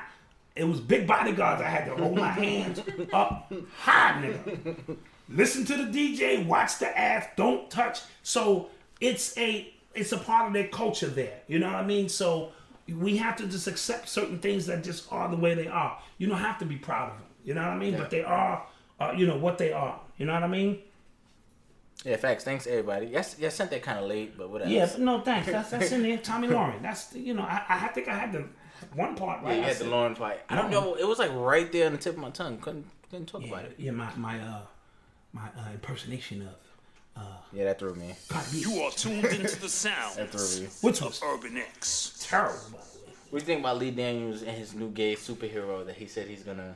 [0.56, 1.60] It was big bodyguards.
[1.60, 2.80] I had to hold my hands
[3.12, 4.98] up high, nigga.
[5.28, 8.02] Listen to the DJ, watch the ass, don't touch.
[8.22, 8.70] So
[9.02, 11.40] it's a it's a part of their culture there.
[11.48, 12.10] You know what I mean?
[12.10, 12.52] So
[12.88, 15.98] we have to just accept certain things that just are the way they are.
[16.20, 17.28] You don't have to be proud of them.
[17.44, 17.98] You know what I mean?
[17.98, 18.64] But they are,
[19.00, 20.00] uh, you know what they are.
[20.20, 20.80] You know what I mean?
[22.04, 22.18] Yeah.
[22.18, 22.44] Facts.
[22.44, 23.08] Thanks everybody.
[23.08, 23.36] Yes.
[23.40, 23.50] Yeah.
[23.50, 24.70] Sent that kind of late, but whatever.
[24.72, 25.48] Yeah, but no thanks.
[25.52, 26.18] That's that's in there.
[26.18, 26.82] Tomi Lahren.
[26.82, 28.46] That's you know I, I think I had the
[28.96, 29.44] one part right.
[29.44, 29.56] Yeah, right.
[29.58, 30.40] you I had the said- Lauren part.
[30.50, 30.96] I don't know.
[30.96, 32.58] It was like right there on the tip of my tongue.
[32.60, 33.76] Couldn't couldn't talk about it.
[33.78, 34.62] Yeah, my my uh
[35.32, 36.56] my uh, impersonation of
[37.16, 38.14] Uh, Yeah, that threw me.
[38.28, 40.68] Cardi You are tuned into the sounds That threw me.
[40.82, 42.18] which of Urban X.
[42.30, 42.58] terrible.
[42.72, 43.14] By the way.
[43.30, 46.28] What do you think about Lee Daniels and his new gay superhero that he said
[46.28, 46.76] he's gonna?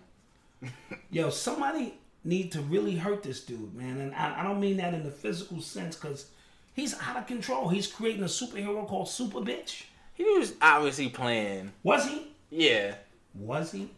[1.11, 4.93] Yo, somebody need to really hurt this dude, man, and I, I don't mean that
[4.93, 6.27] in the physical sense because
[6.73, 7.69] he's out of control.
[7.69, 9.83] He's creating a superhero called Super Bitch.
[10.13, 11.71] He was obviously playing.
[11.83, 12.27] Was he?
[12.49, 12.95] Yeah,
[13.33, 13.89] Was he?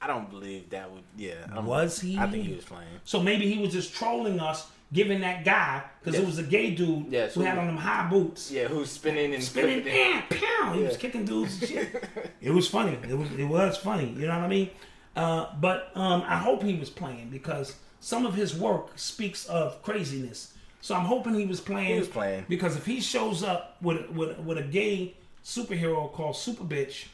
[0.00, 1.04] I don't believe that would.
[1.16, 2.18] Yeah, Was he?
[2.18, 2.88] I think he was playing.
[3.04, 6.72] So maybe he was just trolling us, giving that guy because it was a gay
[6.74, 8.50] dude Yes, who had on them high boots.
[8.50, 10.72] Yeah, who's spinning and spinning, bam, pow.
[10.72, 12.04] He was kicking dudes and shit.
[12.40, 12.98] it was funny.
[13.08, 14.08] It was it was funny.
[14.08, 14.70] You know what I mean?
[15.16, 19.82] Uh, but um, I hope he was playing because some of his work speaks of
[19.82, 20.54] craziness.
[20.80, 21.92] So I'm hoping he was playing.
[21.94, 22.44] He was playing.
[22.48, 25.14] because if he shows up with with with a gay
[25.44, 27.06] superhero called Super Bitch,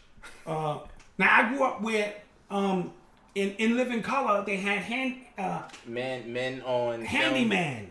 [0.46, 0.78] uh,
[1.18, 2.14] now I grew up where
[2.50, 2.92] um
[3.34, 7.06] in in Living Color they had hand uh Men, men on film.
[7.06, 7.88] handyman.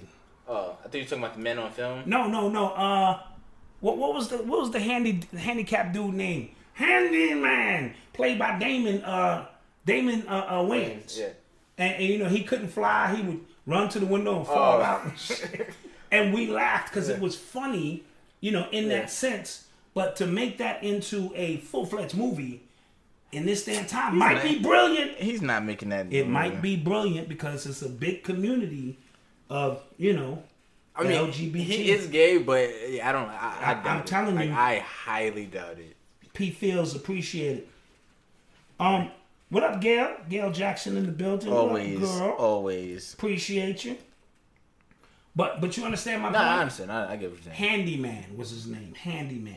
[0.50, 2.04] Oh, I thought you were talking about the men on film.
[2.06, 2.70] No, no, no.
[2.70, 3.20] Uh,
[3.82, 6.52] what what was the what was the handy handicap dude name?
[6.74, 9.46] Handyman, played by Damon uh
[9.88, 11.18] Damon uh, uh Wayans.
[11.18, 11.30] Yeah.
[11.80, 13.16] And, and you know he couldn't fly.
[13.16, 14.84] He would run to the window and fall Oh.
[14.84, 15.06] out.
[15.06, 15.66] And,
[16.12, 18.04] and we laughed because it was funny,
[18.42, 19.00] you know, in Yeah.
[19.00, 19.66] that sense.
[19.96, 22.62] But to make that into a full fledged movie
[23.32, 25.12] in this day and time might be brilliant.
[25.18, 26.14] He's not making that.
[26.14, 28.98] It might be brilliant because it's a big community
[29.50, 30.44] of you know.
[30.96, 31.56] I mean, LGBT.
[31.64, 32.58] he is gay, but
[33.04, 33.30] I don't.
[33.30, 34.06] I, I I- doubt I'm it.
[34.08, 34.54] telling Like, you.
[34.56, 35.96] I highly doubt it.
[36.34, 37.68] P feels appreciated.
[38.80, 39.10] Um,
[39.50, 40.16] what up, Gail?
[40.30, 41.50] Gail Jackson in the building.
[41.52, 42.32] What up, Always, girl.
[42.38, 43.14] always.
[43.14, 43.98] Appreciate you.
[45.36, 46.62] But but you understand my No, I point?
[46.62, 46.92] understand.
[46.92, 47.56] I, I get what you're saying.
[47.56, 48.94] Handyman was his name.
[48.96, 49.56] Handyman.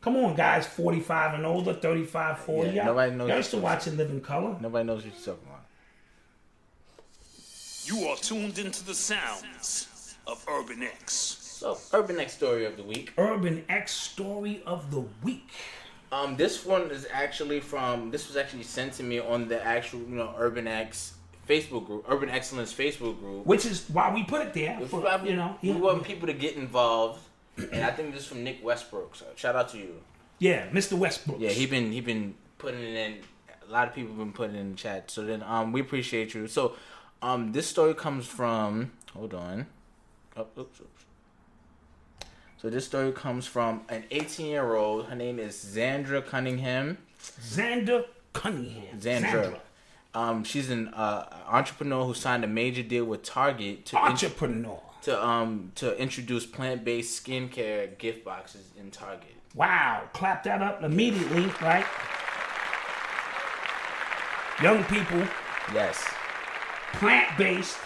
[0.00, 2.70] Come on, guys, 45 and older, 35, 40.
[2.70, 4.56] Yeah, y'all, nobody knows y'all what used to you're watch in Living Color.
[4.60, 5.64] Nobody knows what you're talking about.
[7.84, 11.12] You are tuned into the sounds of Urban X.
[11.40, 13.12] So, Urban X story of the week.
[13.18, 15.50] Urban X Story of the Week.
[16.10, 18.10] Um, this one is actually from.
[18.10, 21.14] This was actually sent to me on the actual, you know, Urban X
[21.48, 23.44] Facebook group, Urban Excellence Facebook group.
[23.46, 24.78] Which is why we put it there.
[24.86, 27.20] For, we- you know, we want people to get involved,
[27.58, 29.16] and I think this is from Nick Westbrook.
[29.16, 29.94] So shout out to you.
[30.38, 30.92] yeah, Mr.
[30.96, 31.38] Westbrook.
[31.40, 33.18] Yeah, he been he been putting it in.
[33.68, 35.10] A lot of people have been putting it in the chat.
[35.10, 36.46] So then, um, we appreciate you.
[36.48, 36.72] So,
[37.20, 38.92] um, this story comes from.
[39.12, 39.66] Hold on.
[40.38, 40.97] Oh, oops, oops.
[42.60, 45.06] So this story comes from an 18 year old.
[45.06, 46.98] Her name is Zandra Cunningham.
[47.40, 48.98] Xander Cunningham.
[48.98, 49.58] Zandra.
[50.14, 54.80] Um, she's an uh, entrepreneur who signed a major deal with Target to int- Entrepreneur.
[55.02, 59.34] to um to introduce plant based skincare gift boxes in Target.
[59.54, 61.86] Wow, clap that up immediately, right?
[64.62, 65.22] Young people,
[65.72, 66.04] Yes.
[66.94, 67.78] plant based,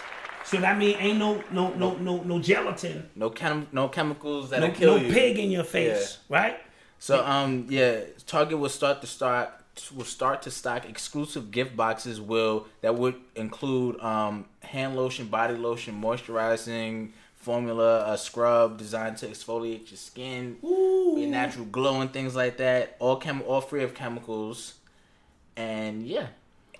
[0.45, 4.59] so that means ain't no no no no no gelatin, No chem- no chemicals no,
[4.59, 5.13] that'll kill no you.
[5.13, 6.57] pig in your face, right?
[6.99, 9.49] So um yeah, Target will start to start
[9.95, 15.55] will start to stock exclusive gift boxes will that would include um hand lotion, body
[15.55, 22.13] lotion, moisturizing formula, a scrub designed to exfoliate your skin, be a natural glow and
[22.13, 22.95] things like that.
[22.99, 24.75] All chem all free of chemicals.
[25.57, 26.27] And yeah.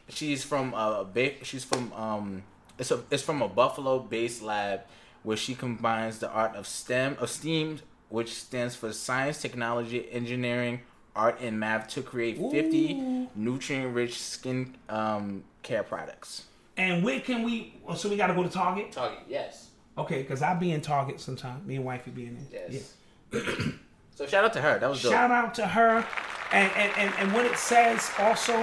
[0.09, 2.43] She's from a ba- she's from um
[2.77, 4.81] it's a it's from a Buffalo based lab
[5.23, 7.79] where she combines the art of STEM of STEAM
[8.09, 10.81] which stands for science, technology, engineering,
[11.15, 16.43] art and math to create 50 nutrient rich skin um care products.
[16.77, 17.75] And where can we?
[17.87, 18.91] oh, So we got to go to Target.
[18.91, 19.69] Target, yes.
[19.97, 21.65] Okay, because I be in Target sometime.
[21.67, 22.67] Me and wifey be in there.
[22.69, 22.95] Yes.
[24.15, 24.79] so shout out to her.
[24.79, 25.11] That was dope.
[25.11, 26.05] Shout out to her,
[26.51, 28.57] and and and, and what it says also.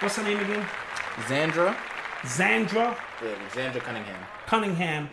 [0.00, 0.66] What's her name again?
[1.28, 1.76] Zandra.
[2.26, 4.26] Zandra Yeah, Zandra Cunningham.
[4.46, 5.08] Cunningham.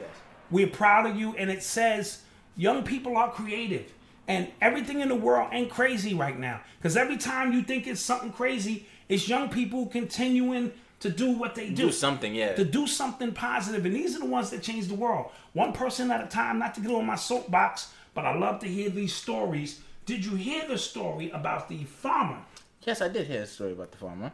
[0.49, 2.23] We're proud of you, and it says
[2.55, 3.91] young people are creative,
[4.27, 6.61] and everything in the world ain't crazy right now.
[6.77, 11.55] Because every time you think it's something crazy, it's young people continuing to do what
[11.55, 11.87] they do.
[11.87, 12.53] Do something, yeah.
[12.55, 15.31] To do something positive, and these are the ones that change the world.
[15.53, 16.59] One person at a time.
[16.59, 19.81] Not to get on my soapbox, but I love to hear these stories.
[20.05, 22.39] Did you hear the story about the farmer?
[22.81, 24.31] Yes, I did hear a story about the farmer.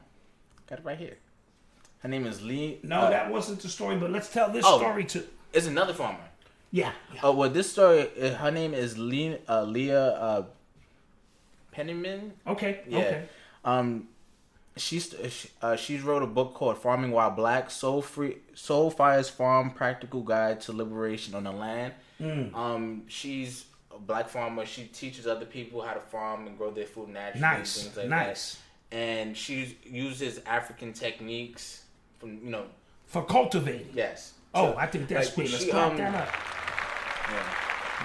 [0.67, 1.17] Got it right here.
[1.99, 2.79] Her name is Lee.
[2.83, 4.77] No, uh, that wasn't the story, but let's tell this Oh.
[4.77, 5.25] story too.
[5.53, 6.19] It's another farmer.
[6.71, 6.91] Yeah.
[7.13, 7.21] yeah.
[7.23, 8.07] Oh well, this story.
[8.21, 10.43] uh, Her name is Lee, uh, Leah uh,
[11.71, 12.33] Penniman.
[12.47, 12.81] Okay.
[12.87, 12.97] Yeah.
[12.99, 13.23] Okay.
[13.65, 14.07] Um,
[14.77, 15.13] she's
[15.61, 20.21] uh, she's wrote a book called Farming While Black: Soul Free Soul Fire's Farm Practical
[20.21, 21.93] Guide to Liberation on the Land.
[22.21, 22.53] Mm.
[22.55, 23.65] Um, she's
[23.95, 24.65] a black farmer.
[24.65, 27.41] She teaches other people how to farm and grow their food naturally.
[27.41, 28.53] Nice, And things like nice.
[28.91, 28.95] That.
[28.97, 31.83] And she uses African techniques
[32.19, 32.65] from you know
[33.05, 33.89] For cultivating.
[33.93, 34.33] yes.
[34.53, 35.51] Oh, I think that's like, great.
[35.51, 36.29] Let's she, clap um, that up.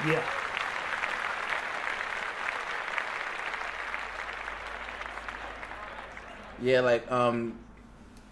[0.07, 0.13] yeah.
[0.13, 0.23] Yeah.
[6.63, 7.59] Yeah, like um,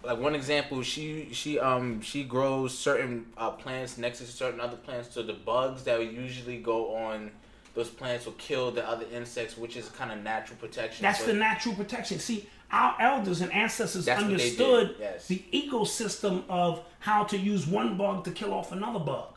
[0.03, 4.77] like one example, she she um she grows certain uh, plants next to certain other
[4.77, 7.31] plants, so the bugs that would usually go on
[7.73, 11.03] those plants will kill the other insects, which is kind of natural protection.
[11.03, 12.19] That's for- the natural protection.
[12.19, 15.27] See, our elders and ancestors That's what they did, understood yes.
[15.27, 19.27] the ecosystem of how to use one bug to kill off another bug,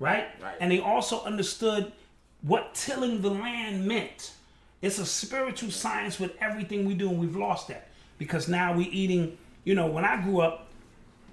[0.00, 0.28] right?
[0.42, 0.56] Right.
[0.60, 1.92] And they also understood
[2.40, 4.32] what tilling the land meant.
[4.80, 8.90] It's a spiritual science with everything we do, and we've lost that because now we're
[8.90, 9.36] eating.
[9.64, 10.68] You know, when I grew up,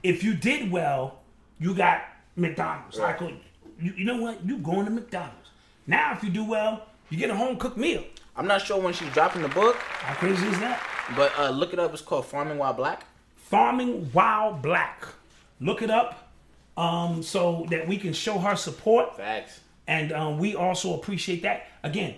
[0.02, 1.20] if you did well,
[1.60, 2.02] you got
[2.36, 3.00] McDonald's.
[3.00, 3.40] I could
[3.80, 4.46] you, you know what?
[4.46, 5.50] You going to McDonald's.
[5.88, 8.04] Now, if you do well, you get a home cooked meal.
[8.36, 10.82] I'm not sure when she's dropping the book, How crazy is that?
[11.16, 11.94] But uh, look it up.
[11.94, 13.06] It's called Farming While Black.
[13.36, 15.06] Farming While Black.
[15.60, 16.32] Look it up
[16.78, 19.18] um, so that we can show her support.
[19.18, 19.60] Facts.
[19.88, 21.68] And um, we also appreciate that.
[21.84, 22.16] Again,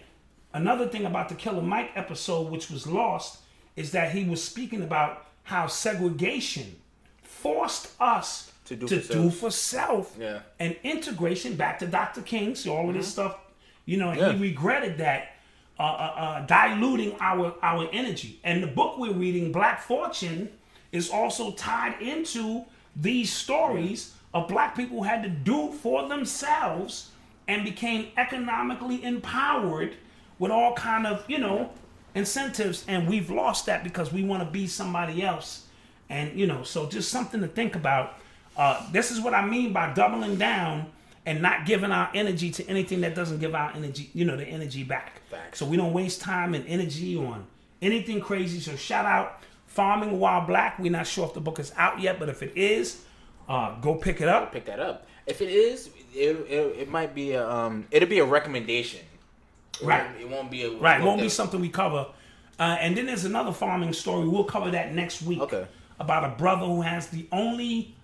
[0.53, 3.39] another thing about the Killer Mike episode, which was lost,
[3.75, 6.75] is that he was speaking about how segregation
[7.23, 9.35] forced us To do to for do self.
[9.37, 10.15] for self.
[10.19, 10.39] Yeah.
[10.59, 12.21] And integration back to Dr.
[12.21, 12.55] King.
[12.55, 13.37] So all of this stuff,
[13.85, 14.31] you know, Yeah.
[14.33, 15.34] he regretted that.
[15.77, 20.49] Uh, uh, uh, diluting our our energy, and the book we're reading, Black Fortune,
[20.93, 22.63] is also tied into
[22.95, 27.11] these stories of black people who had to do for themselves
[27.49, 29.95] and became economically empowered
[30.39, 31.69] with all kind of you know
[32.13, 32.85] incentives.
[32.87, 35.67] And we've lost that because we want to be somebody else.
[36.09, 38.17] And you know so just something to think about.
[38.55, 40.85] Uh, this is what i mean by doubling down
[41.25, 44.45] and not giving our energy to anything that doesn't give our energy you know the
[44.45, 45.21] energy back
[45.53, 47.45] so we don't waste time and energy on
[47.81, 51.73] anything crazy so shout out farming while black we're not sure if the book is
[51.75, 53.01] out yet but if it is
[53.47, 55.07] uh, go pick it up Pick that up.
[55.25, 57.87] If it is, it it, it might be a um.
[57.91, 59.01] It'll be a recommendation.
[59.83, 60.05] Right.
[60.19, 62.07] It won't be a Right, book won't be something we cover.
[62.57, 64.27] Uh, and then there's another farming story.
[64.27, 65.41] We'll cover that next week.
[65.41, 65.67] Okay.
[65.99, 67.94] About a brother who has the only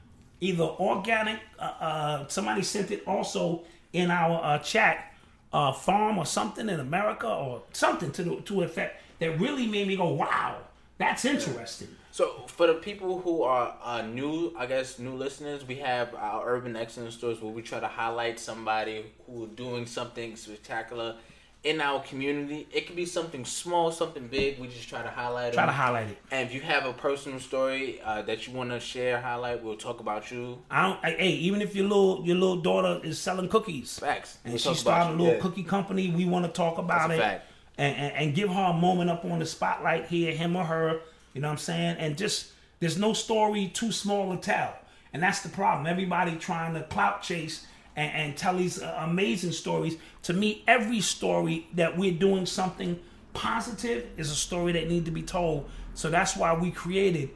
[0.41, 1.39] either organic.
[1.57, 3.63] Uh, uh, somebody sent it also
[3.93, 5.07] in our uh, chat.
[5.53, 9.85] Uh, farm or something in America or something to the, to effect that really made
[9.85, 10.55] me go, wow,
[10.97, 11.89] that's interesting.
[12.11, 16.47] So for the people who are uh, new, I guess new listeners, we have our
[16.47, 21.15] urban excellence stores where we try to highlight somebody who are doing something spectacular
[21.63, 22.67] in our community.
[22.73, 24.59] It could be something small, something big.
[24.59, 25.53] We just try to highlight.
[25.53, 25.69] Try them.
[25.69, 26.17] to highlight it.
[26.31, 29.75] And if you have a personal story uh, that you want to share, highlight, we'll
[29.75, 30.59] talk about you.
[30.71, 30.99] I don't.
[31.03, 34.37] I, hey, even if your little your little daughter is selling cookies, Facts.
[34.43, 35.39] and We'll she started a little yeah.
[35.39, 37.45] cookie company, we want to talk about That's a it fact.
[37.77, 41.01] And, and and give her a moment up on the spotlight here, him or her.
[41.33, 41.97] You know what I'm saying?
[41.99, 44.73] And just there's no story too small to tell,
[45.13, 45.85] and that's the problem.
[45.85, 49.97] Everybody trying to clout chase and, and tell these uh, amazing stories.
[50.23, 52.99] To me, every story that we're doing something
[53.33, 55.69] positive is a story that need to be told.
[55.93, 57.29] So that's why we created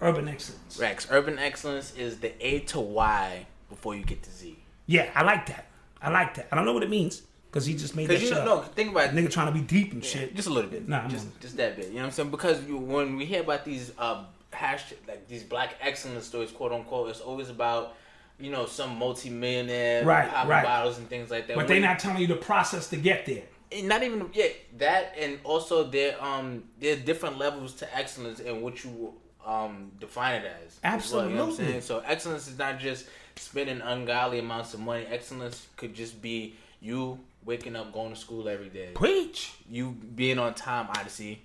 [0.00, 0.78] Urban Excellence.
[0.78, 4.58] Rex, urban excellence is the A to Y before you get to Z.
[4.86, 5.66] Yeah, I like that.
[6.02, 6.48] I like that.
[6.52, 8.66] I don't know what it means because he just made that you shit know, up.
[8.66, 9.14] no, think about it.
[9.14, 10.34] Nigga trying to be deep and shit.
[10.34, 10.88] Just a little bit.
[10.88, 11.86] Nah, I'm just just that bit.
[11.86, 12.30] You know what I'm saying?
[12.30, 16.72] Because you, when we hear about these uh hash like these black excellence stories, quote
[16.72, 17.94] unquote, it's always about
[18.38, 20.64] you know some multi-millionaire Right, popping right.
[20.64, 21.56] bottles and things like that.
[21.56, 23.44] But they're not telling you the process to get there.
[23.72, 24.48] and not even yeah
[24.78, 29.12] that and also there um there's different levels to excellence and what you
[29.46, 31.72] um define it as as well, you know what I'm Absolutely.
[31.72, 31.82] saying?
[31.82, 33.06] so excellence is not just
[33.36, 38.48] spending ungodly amounts of money excellence could just be you waking up going to school
[38.48, 39.52] every day Preach.
[39.70, 41.40] you being on time odyssey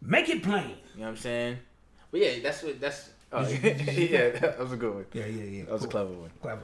[0.00, 0.68] Make it plain.
[0.94, 1.58] you know what i'm saying
[2.10, 5.64] but yeah that's what that's oh, yeah that was a good one Yeah, yeah, yeah.
[5.64, 6.62] that was a clever one Clever.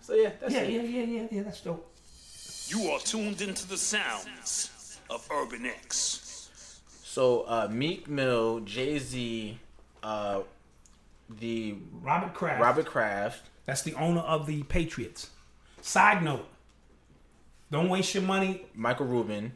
[0.00, 1.42] so yeah that's Yeah, it yeah, yeah, yeah, yeah.
[1.42, 1.90] That's dope.
[2.68, 6.80] You are tuned into the sounds of Urban X.
[7.02, 9.58] so uh meek mill jay-z
[10.02, 10.40] uh
[11.40, 12.60] the Robert Kraft.
[12.60, 15.30] robert kraft That's the owner of the Patriots.
[15.80, 16.46] Side note.
[17.70, 18.66] Don't waste your money.
[18.74, 19.52] Michael Rubin,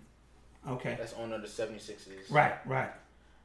[0.69, 0.95] Okay.
[0.99, 2.91] that's owner of the 76ers, Right, right.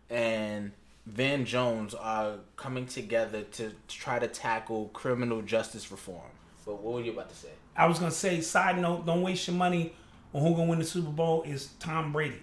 [0.10, 0.72] and
[1.06, 6.32] Van Jones are coming together to, to try to tackle criminal justice reform.
[6.66, 7.50] But what were you about to say?
[7.76, 9.94] I was gonna say, side note, don't waste your money
[10.34, 12.40] on who gonna win the Super Bowl is Tom Brady.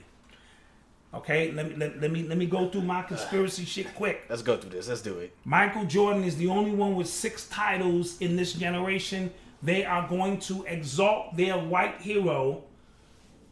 [1.13, 4.23] Okay, let me let, let me let me go through my conspiracy shit quick.
[4.29, 4.89] Let's go through this.
[4.89, 5.35] Let's do it.
[5.45, 9.33] Michael Jordan is the only one with six titles in this generation.
[9.63, 12.65] They are going to exalt their white hero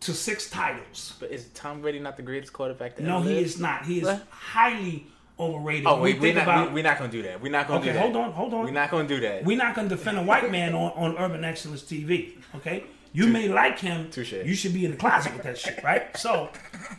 [0.01, 1.15] to six titles.
[1.21, 3.45] But is Tom Brady not the greatest quarterback to No, he live?
[3.47, 3.85] is not.
[3.87, 4.27] He is What?
[4.31, 5.07] highly
[5.41, 5.87] overrated.
[5.87, 7.41] Oh we wait, we're think not, about- we, are not gonna do that.
[7.41, 8.03] We're not gonna Okay, do that.
[8.03, 8.65] hold on, hold on.
[8.65, 9.45] We're not gonna do that.
[9.45, 12.37] We're not going to defend a white man on, on Urban Excellence TV.
[12.57, 14.11] Okay, you may like him.
[14.11, 14.33] Touche.
[14.33, 16.17] You should be in the closet with that shit, right?
[16.17, 16.51] So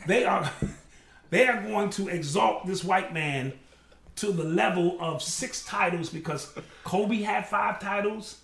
[0.07, 0.49] they are
[1.29, 3.53] they are going to exalt this white man
[4.17, 6.53] to the level of six titles because
[6.83, 8.39] Kobe had five titles,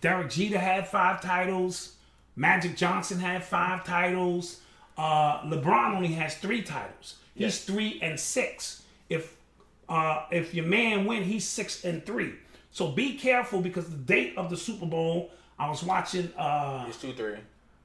[0.00, 1.95] Derek Jeter had five titles,
[2.36, 4.60] Magic Johnson had five titles,
[4.98, 7.16] uh, LeBron only has three titles.
[7.34, 8.82] He's three and six.
[9.08, 9.36] If
[9.88, 12.34] uh, if your man win, he's six and three.
[12.70, 16.30] So be careful because the date of the Super Bowl, I was watching.
[16.36, 17.36] Uh, It's two three.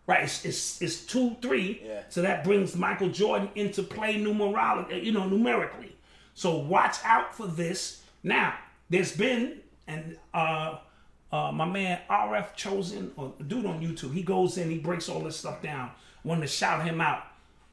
[0.07, 1.82] right, it's, it's, it's two three.
[1.86, 2.02] Yeah.
[2.10, 5.95] So that brings Michael Jordan into play numerology, you know, numerically.
[6.34, 8.02] So watch out for this.
[8.23, 8.56] Now,
[8.90, 10.78] there's been and uh,
[11.32, 15.22] Uh, my man RF Chosen, a dude on YouTube, he goes in, he breaks all
[15.22, 15.91] this stuff down.
[16.24, 17.24] Wanted to shout him out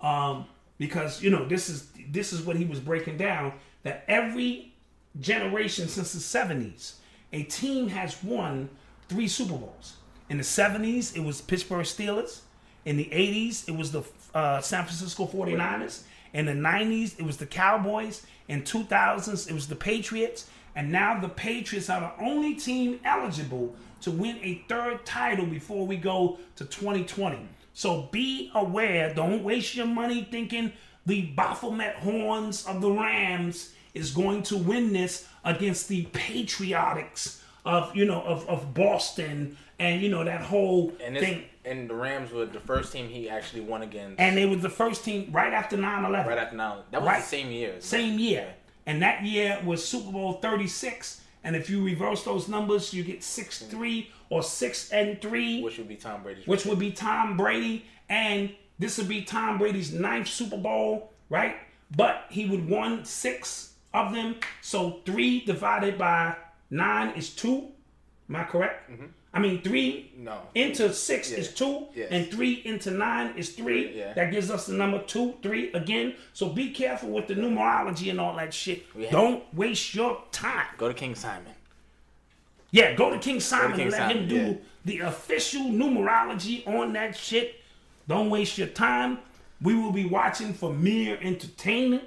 [0.01, 0.47] um,
[0.79, 3.53] because you know this is this is what he was breaking down.
[3.83, 4.73] That every
[5.21, 6.95] generation since the '70s,
[7.33, 8.71] a team has won
[9.09, 9.97] three Super Bowls.
[10.31, 12.41] In the '70s, it was Pittsburgh Steelers.
[12.85, 14.03] In the '80s, it was the
[14.35, 16.03] uh, San Francisco 49ers.
[16.33, 18.27] In the 90s, it was the Cowboys.
[18.49, 20.49] In 2000s, it was the Patriots.
[20.79, 25.85] And now the Patriots are the only team eligible to win a third title before
[25.85, 27.37] we go to 2020.
[27.75, 29.13] So be aware.
[29.13, 30.73] Don't waste your money thinking
[31.05, 37.95] the Baphomet Horns of the Rams is going to win this against the Patriotics of
[37.97, 41.43] you know of, of Boston and you know that whole And thing.
[41.65, 44.21] and the Rams were the first team he actually won against.
[44.21, 46.25] And they was the first team right after 9-11.
[46.27, 47.21] right after now, that was Right.
[47.21, 47.75] the same year.
[47.81, 48.55] Same year.
[48.89, 51.21] And that year was Super Bowl 36.
[51.45, 55.79] And if you reverse those numbers, you get 6 3 or 6 and 3, which
[55.79, 56.47] would be Tom Brady's.
[56.47, 57.85] which would be Tom Brady.
[58.09, 61.57] And this would be Tom Brady's ninth Super Bowl, right?
[61.97, 64.37] But he would won six of them.
[64.63, 66.37] So 3 divided by
[66.71, 67.69] 9 is 2.
[68.31, 68.91] Am I correct?
[68.91, 69.07] Mm-hmm.
[69.39, 70.25] I mean, 3 Mm-hmm.
[70.25, 70.41] No.
[70.57, 71.87] into 6 is 2.
[71.95, 72.09] Yes.
[72.11, 73.95] And 3 into 9 is 3.
[73.97, 74.13] Yeah.
[74.15, 76.15] That gives us the number 2, 3 again.
[76.33, 78.85] So be careful with the numerology and all that shit.
[79.13, 80.67] Don't waste your time.
[80.77, 81.53] Go to King Simon.
[82.73, 87.17] Yeah, go to King Simon King and let him do the official numerology on that
[87.17, 87.55] shit.
[88.09, 89.19] Don't waste your time.
[89.63, 92.05] We will be watching for mere entertainment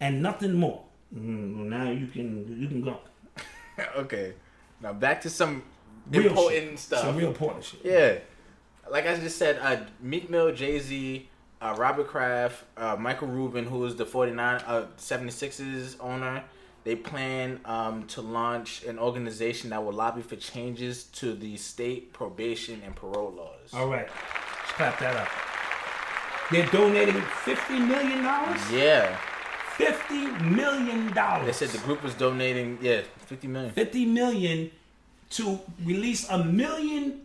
[0.00, 0.84] and nothing more.
[1.14, 2.98] Mm, now you can you can go.
[3.96, 4.34] okay.
[4.80, 5.62] Now back to some
[6.10, 6.78] Real important shit.
[6.78, 7.00] stuff.
[7.02, 7.80] Some real important shit.
[7.84, 8.18] Yeah.
[8.90, 11.28] Like I just said, uh, Meek Mill, Jay Z,
[11.60, 16.44] uh, Robert Kraft, uh, Michael Rubin, who is the 49, uh, 76ers owner,
[16.84, 22.12] they plan um, to launch an organization that will lobby for changes to the state
[22.14, 23.74] probation and parole laws.
[23.74, 25.28] All right, let's clap that up.
[26.50, 28.60] They're donating fifty million dollars.
[28.72, 29.18] Yeah.
[29.78, 31.14] $50 million.
[31.14, 33.72] They said the group was donating, yeah, 50 million.
[33.72, 34.70] 50 million
[35.30, 37.20] to release a million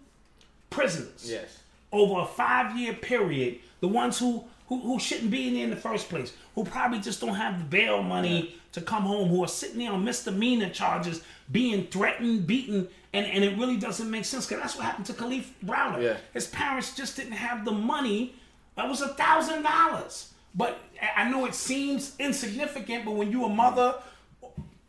[0.69, 1.25] prisoners.
[1.30, 1.59] Yes.
[1.91, 5.69] over a five year period, the ones who, who who shouldn't be in there in
[5.69, 9.43] the first place, who probably just don't have the bail money to come home, who
[9.43, 11.21] are sitting there on misdemeanor charges,
[11.51, 15.13] being threatened, beaten, and, and it really doesn't make sense because that's what happened to
[15.13, 16.01] Kalief Browder.
[16.01, 16.17] Yeah.
[16.34, 18.34] His parents just didn't have the money.
[18.75, 20.34] That was a thousand dollars.
[20.55, 23.95] But I- I know it seems insignificant, but when you're a mother,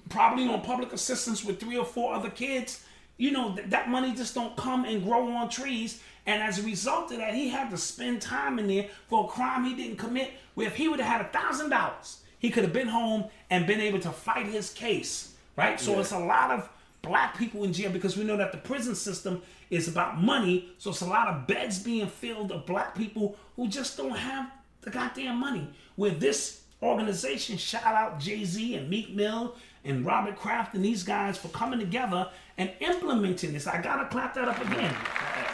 [0.09, 2.84] probably on public assistance with three or four other kids,
[3.17, 6.01] you know, th- that money just don't come and grow on trees.
[6.27, 9.29] And as a result of that, he had to spend time in there for a
[9.29, 10.33] crime he didn't commit.
[10.55, 13.67] Where if he would have had a thousand dollars, he could have been home and
[13.67, 15.79] been able to fight his case, right?
[15.81, 16.69] So it's a lot of
[17.03, 20.71] black people in jail because we know that the prison system is about money.
[20.79, 24.51] So it's a lot of beds being filled of black people who just don't have
[24.81, 25.69] the goddamn money.
[25.97, 29.55] Where this organization, shout out Jay Z and Meek Mill
[29.85, 33.67] and Robert Kraft and these guys for coming together and implementing this.
[33.67, 34.95] I gotta clap that up again.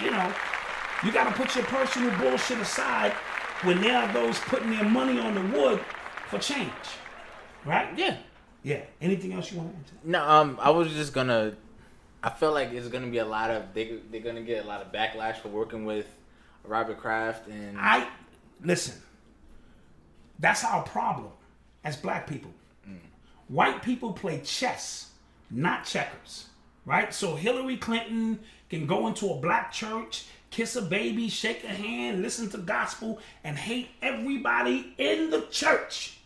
[0.03, 0.33] You know,
[1.05, 3.13] you gotta put your personal bullshit aside
[3.63, 5.81] when there are those putting their money on the wood
[6.29, 6.71] for change.
[7.65, 7.89] Right?
[7.97, 8.17] Yeah.
[8.63, 8.83] Yeah.
[9.01, 10.11] Anything else you want to add to?
[10.11, 11.55] No, um, I was just gonna.
[12.23, 14.83] I feel like it's gonna be a lot of they they're gonna get a lot
[14.83, 16.07] of backlash for working with
[16.65, 18.09] Robert Kraft and I
[18.63, 18.95] listen.
[20.39, 21.33] That's our problem
[21.85, 22.53] as black people.
[23.51, 25.11] White people play chess,
[25.51, 26.47] not checkers.
[26.87, 27.13] Right?
[27.13, 32.23] So Hillary Clinton can go into a black church, kiss a baby, shake a hand,
[32.23, 36.19] listen to gospel, and hate everybody in the church.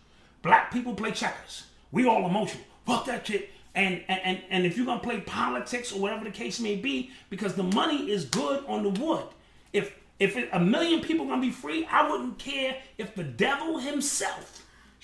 [0.43, 1.65] Black people play checkers.
[1.93, 2.65] We all emotional.
[2.87, 3.51] Fuck that shit.
[3.75, 7.55] And, and, and, if you're gonna play politics or whatever the case may be, because
[7.55, 9.25] the money is good on the wood.
[9.73, 14.54] If if a million people gonna be free, I wouldn't care if the devil himself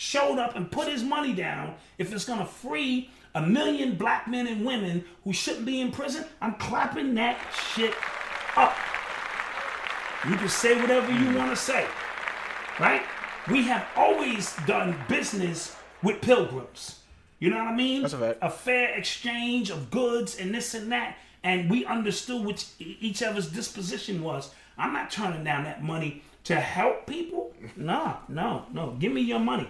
[0.00, 1.74] showed up and put his money down.
[1.98, 6.24] If it's gonna free a million black men and women who shouldn't be in prison,
[6.40, 7.38] I'm clapping that
[7.74, 7.92] shit
[8.56, 8.74] up.
[10.26, 11.36] You can say whatever you mm.
[11.36, 11.86] want to say,
[12.78, 13.02] right?
[13.50, 17.00] We have always done business with pilgrims.
[17.38, 18.00] You know what I mean?
[18.00, 18.38] That's a fact.
[18.40, 23.50] A fair exchange of goods and this and that, and we understood which each other's
[23.50, 24.50] disposition was.
[24.78, 27.52] I'm not turning down that money to help people.
[27.76, 28.96] No, no, no.
[28.98, 29.68] Give me your money.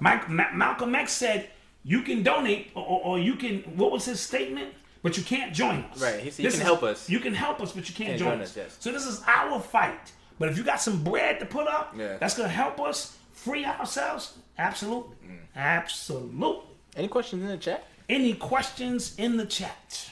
[0.00, 1.50] Mike, Ma- Malcolm X said,
[1.84, 4.74] "You can donate, or, or, or you can." What was his statement?
[5.02, 6.02] But you can't join us.
[6.02, 8.08] Right, he said, "You can is- help us." You can help us, but you can't,
[8.10, 8.50] Can't join, join us.
[8.50, 8.76] us, yes.
[8.80, 10.12] So this is our fight.
[10.38, 12.16] But if you got some bread to put up, Yeah.
[12.18, 14.34] that's gonna help us free ourselves.
[14.58, 15.38] Absolutely, Mm.
[15.56, 16.60] absolutely.
[16.96, 17.86] any questions in the chat?
[18.08, 20.10] Any questions in the chat?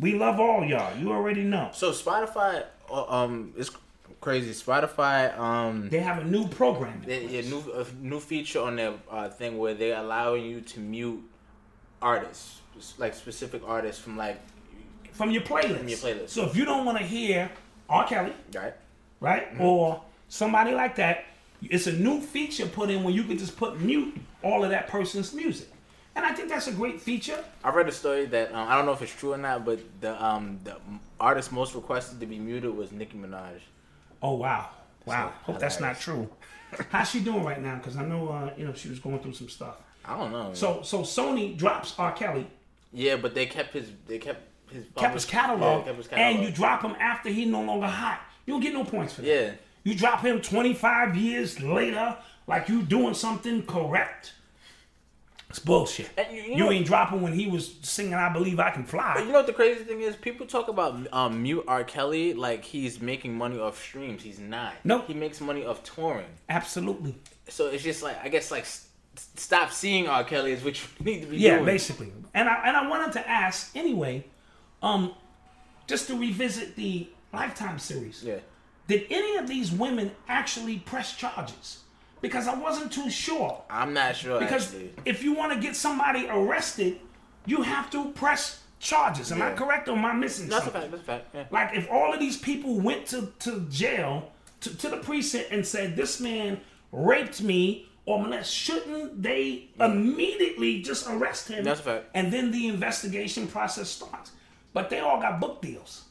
[0.00, 0.96] We love all y'all.
[0.96, 1.70] You already know.
[1.72, 3.70] So Spotify, uh, um, it's
[4.26, 4.50] crazy.
[4.50, 7.00] Spotify, um, They have a new program.
[7.06, 10.80] they, a new a new feature on their uh, thing where they're allowing you to
[10.80, 11.22] mute
[12.02, 12.60] artists,
[12.98, 14.38] like specific artists from like
[15.12, 15.78] from your playlist.
[15.78, 16.30] From your playlist.
[16.30, 17.50] So if you don't want to hear
[17.88, 18.04] R.
[18.08, 18.74] Kelly, right,
[19.20, 21.24] right, or somebody like that,
[21.62, 24.12] it's a new feature put in where you can just put mute
[24.42, 25.68] all of that person's music,
[26.16, 27.38] and I think that's a great feature.
[27.62, 29.78] I read a story that um, I don't know if it's true or not, but
[30.00, 30.74] the um the
[31.20, 33.60] artist most requested to be muted was Nicki Minaj.
[34.22, 34.70] Oh wow,
[35.04, 35.32] wow!
[35.46, 36.28] So, Hope that's not true.
[36.90, 37.76] How's she doing right now?
[37.76, 39.76] Because I know uh, you know she was going through some stuff.
[40.04, 40.50] I don't know.
[40.54, 42.12] So so Sony drops R.
[42.12, 42.46] Kelly,
[42.92, 46.42] yeah, but they kept his they kept his kept his Yeah, catalog, kept his and
[46.42, 48.20] you drop him after he no longer hot.
[48.46, 49.28] You don't get no points for that.
[49.28, 49.50] Yeah.
[49.84, 52.16] You drop him 25 years later,
[52.48, 54.32] like you doing something correct.
[55.48, 56.10] It's bullshit.
[56.30, 59.26] You- you you ain't dropping when he was singing "I Believe I Can Fly." But
[59.26, 60.16] you know what the crazy thing is?
[60.16, 61.84] People talk about um, mute R.
[61.84, 64.22] Kelly like he's making money off streams.
[64.22, 64.74] He's not.
[64.84, 65.02] No.
[65.02, 66.26] he makes money off touring.
[66.48, 67.14] Absolutely.
[67.48, 68.88] So it's just like I guess like s-
[69.36, 70.24] stop seeing R.
[70.24, 71.64] Kelly is what you need to be Yeah, doing.
[71.66, 72.12] basically.
[72.34, 74.24] And I and I wanted to ask anyway,
[74.82, 75.14] um,
[75.86, 78.22] just to revisit the Lifetime series.
[78.24, 78.38] Yeah.
[78.88, 81.80] Did any of these women actually press charges?
[82.20, 83.62] Because I wasn't too sure.
[83.68, 84.92] I'm not sure Because actually.
[85.04, 86.98] if you want to get somebody arrested,
[87.44, 89.32] you have to press charges.
[89.32, 90.90] Am I correct or am I missing That's a fact.
[90.90, 91.34] That's a fact.
[91.34, 91.44] Yeah.
[91.50, 95.64] Like if all of these people went to, to jail, to, to the precinct and
[95.64, 96.60] said, this man
[96.92, 101.64] raped me or molest, shouldn't they immediately just arrest him?
[101.64, 102.06] That's a fact.
[102.14, 104.32] And then the investigation process starts.
[104.72, 106.04] But they all got book deals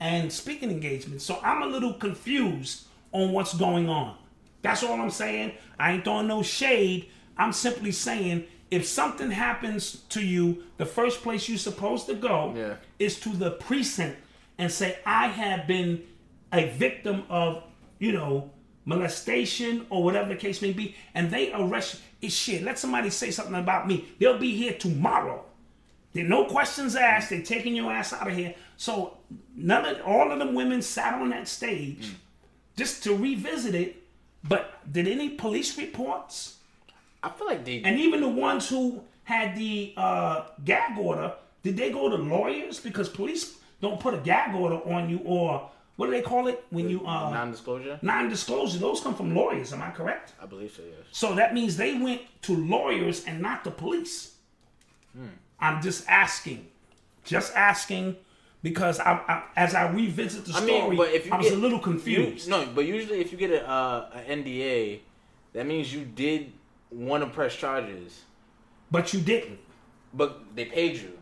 [0.00, 1.24] and speaking engagements.
[1.24, 4.16] So I'm a little confused on what's going on.
[4.62, 5.52] That's all I'm saying.
[5.78, 7.08] I ain't throwing no shade.
[7.36, 12.54] I'm simply saying if something happens to you, the first place you're supposed to go
[12.56, 12.74] Yeah.
[12.98, 14.18] is to the precinct
[14.58, 16.02] and say, I have been
[16.52, 17.62] a victim of,
[17.98, 18.50] you know,
[18.84, 22.00] molestation or whatever the case may be, and they arrest you.
[22.20, 22.62] It's shit.
[22.62, 24.08] Let somebody say something about me.
[24.18, 25.44] They'll be here tomorrow.
[26.12, 27.30] There no questions asked.
[27.30, 28.54] They're taking your ass out of here.
[28.76, 29.18] So
[29.54, 32.14] none of all of them women sat on that stage mm.
[32.76, 34.02] just to revisit it.
[34.44, 36.56] But did any police reports?
[37.22, 37.82] I feel like they.
[37.82, 42.80] And even the ones who had the uh, gag order, did they go to lawyers?
[42.80, 46.64] Because police don't put a gag order on you, or what do they call it
[46.70, 47.98] when you uh, non-disclosure.
[48.02, 48.78] non-disclosure?
[48.78, 49.72] Those come from lawyers.
[49.72, 50.34] Am I correct?
[50.40, 50.82] I believe so.
[50.82, 51.06] Yes.
[51.10, 54.34] So that means they went to lawyers and not the police.
[55.60, 56.68] I'm just asking,
[57.24, 58.16] just asking,
[58.62, 61.46] because I, I as I revisit the I story, mean, but if you I was
[61.48, 62.46] get, a little confused.
[62.46, 65.00] You, no, but usually if you get a, uh, an NDA,
[65.52, 66.52] that means you did
[66.90, 68.22] want to press charges,
[68.90, 69.58] but you didn't.
[70.14, 71.12] but they paid you.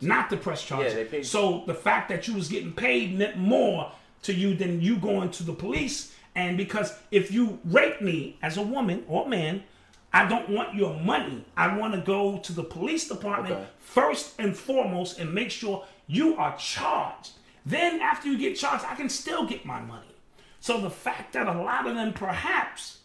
[0.00, 0.92] not to press charges.
[0.94, 3.90] Yeah, they paid- So the fact that you was getting paid meant more
[4.22, 6.14] to you than you going to the police.
[6.36, 9.64] And because if you rape me as a woman or man,
[10.12, 11.44] I don't want your money.
[11.56, 13.66] I want to go to the police department Okay.
[13.80, 17.30] first and foremost and make sure you are charged.
[17.64, 20.06] Then after you get charged, I can still get my money.
[20.60, 22.98] So the fact that a lot of them perhaps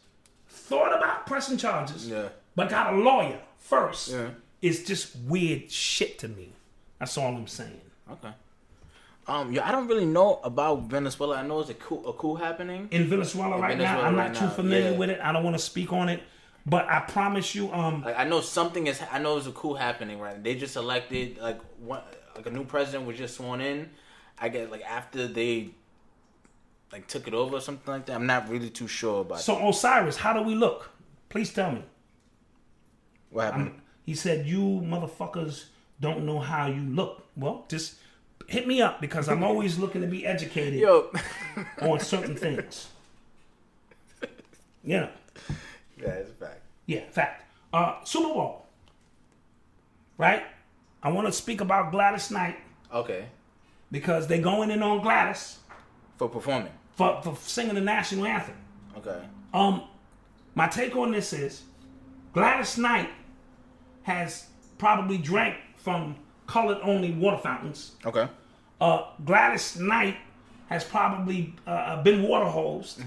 [0.50, 2.30] thought about pressing charges, Yeah.
[2.56, 4.30] but got a lawyer first, Yeah.
[4.62, 6.54] is just weird shit to me.
[7.00, 7.82] That's all I'm saying.
[8.12, 8.32] Okay.
[9.28, 11.38] Um, yeah, I don't really know about Venezuela.
[11.38, 12.88] I know it's a coup, a coup happening.
[12.92, 14.98] In Venezuela right now, Venezuela I'm right not too now, familiar yeah.
[14.98, 15.20] with it.
[15.22, 16.22] I don't want to speak on it,
[16.66, 19.02] but I promise you, um, Like I know something is.
[19.12, 20.42] I know there's a coup happening right.
[20.44, 22.02] They just elected like one
[22.36, 23.90] like a new president was just sworn in.
[24.40, 25.70] I get like after they
[26.92, 28.16] like took it over or something like that.
[28.16, 30.92] I'm not really too sure about so Osiris, how do we look?
[31.30, 31.84] Please tell me.
[33.30, 33.82] what happened.
[34.06, 35.66] He said, "You motherfuckers
[36.00, 37.96] don't know how you look." Well, just
[38.48, 41.12] hit me up because I'm always looking to be educated Yo,
[41.82, 42.90] on certain things.
[44.84, 45.08] Yeah,
[45.98, 46.62] yeah, it's a fact.
[46.86, 47.10] yeah.
[47.10, 47.46] Fact.
[47.72, 48.66] Uh, Super Bowl.
[50.18, 50.44] Right.
[51.04, 52.58] I want to speak about Gladys Knight
[52.94, 53.26] Okay,
[53.92, 55.60] because they're going in on Gladys
[56.18, 56.72] for performing.
[56.96, 58.56] for, for singing the national anthem.
[58.98, 59.22] Okay,
[59.54, 59.84] Um,
[60.56, 61.64] my take on this is
[62.34, 63.10] Gladys Knight
[64.04, 64.48] has
[64.78, 66.16] probably drank from
[66.48, 67.94] colored only water fountains.
[68.06, 68.28] okay,
[68.80, 70.18] Uh, Gladys Knight
[70.70, 73.02] has probably uh, been water hosed,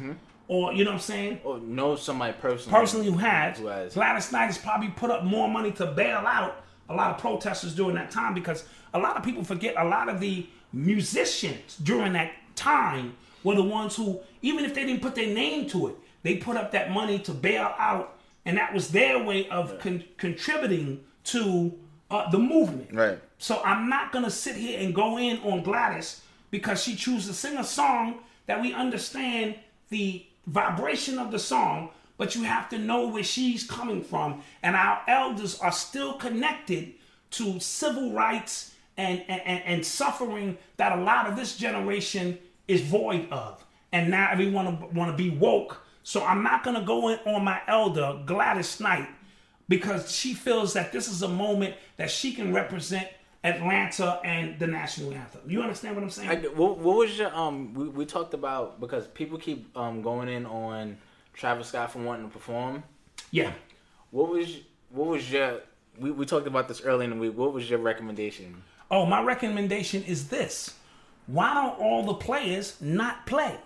[0.48, 1.40] or you know what I'm saying?
[1.44, 2.78] or know somebody personally.
[2.78, 3.94] Personally, who has, Who has.
[3.94, 7.74] Gladys Knight has probably put up more money to bail out a lot of protesters
[7.74, 8.64] during that time because
[8.94, 13.62] a lot of people forget a lot of the musicians during that time were the
[13.62, 16.90] ones who, even if they didn't put their name to it, they put up that
[16.90, 21.72] money to bail out, and that was their way of con- contributing to
[22.10, 22.92] uh, the movement.
[22.92, 23.18] Right.
[23.38, 27.34] So I'm not gonna sit here and go in on Gladys because she chooses to
[27.34, 29.56] sing a song that we understand
[29.90, 34.42] the vibration of the song, but you have to know where she's coming from.
[34.62, 36.94] And our elders are still connected
[37.32, 43.28] to civil rights and, and, and, suffering that a lot of this generation is void
[43.30, 43.62] of.
[43.92, 45.82] And now everyone want to be woke.
[46.02, 49.08] So I'm not gonna go in on my elder Gladys Knight
[49.68, 53.08] because she feels that this is a moment that she can represent
[53.44, 55.42] Atlanta and the national anthem.
[55.46, 56.30] You understand what I'm saying?
[56.30, 57.74] I, what, what was your um?
[57.74, 60.96] We, we talked about because people keep um going in on
[61.36, 62.82] Travis Scott for wanting to perform.
[63.30, 63.52] yeah.
[64.10, 64.58] What was
[64.90, 65.60] what was your?
[65.98, 67.36] We, we talked about this earlier in the week.
[67.36, 68.62] What was your recommendation?
[68.90, 70.74] Oh, my recommendation is this.
[71.26, 73.56] Why don't all the players not play?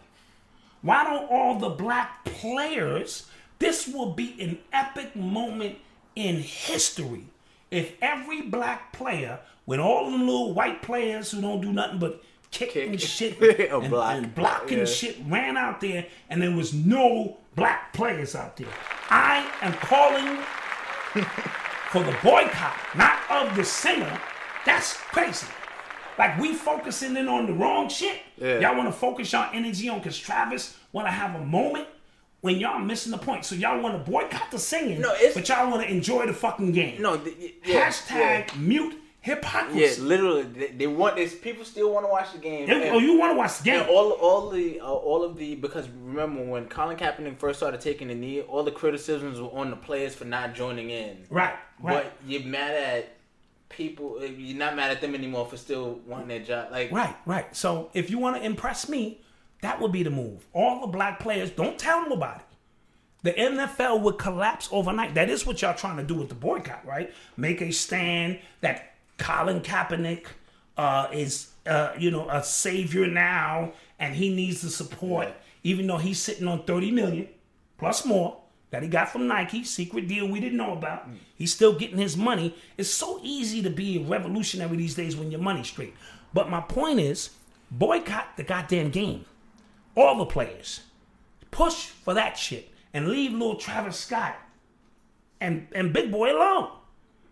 [0.83, 3.27] Why don't all the black players?
[3.59, 5.77] This will be an epic moment
[6.17, 7.25] in history
[7.71, 12.23] if every black player, with all the little white players who don't do nothing but
[12.51, 12.89] kick, Kick.
[12.89, 13.41] and shit
[13.73, 14.85] and, and blocking Yeah.
[14.85, 18.69] shit, ran out there and there was no black players out there.
[19.11, 20.39] I am calling
[21.91, 24.21] for the boycott, not of the singer.
[24.65, 25.47] That's crazy.
[26.19, 28.21] Like we focusing in on the wrong shit.
[28.37, 28.59] Yeah.
[28.61, 31.89] Y'all want to focus your energy on because Travis want to have a moment
[32.43, 33.45] when y'all missing the point.
[33.45, 36.33] So y'all want to boycott the singing, No, it's- but y'all want to enjoy the
[36.33, 37.01] fucking game.
[37.03, 37.21] No,
[37.65, 40.01] yeah, Hashtag mute Yeah, hypocrisy.
[40.01, 41.35] literally, they, they want this.
[41.35, 42.67] People still want to watch the game.
[42.67, 43.85] They- and- oh, you want to watch the game?
[43.89, 48.09] All, all the, uh, all of the, because remember when Colin Kaepernick first started taking
[48.09, 51.27] the knee, all the criticisms were on the players for not joining in.
[51.29, 53.17] right, right, But you're mad at
[53.69, 54.19] people.
[54.21, 56.73] uh, You're not mad at them anymore for still wanting their job.
[56.73, 57.55] Like, right, right.
[57.55, 59.21] So if you want to impress me,
[59.63, 60.47] that would be the move.
[60.55, 62.41] All the black players, don't tell nobody.
[63.23, 65.13] The NFL would collapse overnight.
[65.15, 67.13] That is what y'all trying to do with the boycott, right?
[67.37, 68.90] Make a stand that
[69.21, 70.27] Colin Kaepernick
[70.77, 75.29] uh, is, uh, you know, a savior now, and he needs the support,
[75.63, 77.29] even though he's sitting on thirty million
[77.79, 78.39] plus more
[78.71, 81.09] that he got from Nike, secret deal we didn't know about.
[81.37, 82.55] He's still getting his money.
[82.79, 85.95] It's so easy to be a revolutionary these days when your money's straight.
[86.33, 87.31] But my point is,
[87.71, 89.25] boycott the goddamn game.
[89.97, 90.81] All the players
[91.51, 94.37] push for that shit and leave little Travis Scott
[95.41, 96.71] and and Big Boy alone.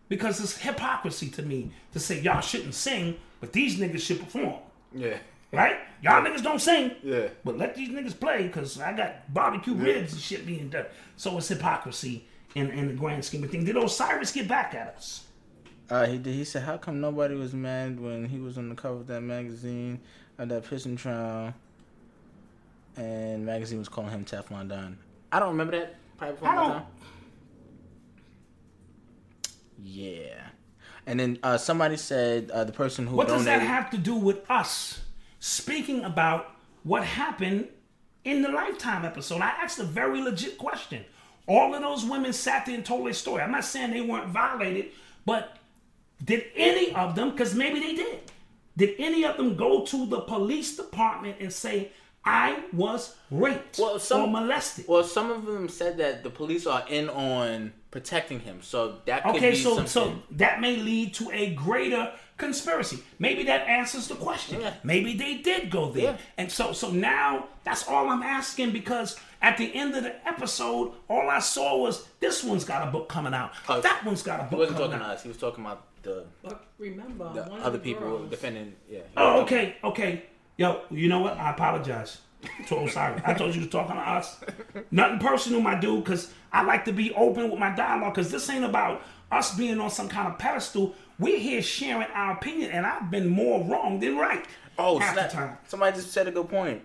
[0.09, 4.55] Because it's hypocrisy to me to say y'all shouldn't sing, but these niggas should perform.
[4.95, 5.19] yeah.
[5.51, 5.77] Right?
[6.03, 6.93] Y'all niggas don't sing.
[7.03, 7.29] Yeah.
[7.43, 10.85] But let these niggas play because I got barbecue ribs and shit being done.
[11.17, 13.65] So it's hypocrisy in, in the grand scheme of things.
[13.65, 15.25] Did Osiris get back at us?
[15.89, 16.35] Uh, he did.
[16.35, 19.23] He said, "How come nobody was mad when he was on the cover of that
[19.23, 20.01] magazine
[20.37, 21.55] of that pissing trial?"
[22.97, 24.99] And magazine was calling him Teflon Don.
[25.33, 25.95] I don't remember that.
[26.19, 26.87] Probably I don't- time.
[29.83, 30.49] Yeah.
[31.07, 34.15] And then uh, somebody said uh, the person who What does that have to do
[34.15, 35.01] with us
[35.41, 37.69] speaking about what happened
[38.25, 39.41] in the Lifetime episode?
[39.41, 41.05] I asked a very legit question.
[41.47, 43.43] All of those women sat there and told their story.
[43.43, 44.87] I'm not saying they weren't violated,
[45.25, 45.57] but
[46.23, 48.21] did any of them, because maybe they did,
[48.77, 51.91] did any of them go to the police department and say,
[52.29, 54.87] I was raped Well, some- or molested?
[54.89, 59.23] Well, some of them said that the police are in on protecting him, so that
[59.25, 59.87] could Okay, be so something.
[59.87, 62.99] so that may lead to a greater conspiracy.
[63.19, 64.61] Maybe that answers the question.
[64.61, 64.75] Yeah.
[64.85, 66.03] Maybe they did go there.
[66.13, 66.17] Yeah.
[66.37, 70.93] And so so now that's all I'm asking because at the end of the episode,
[71.09, 73.53] all I saw was this one's got a book coming out.
[73.69, 74.51] Uh, that one's got a book.
[74.51, 75.23] he wasn't coming talking to us.
[75.23, 78.75] He was talking about the, But remember, the one other of the people girls, defending.
[78.89, 79.01] Yeah.
[79.17, 80.25] Oh, okay, okay.
[80.59, 81.39] Yo, you know what?
[81.39, 82.19] I apologize
[82.67, 83.23] to Osiris.
[83.25, 84.41] I told you to talking to us.
[84.91, 88.51] Nothing personal, my dude, because I like to be open with my dialogue, because this
[88.51, 90.95] ain't about us being on some kind of pedestal.
[91.19, 94.45] We're here sharing our opinion, and I've been more wrong than right.
[94.79, 95.65] Oh, snap.
[95.69, 96.83] Somebody just said a good point.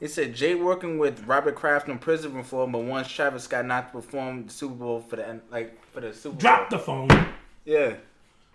[0.00, 3.88] He said Jay working with Robert Kraft on prison reform, but once Travis Scott not
[3.92, 6.78] to perform the Super Bowl for the like for the Super Drop Bowl.
[6.78, 7.26] the phone,
[7.64, 7.94] Yeah.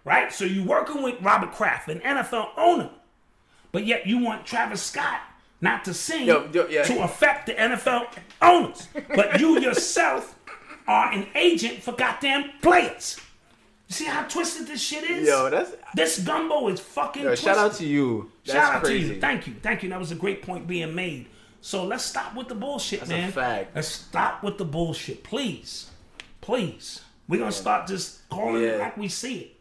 [0.03, 0.31] right?
[0.33, 2.89] So you working with Robert Kraft, an NFL owner,
[3.71, 5.19] but yet you want Travis Scott
[5.61, 6.83] not to sing Yo, yo, yeah.
[6.83, 8.07] to affect the NFL
[8.41, 8.87] owners.
[9.15, 10.35] But you yourself
[10.87, 13.19] are an agent for goddamn players.
[13.89, 15.27] You see how twisted this shit is?
[15.27, 17.45] Yo, that's this gumbo is fucking yo, twisted.
[17.45, 18.31] shout out to you.
[18.45, 19.07] That's Shout out crazy.
[19.09, 19.21] to you.
[19.21, 19.55] Thank you.
[19.61, 19.89] Thank you.
[19.89, 21.27] That was a great point being made.
[21.61, 23.31] So let's stop with the bullshit, That's a man.
[23.31, 23.75] fact.
[23.75, 25.23] Let's stop with the bullshit.
[25.23, 25.89] Please.
[26.41, 27.01] Please.
[27.27, 29.55] We're gonna start just calling it like we see it.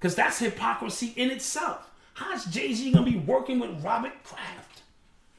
[0.00, 1.90] Cause that's hypocrisy in itself.
[2.14, 4.82] How's Jay-Z gonna be working with Robert Kraft?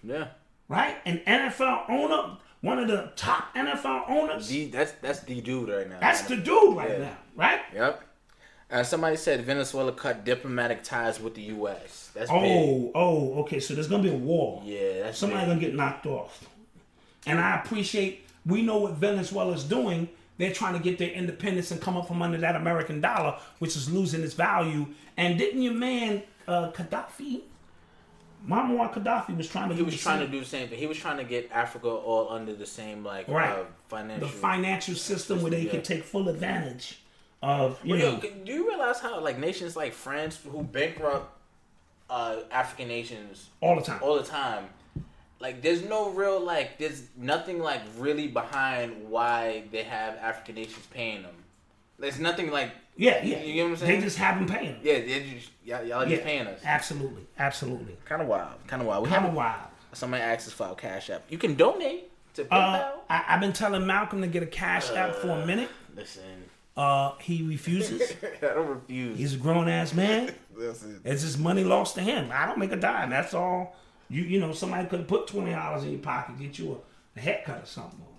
[0.04, 0.28] Yeah.
[0.68, 0.98] Right?
[1.06, 4.48] An NFL owner, one of the top NFL owners.
[4.48, 6.00] The, that's that's the dude right now.
[6.00, 6.98] that's the dude right Yeah.
[7.00, 7.60] now, right?
[7.74, 8.02] Yep.
[8.72, 12.10] Uh, somebody said Venezuela cut diplomatic ties with the U.S.
[12.16, 12.42] That's big.
[12.42, 13.60] Oh, oh, okay.
[13.60, 14.62] So there's gonna be a war.
[14.66, 15.50] Yeah, that's somebody big.
[15.50, 16.48] gonna get knocked off.
[17.28, 18.22] And I appreciate.
[18.46, 20.08] We know what Venezuela's doing.
[20.38, 23.76] They're trying to get their independence and come up from under that American dollar, which
[23.76, 24.86] is losing its value.
[25.18, 27.42] And didn't your man uh, Gaddafi,
[28.48, 30.78] Muammar Gaddafi, was trying to He was trying to same- do the same thing.
[30.80, 34.28] He was trying to get Africa all under the same like right uh, financial.
[34.28, 35.72] the financial system where they yeah.
[35.72, 37.00] can take full advantage
[37.42, 38.22] of you Well, know.
[38.22, 41.32] yo, do you realize how like nations like France who bankrupt
[42.10, 44.00] uh, African nations all the time.
[44.04, 44.66] all the time,
[45.40, 50.86] like there's no real like there's nothing like really behind why they have African nations
[50.94, 51.34] paying them.
[51.98, 53.42] There's nothing like yeah, yeah.
[53.44, 54.00] You get what I'm saying?
[54.00, 54.78] They just have them paying.
[54.84, 56.60] yeah, they just, y'all, y'all are Yeah, just paying us.
[56.64, 57.98] absolutely, absolutely.
[58.06, 58.54] Kind of wild.
[58.68, 59.04] Kind of wild.
[59.04, 59.68] We Kind have of wild.
[59.94, 61.24] somebody asked us for our cash app.
[61.30, 62.52] You can donate to PayPal.
[62.52, 65.70] Uh, I, I've been telling Malcolm to get a cash app for a minute.
[65.96, 66.24] Listen,
[66.78, 68.02] Uh, he refuses.
[68.42, 69.18] I don't refuse.
[69.18, 70.34] He's a grown ass man.
[70.56, 71.00] Listen.
[71.06, 72.30] It's just money lost to him.
[72.34, 73.10] I don't make a dime.
[73.10, 73.76] That's all.
[74.10, 77.22] You you know somebody could put twenty dollars in your pocket, get you a, a
[77.22, 78.14] haircut or something, or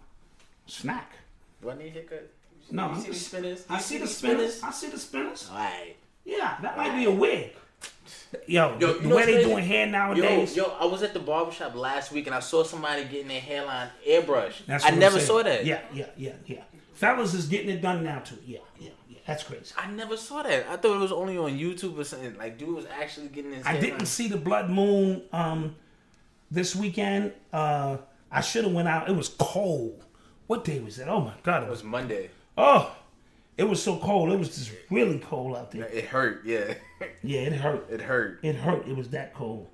[0.66, 1.12] snack.
[1.62, 2.30] Do I need a haircut?
[2.70, 3.64] No, you see the spinners?
[3.68, 4.62] I You see the spinners.
[4.62, 5.48] I see the spinners.
[5.50, 5.96] All right.
[6.24, 7.52] Yeah, that might be a wig.
[8.46, 10.56] Yo, Yo, the, you the know way they doing hair nowadays.
[10.56, 13.40] Yo, yo, I was at the barbershop last week and I saw somebody getting their
[13.40, 14.66] hairline airbrushed.
[14.66, 15.64] That's I never saw that.
[15.64, 16.62] Yeah, yeah, yeah, yeah.
[16.94, 18.38] Fellas is getting it done now too.
[18.44, 19.18] Yeah, yeah, yeah.
[19.26, 19.72] That's crazy.
[19.76, 20.66] I never saw that.
[20.68, 22.36] I thought it was only on YouTube or something.
[22.36, 25.76] Like, dude was actually getting his I didn't see the blood moon um
[26.50, 27.32] this weekend.
[27.52, 27.98] Uh
[28.30, 29.08] I should have went out.
[29.08, 30.02] It was cold.
[30.46, 31.08] What day was that?
[31.08, 32.30] Oh my god, it was Monday.
[32.56, 32.96] Oh
[33.56, 34.30] it was so cold.
[34.30, 35.84] It was just really cold out there.
[35.86, 36.74] It hurt, yeah.
[37.22, 37.86] Yeah, it hurt.
[37.90, 38.40] it hurt.
[38.42, 38.86] It hurt.
[38.86, 39.68] It was that cold.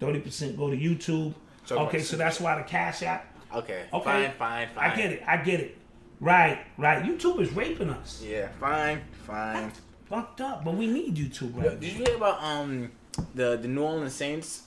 [0.00, 1.34] Thirty percent go to YouTube.
[1.64, 3.34] So okay, so that's why the cash app.
[3.54, 3.86] Okay.
[3.92, 4.90] Okay, Fine, fine, fine.
[4.90, 5.22] I get it.
[5.26, 5.76] I get it.
[6.20, 7.02] Right, right.
[7.02, 8.22] YouTube is raping us.
[8.24, 9.72] Yeah, fine, fine.
[10.06, 12.90] Fucked up, but we need YouTube right Yo, did you hear about um
[13.34, 14.62] the the New Orleans Saints?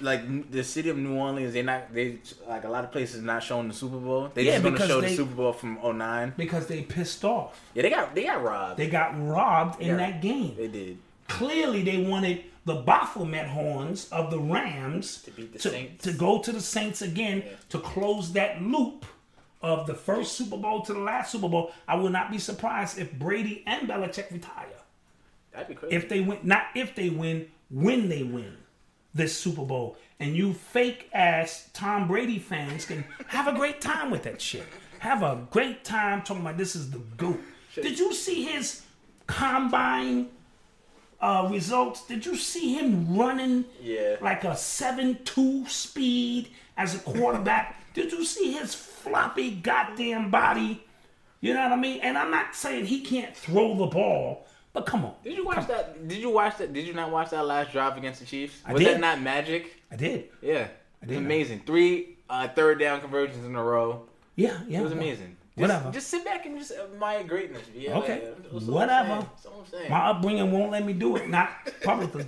[0.00, 3.42] Like the city of New Orleans, they not they like a lot of places not
[3.42, 4.30] showing the Super Bowl.
[4.32, 6.34] They Yeah, just gonna show they- the Super Bowl from 09.
[6.36, 7.60] Because they pissed off.
[7.74, 8.78] Yeah, they got they got robbed.
[8.78, 9.96] They got robbed in Yeah.
[9.96, 10.54] that game.
[10.56, 10.98] They did.
[11.26, 16.04] Clearly, they wanted the Baphomet horns of the Rams To beat the to, Saints.
[16.04, 19.04] to go to the Saints again to close that loop
[19.62, 21.72] of the first Super Bowl to the last Super Bowl.
[21.88, 24.66] I will not be surprised if Brady and Belichick retire.
[25.52, 25.96] That'd be crazy.
[25.96, 28.56] If they win, not if they win, when they win
[29.14, 29.96] this Super Bowl.
[30.20, 34.64] And you fake ass Tom Brady fans can have a great time with that shit.
[35.00, 37.40] Have a great time talking about this is the GOAT.
[37.74, 38.82] Did you see his
[39.28, 40.28] combine
[41.20, 42.04] uh, results?
[42.06, 44.16] Did you see him running Yeah.
[44.20, 47.76] like a 7 2 speed as a quarterback?
[47.94, 50.84] Did you see his floppy goddamn body?
[51.40, 52.00] You know what I mean?
[52.00, 55.14] And I'm not saying he can't throw the ball, but come on.
[55.24, 56.06] Did you watch that?
[56.08, 56.72] Did you watch that?
[56.72, 58.60] Did you not watch that last drive against the Chiefs?
[58.64, 58.94] I Was did.
[58.94, 59.74] that not magic?
[59.90, 60.28] I did.
[60.42, 60.68] Yeah,
[61.00, 61.18] was did.
[61.18, 61.62] amazing.
[61.66, 64.02] Three uh, third down conversions in a row.
[64.36, 64.80] Yeah, yeah.
[64.80, 65.36] It was amazing.
[65.56, 65.90] Just, Whatever.
[65.90, 67.62] Just sit back and just admire greatness.
[67.74, 68.20] Yeah, Okay.
[68.22, 69.08] yeah, I'm Whatever.
[69.08, 69.26] saying.
[69.42, 69.90] What I'm saying.
[69.90, 71.28] My upbringing won't let me do it.
[71.28, 71.50] Not
[71.82, 72.26] publicly.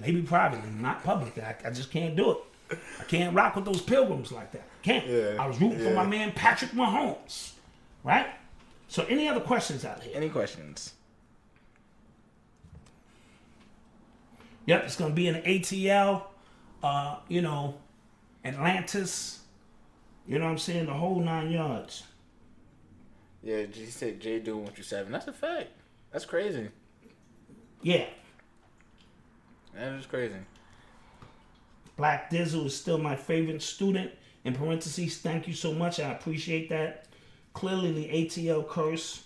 [0.00, 1.42] Maybe privately, not publicly.
[1.42, 2.38] I, I just can't do it.
[3.00, 4.60] I can't rock with those pilgrims like that.
[4.60, 5.06] I Can't.
[5.08, 7.52] Yeah, I was rooting for my man Patrick Mahomes.
[8.04, 8.26] Right?
[8.86, 10.12] So any other questions out here?
[10.14, 10.92] Any questions?
[14.68, 16.24] Yep, it's gonna be in ATL,
[16.82, 17.76] uh, you know,
[18.44, 19.40] Atlantis.
[20.26, 20.84] You know what I'm saying?
[20.84, 22.02] The whole nine yards.
[23.42, 25.68] Yeah, he said Jay doing what you and that's a fact.
[26.12, 26.68] That's crazy.
[27.80, 28.08] Yeah.
[29.74, 30.34] That is crazy.
[31.96, 34.10] Black Dizzle is still my favorite student.
[34.44, 35.98] In parentheses, thank you so much.
[35.98, 37.06] I appreciate that.
[37.54, 39.24] Clearly, the ATL curse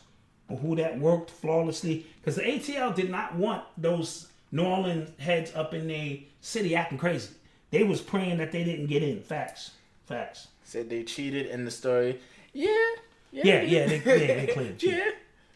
[0.48, 5.52] or who that worked flawlessly because the ATL did not want those New Orleans heads
[5.54, 7.30] up in their city acting crazy.
[7.70, 9.22] They was praying that they didn't get in.
[9.22, 9.70] Facts.
[10.06, 10.48] Facts.
[10.62, 12.20] Said they cheated in the story.
[12.52, 12.68] Yeah.
[13.32, 14.98] Yeah, yeah, they, yeah, they clearly cheated.
[15.02, 15.10] Yeah.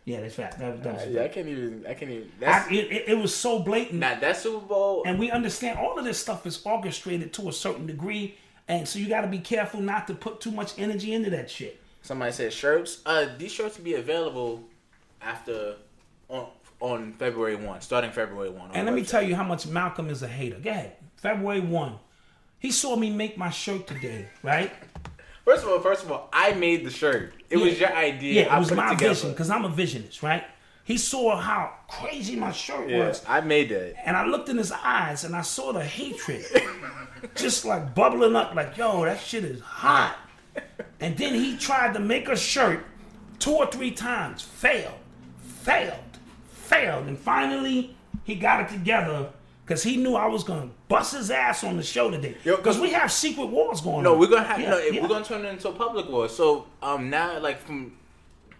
[0.06, 0.60] Yeah, that's fact.
[0.60, 1.84] That was, that was Uh, Yeah, I can't even.
[1.86, 2.30] I can't even.
[2.36, 3.98] I, That's it, it, it was so blatant.
[3.98, 5.02] not that Super Bowl.
[5.04, 8.36] and we understand all of this stuff is orchestrated to a certain degree.
[8.68, 11.50] And so you got to be careful not to put too much energy into that
[11.50, 11.80] shit.
[12.02, 13.02] Somebody said shirts.
[13.04, 14.62] Uh, these shirts will be available
[15.20, 15.74] after
[16.28, 16.46] on
[16.80, 18.70] on February one, starting February one.
[18.74, 20.58] And the let me tell you how much Malcolm is a hater.
[20.58, 20.96] Go ahead.
[21.16, 21.94] February 1.
[22.58, 24.72] He saw me make my shirt today, right?
[25.44, 27.32] First of all, first of all, I made the shirt.
[27.48, 28.44] It was your idea.
[28.46, 29.14] Yeah, I was my together.
[29.14, 30.44] vision because I'm a visionist, right?
[30.84, 33.24] He saw how crazy my shirt Yeah, was.
[33.26, 33.94] I made that.
[34.06, 36.44] And I looked in his eyes and I saw the hatred
[37.34, 40.16] just like bubbling up, like, yo, that shit is hot.
[41.00, 42.84] And then he tried to make a shirt
[43.38, 44.94] two or three times, failed,
[45.62, 45.98] failed,
[46.66, 49.30] failed, and finally he got it together
[49.64, 52.36] because he knew I was gonna bust his ass on the show today.
[52.44, 54.18] Because 'cause- we have secret wars going No, on.
[54.20, 54.78] we're gonna have Yeah, no.
[54.78, 55.02] yeah.
[55.02, 56.28] We're gonna turn it into a public war.
[56.28, 57.92] So um now like from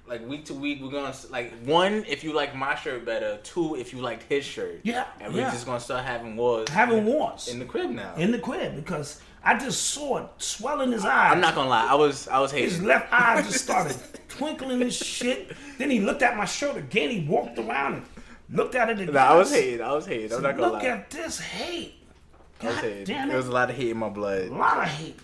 [0.09, 3.77] like week to week we're gonna like one if you like my shirt better, two
[3.77, 4.81] if you liked his shirt.
[4.85, 5.51] Yeah, and we're yeah.
[5.51, 6.69] just gonna start having wars.
[6.69, 8.15] having wars in the crib now.
[8.17, 11.33] in the crib because I just saw it swell in his eyes.
[11.33, 12.69] I'm not gonna lie, I was I was hating.
[12.69, 13.97] His left eye just started
[14.29, 15.53] twinkling and shit.
[15.79, 17.11] Then he looked at my shirt again.
[17.11, 18.07] He walked around and
[18.51, 19.15] looked at it again.
[19.15, 19.81] Nah, I was hating.
[19.83, 20.33] I was hating.
[20.33, 20.89] I'm not gonna Look lie.
[20.89, 21.95] at this hate.
[22.61, 23.05] I was hating.
[23.05, 24.49] damn There was a lot of hate in my blood.
[24.49, 25.19] A lot of hate.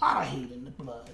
[0.00, 1.10] A lot of hate in the blood.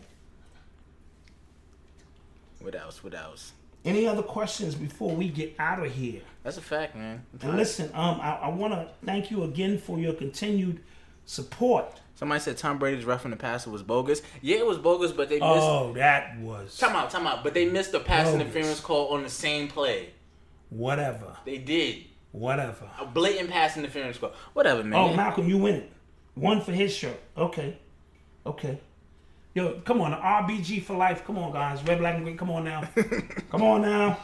[2.61, 3.03] What else?
[3.03, 3.53] What else?
[3.85, 6.21] Any other questions before we get out of here?
[6.45, 7.27] That's a fact, man.
[7.41, 10.79] And listen, um, I, I want to thank you again for your continued
[11.25, 12.01] support.
[12.15, 14.23] Somebody said Tom Brady's roughing the passer was bogus.
[14.43, 15.45] Yeah, it was bogus, but they missed.
[15.45, 17.43] Oh, that was Time out, time out.
[17.43, 18.41] But they missed the pass Bogus.
[18.43, 20.11] interference call on the same play.
[20.71, 22.89] whatever, They did whatever.
[23.01, 24.33] a blatant pass interference call.
[24.53, 24.99] Whatever, man.
[24.99, 25.91] Oh, Malcolm, you win it.
[26.35, 27.19] One for his shirt.
[27.37, 27.77] Okay,
[28.47, 28.79] okay.
[29.55, 31.25] Yo, come on, RBG for life.
[31.27, 31.83] Come on, guys.
[31.85, 32.39] Red, black, and green.
[32.39, 32.89] Come on now.
[33.51, 34.19] come on now.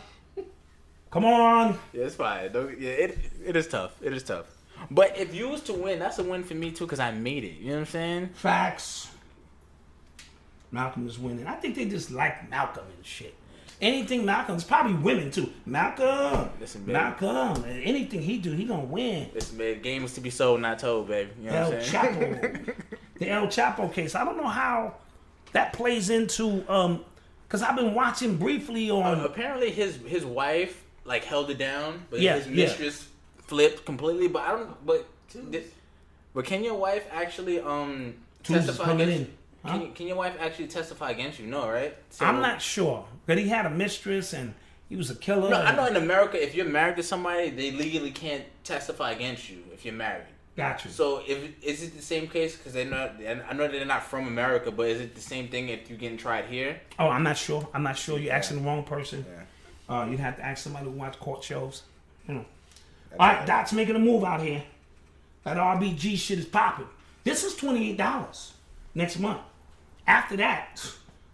[1.11, 1.79] Come on.
[1.93, 2.51] Yeah, it's fine.
[2.53, 3.93] Don't, yeah, it it is tough.
[4.03, 4.47] It is tough.
[4.91, 7.45] But if you was to win, that's a win for me too, because I made
[7.45, 7.59] it.
[7.59, 8.29] You know what I'm saying?
[8.35, 9.11] Facts.
[10.71, 11.47] Malcolm is winning.
[11.47, 13.35] I think they just like Malcolm and shit.
[13.81, 15.53] Anything Malcolm, it's probably women too.
[15.65, 16.95] Malcolm, Listen, baby.
[16.95, 19.31] Malcolm, anything he do, he gonna win.
[19.33, 21.31] This man, game is to be sold, not told, baby.
[21.41, 22.35] You know El what I'm saying?
[22.35, 22.75] Chapo,
[23.19, 24.17] the El Chapo case.
[24.17, 24.95] I don't know how
[25.53, 27.05] that plays into um,
[27.49, 29.21] cause I've been watching briefly on.
[29.21, 32.89] Apparently, his his wife like held it down, but Yeah, his yeah.
[33.49, 34.29] Mistress flipped completely.
[34.29, 34.87] But I don't.
[34.87, 35.65] But this,
[36.35, 39.17] but can your wife actually um Tools testify against?
[39.21, 39.25] in.
[39.67, 39.85] Can, Huh?
[39.85, 41.47] you- can your wife actually testify against you?
[41.47, 41.97] No, right?
[42.11, 44.55] So- I'm not sure, but he had a mistress and
[44.89, 45.51] he was a killer.
[45.51, 49.51] No, I know in America, if you're married to somebody, they legally can't testify against
[49.51, 50.27] you if you're married.
[50.57, 50.91] Got you.
[50.91, 52.57] So, if is it the same case?
[52.57, 53.21] Because they're not.
[53.25, 55.99] and I know they're not from America, but is it the same thing if you're
[55.99, 56.81] getting tried here?
[56.99, 57.69] Oh, I'm not sure.
[57.75, 58.19] I'm not sure.
[58.19, 59.25] You're asking the wrong person.
[59.89, 61.83] Uh, you'd have to ask somebody who watch court shows.
[62.27, 62.45] You know.
[63.19, 64.63] All right, Doc's making a move out here.
[65.43, 66.87] That RBG shit is popping.
[67.25, 68.53] This is twenty eight dollars
[68.95, 69.41] next month.
[70.07, 70.81] After that,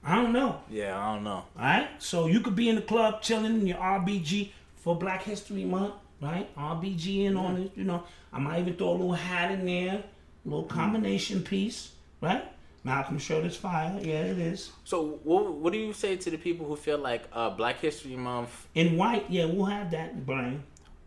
[0.03, 0.61] I don't know.
[0.71, 1.31] Yeah, I don't know.
[1.31, 5.23] All right, so you could be in the club chilling in your RBG for Black
[5.25, 6.55] History Month, right?
[6.57, 8.05] RBG in on it, you know.
[8.33, 11.93] I might even throw a little hat in there, a little combination piece,
[12.23, 12.45] right?
[12.83, 13.99] Malcolm shirt is fire.
[14.01, 14.73] Yeah, it is.
[14.85, 18.17] So, what what do you say to the people who feel like uh, Black History
[18.17, 18.69] Month?
[18.75, 20.63] In white, yeah, we'll have that, Brian.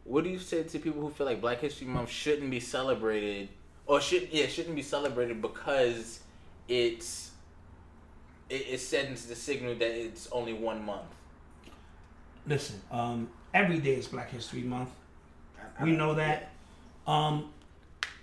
[0.07, 3.49] What do you say to people who feel like Black History Month shouldn't be celebrated,
[3.85, 6.21] or should yeah shouldn't be celebrated because
[6.69, 7.31] it's
[8.49, 11.09] it, it sends the signal that it's only one month.
[12.47, 14.91] Listen, um, every day is Black History Month.
[15.84, 16.53] We know that.
[17.05, 17.51] Um,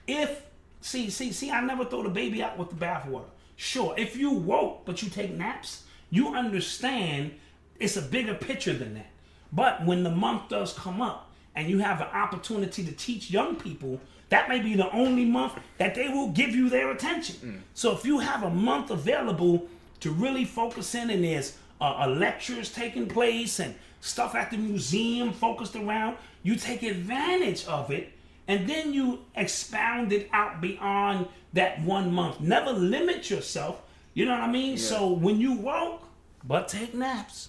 [0.06, 0.42] if
[0.80, 3.28] see, see, see, I never throw the baby out with the bathwater.
[3.56, 7.32] Sure, if you woke but you take naps, you understand
[7.78, 9.10] it's a bigger picture than that.
[9.52, 11.23] But when the month does come up
[11.54, 15.54] and you have an opportunity to teach young people, that may be the only month
[15.78, 17.62] that they will give you their attention.
[17.74, 19.68] So if you have a month available
[20.00, 24.56] to really focus in and there's uh, uh, lectures taking place and stuff at the
[24.56, 28.12] museum focused around, you take advantage of it
[28.48, 32.40] and then you expound it out beyond that one month.
[32.40, 33.80] Never limit yourself.
[34.12, 34.76] You know what I mean?
[34.76, 36.02] So when you woke,
[36.44, 37.48] but take naps,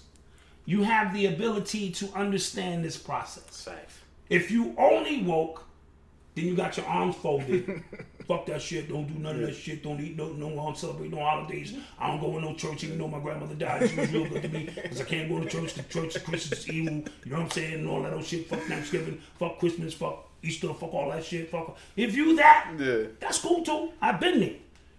[0.64, 3.64] you have the ability to understand this process.
[3.64, 3.95] Facts.
[4.28, 5.64] If you only woke,
[6.34, 7.82] then you got your arms folded.
[8.26, 8.88] Fuck that shit.
[8.88, 9.82] Don't do none of that shit.
[9.84, 11.74] Don't eat no no don't celebrate no holidays.
[11.98, 13.88] I don't go in no church even though my grandmother died.
[13.88, 16.60] She was real good to me because I can't go to church because church Christmas
[16.60, 16.94] is evil.
[16.94, 17.74] You know what I'm saying?
[17.74, 18.48] And all that old shit.
[18.48, 19.20] Fuck Thanksgiving.
[19.38, 19.94] Fuck Christmas.
[19.94, 20.74] Fuck Easter.
[20.74, 21.48] Fuck all that shit.
[21.50, 21.76] Fuck.
[21.96, 23.04] If you that, Yeah.
[23.20, 23.92] that's cool too.
[24.02, 24.56] I've been there,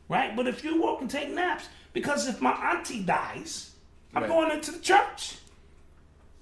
[0.07, 0.33] right?
[0.35, 3.71] But if you walk and take naps, because if my auntie dies,
[4.15, 4.29] I'm Right.
[4.31, 5.35] going into the church.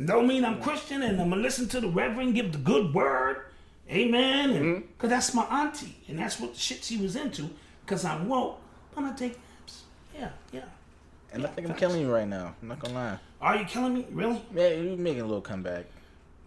[0.03, 3.45] Don't mean I'm Christian and I'm gonna listen to the Reverend give the good word,
[3.89, 4.49] amen.
[4.51, 4.85] And Mm-hmm.
[4.97, 7.49] cause that's my auntie, and that's what the shit she was into.
[7.85, 8.59] Cause I'm woke,
[8.97, 9.83] I'm gonna take naps.
[10.13, 10.61] Yeah, yeah.
[11.31, 12.55] And I think I'm killing you right now.
[12.61, 13.19] I'm not gonna lie.
[13.41, 14.07] Are you killing me?
[14.11, 14.41] Really?
[14.53, 15.85] Yeah, you're making a little comeback.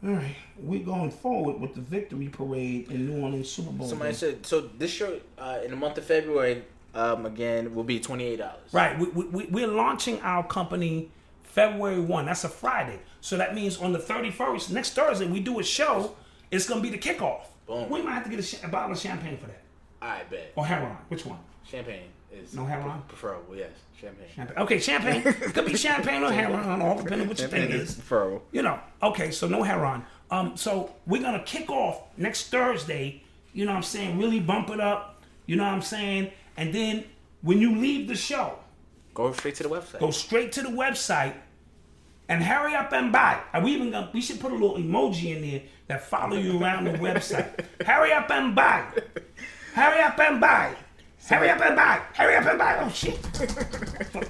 [0.04, 3.88] All right, we're going forward with the victory parade in New Orleans Super Bowl.
[3.88, 4.18] Somebody game.
[4.18, 4.60] said so.
[4.78, 6.62] This show uh, in the month of February,
[6.94, 8.72] um, again will be twenty eight dollars.
[8.72, 8.98] Right.
[8.98, 11.10] We, we- we're launching our company
[11.48, 12.26] February 1.
[12.26, 13.00] That's a Friday.
[13.20, 16.14] So that means on the 31st, next Thursday, we do a show.
[16.50, 17.42] It's going to be the kickoff.
[17.66, 17.88] Boom.
[17.90, 19.62] We might have to get a, sh- a bottle of champagne for that.
[20.00, 20.96] I bet Or heroin.
[21.08, 21.38] Which one?
[21.68, 23.02] champagne is No heroin?
[23.08, 23.54] preferable.
[23.56, 23.70] Yes,
[24.00, 24.28] champagne.
[24.34, 24.58] Champagne.
[24.58, 25.22] Okay, champagne.
[25.26, 27.94] It could be champagne or heroin, all depending what your thing is.
[27.96, 28.42] preferable.
[28.52, 30.04] You know, okay, so no heroin.
[30.30, 33.22] Um, so we're gonna kick off next Thursday.
[33.52, 34.18] You know what I'm saying?
[34.18, 35.20] Really bump it up.
[35.46, 36.30] You know what I'm saying?
[36.56, 37.04] And then
[37.42, 38.58] when you leave the show,
[39.18, 39.98] Go straight to the website.
[39.98, 41.34] go straight to the website
[42.28, 43.40] and hurry up and buy.
[43.52, 46.62] Are we even gonna, we should put a little emoji in there that follow you
[46.62, 47.64] around the website.
[47.84, 48.84] hurry up and buy.
[49.74, 50.72] Hurry up and buy.
[51.28, 52.00] Hurry up and buy.
[52.14, 52.78] Hurry up and buy.
[52.80, 53.26] Oh shit.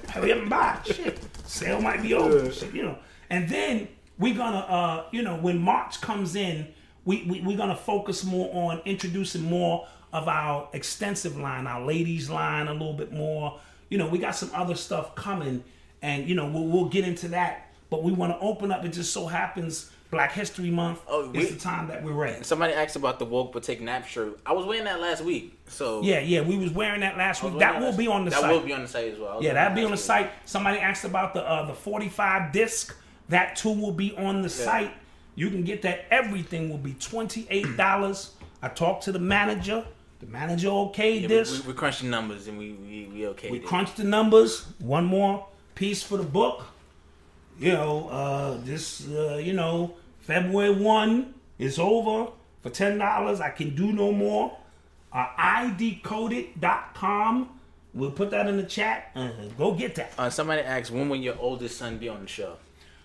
[0.09, 0.79] hurry up and buy.
[0.83, 1.19] Shit.
[1.45, 2.51] Sale might be over.
[2.51, 2.97] Shit, you know.
[3.29, 6.67] And then we're gonna uh, you know, when March comes in,
[7.05, 12.27] we, we we're gonna focus more on introducing more of our extensive line, our ladies
[12.27, 13.59] line a little bit more.
[13.89, 15.63] You know, we got some other stuff coming
[16.01, 17.67] and you know, we'll we'll get into that.
[17.89, 18.85] But we want to open up.
[18.85, 22.45] It just so happens Black History Month Oh, we- is the time that we're at.
[22.45, 24.39] Somebody asked about the woke but take nap shirt.
[24.45, 27.53] I was wearing that last week, so Yeah, yeah, we was wearing that last week.
[27.55, 28.41] wearing That will be on the site.
[28.41, 28.53] that site.
[28.59, 29.41] will be on the site as well.
[29.43, 30.31] Yeah, that'll be on the last site.
[30.45, 32.95] Somebody asked about the uh, the 45 disc.
[33.29, 34.91] That too will be on the site.
[35.35, 36.05] You can get that.
[36.11, 38.29] Everything will be $28.
[38.61, 39.85] I talked to the manager.
[40.19, 41.29] The manager okayed week.
[41.29, 41.63] this.
[41.63, 43.51] We, we, crunched the numbers and we we, we okay.
[43.51, 44.65] We crunched the numbers.
[44.79, 46.65] One more piece for the book.
[47.57, 52.31] You know, uh, this, uh, you know, February 1 is over
[52.61, 53.41] for $10.
[53.41, 54.57] I can do no more.
[55.11, 57.49] Uh, idcoded.com.
[57.93, 59.11] We'll put that in the chat.
[59.15, 60.13] Uh, go get that.
[60.17, 62.55] Uh, somebody asked when will your oldest son be on the show?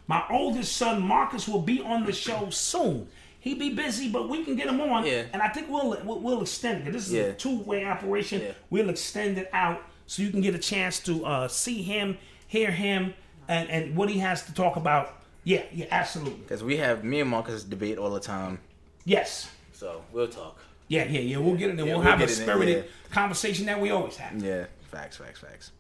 [0.07, 3.09] My oldest son, Marcus, will be on the show soon.
[3.45, 5.05] He be busy, but we can get him on.
[5.05, 5.25] Yeah.
[5.35, 6.93] And I think we'll we'll, we'll extend it.
[6.93, 7.23] This is Yeah.
[7.25, 8.41] a two way operation.
[8.41, 8.53] Yeah.
[8.71, 12.17] We'll extend it out so you can get a chance to uh, see him,
[12.47, 13.13] hear him,
[13.47, 15.21] and, and what he has to talk about.
[15.45, 16.41] Yeah, yeah, absolutely.
[16.41, 18.61] Because we have me and Marcus debate all the time,
[19.05, 19.51] Yes.
[19.75, 20.59] so we'll talk.
[20.89, 21.37] Yeah, yeah, yeah.
[21.37, 21.73] We'll get it.
[21.73, 21.79] in.
[21.81, 24.43] Yeah, we'll, we'll have a spirited conversation that we always have.
[24.43, 25.71] Yeah, facts, facts, facts.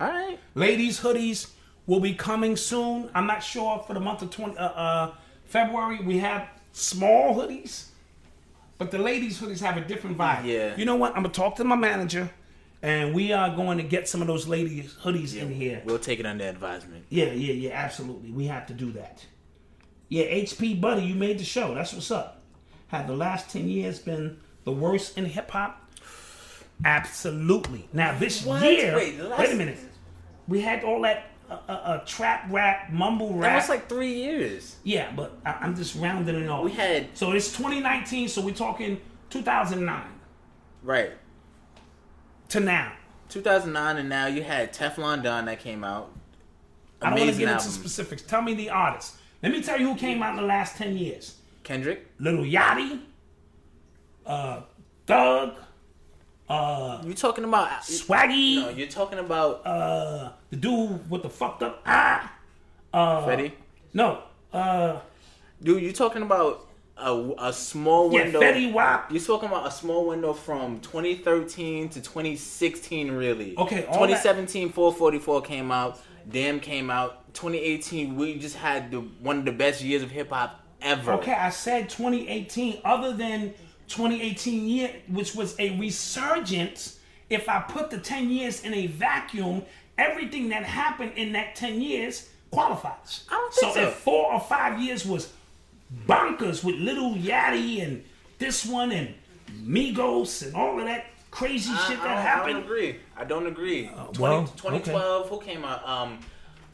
[0.00, 0.36] All right.
[0.56, 1.52] Ladies hoodies
[1.86, 3.08] will be coming soon.
[3.14, 5.14] I'm not sure for the month of 20 uh, uh,
[5.44, 6.00] February.
[6.00, 7.86] We have small hoodies,
[8.78, 10.44] but the ladies hoodies have a different vibe.
[10.44, 10.76] Yeah.
[10.76, 11.16] You know what?
[11.16, 12.30] I'm gonna talk to my manager,
[12.82, 15.82] and we are going to get some of those ladies hoodies in here.
[15.84, 17.04] We'll take it under advisement.
[17.08, 17.70] Yeah, yeah, yeah.
[17.72, 19.26] Absolutely, we have to do that.
[20.08, 21.74] Yeah, HP Buddy, you made the show.
[21.74, 22.42] That's what's up.
[22.88, 25.84] Have the last ten years been the worst in hip hop?
[26.84, 27.88] Absolutely.
[27.92, 28.62] Now this What?
[28.62, 29.78] year, Wait, wait a minute.
[30.46, 33.42] We had all that uh, uh, trap rap, mumble rap.
[33.52, 34.76] That was like three years.
[34.84, 36.64] yeah, but I, I'm just rounding it off.
[36.64, 38.28] We had- so it's 2019.
[38.28, 39.00] So we're talking
[39.30, 40.02] 2009
[40.82, 41.12] Right.
[42.50, 42.92] to now.
[43.30, 46.10] 2009 and now you had Teflon Don that came out.
[47.00, 47.66] I don't want to Amazing get album.
[47.66, 48.22] into specifics.
[48.22, 49.18] Tell me the artists.
[49.42, 51.36] Let me tell you who came out in the last 10 years.
[51.62, 52.06] Kendrick.
[52.18, 53.00] Little Yachty,
[54.26, 54.62] uh,
[55.06, 55.54] Thug,
[56.48, 57.68] uh, You talking about?
[57.82, 62.28] Swaggy, No, you're talking about uh, the dude with the fucked up eye.
[62.92, 63.52] Uh, Fetty.
[63.94, 64.22] No,
[64.52, 64.98] uh,
[65.62, 66.66] Dude, you talking about
[66.96, 68.40] a, a small yeah, window?
[68.40, 69.10] Fetty Wap.
[69.10, 73.56] You're talking about a small window from 2013 to 2016, really.
[73.58, 76.00] Okay, all that- 2017, 444 came out.
[76.30, 77.32] Damn came out.
[77.34, 81.12] 2018, we just had the one of the best years of hip hop ever.
[81.14, 82.80] Okay, I said 2018.
[82.84, 83.54] Other than
[83.88, 87.00] 2018 year, which was a resurgence,
[87.30, 89.64] if I put the 10 years in a vacuum,
[89.96, 93.24] everything that happened in that 10 years qualifies.
[93.30, 93.80] I don't think so.
[93.80, 95.32] So if four or five years was
[96.06, 98.04] bonkers with Little Yachty and
[98.38, 99.14] this one and
[99.62, 102.96] Migos and all of that crazy I, shit that don't, I don't agree.
[103.16, 103.86] I don't agree.
[103.86, 105.86] 20, well, 2012, who came out?
[105.88, 106.18] Um,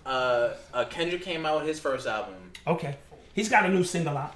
[0.07, 2.35] uh, uh, Kendrick came out with his first album.
[2.67, 2.97] Okay,
[3.35, 4.35] he's got a new single out.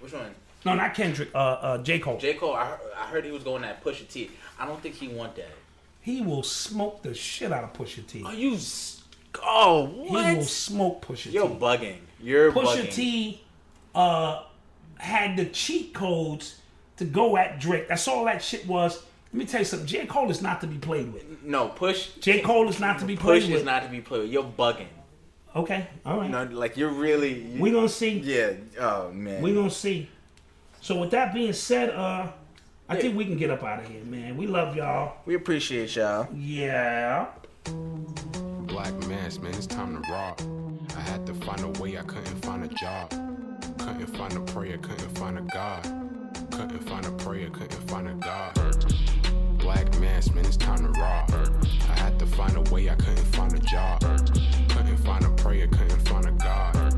[0.00, 0.34] Which one?
[0.64, 1.30] No, not Kendrick.
[1.34, 2.18] Uh, uh, J Cole.
[2.18, 2.34] J.
[2.34, 4.30] Cole, I heard, I heard he was going at Pusha T.
[4.58, 5.50] I don't think he want that.
[6.00, 8.22] he will smoke the shit out of Pusha T.
[8.24, 8.54] Are you?
[8.54, 9.02] s-
[9.42, 11.30] Oh, He will smoke Pusha T.
[11.30, 11.54] You're T.
[11.56, 11.96] bugging.
[12.20, 12.92] You're Pusha bugging.
[12.92, 13.40] T
[13.94, 14.42] uh,
[14.96, 16.60] had the cheat codes
[16.96, 17.88] to go at Drake.
[17.88, 19.00] That's all that shit was.
[19.32, 19.86] Let me tell you something.
[19.86, 20.06] J.
[20.06, 21.42] Cole is not to be played with.
[21.44, 22.08] No, Push.
[22.20, 22.40] J.
[22.40, 23.60] Cole is not to be played Push with.
[23.60, 24.30] is not to be played with.
[24.32, 24.86] You're bugging.
[25.54, 26.30] okay, all right.
[26.30, 27.42] No, like you're really.
[27.52, 28.18] You, we gonna see.
[28.18, 28.52] Yeah.
[28.80, 29.40] Oh man.
[29.42, 30.08] We're gonna see.
[30.88, 32.28] So with that being said, uh,
[32.88, 33.00] I Yeah.
[33.02, 34.38] think we can get up out of here, man.
[34.38, 35.16] We love y'all.
[35.26, 36.26] we appreciate y'all.
[36.34, 37.26] Yeah.
[38.66, 40.40] Black mass, man, it's time to rock.
[40.96, 43.10] I had to find a way, I couldn't find a job.
[43.76, 45.82] Couldn't find a prayer, couldn't find a God.
[46.52, 48.54] Couldn't find a prayer, couldn't find a God.
[49.58, 51.30] Black mass, man, it's time to rock.
[51.90, 54.00] I had to find a way, I couldn't find a job.
[54.70, 56.97] Couldn't find a prayer, couldn't find a God.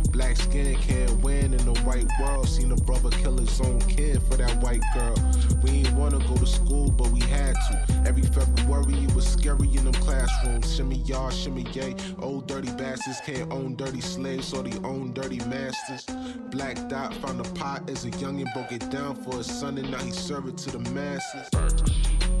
[0.11, 2.47] Black skin can't win in the white world.
[2.47, 5.15] Seen a brother kill his own kid for that white girl.
[5.61, 8.03] We ain't wanna go to school, but we had to.
[8.05, 10.75] Every February it was scary in them classrooms.
[10.75, 11.95] Shimmy y'all, shimmy yay.
[12.19, 16.05] Old dirty bastards can't own dirty slaves or they own dirty masters.
[16.49, 19.89] Black Dot found a pot as a youngin', broke it down for his son, and
[19.91, 22.40] now he serve it to the masses.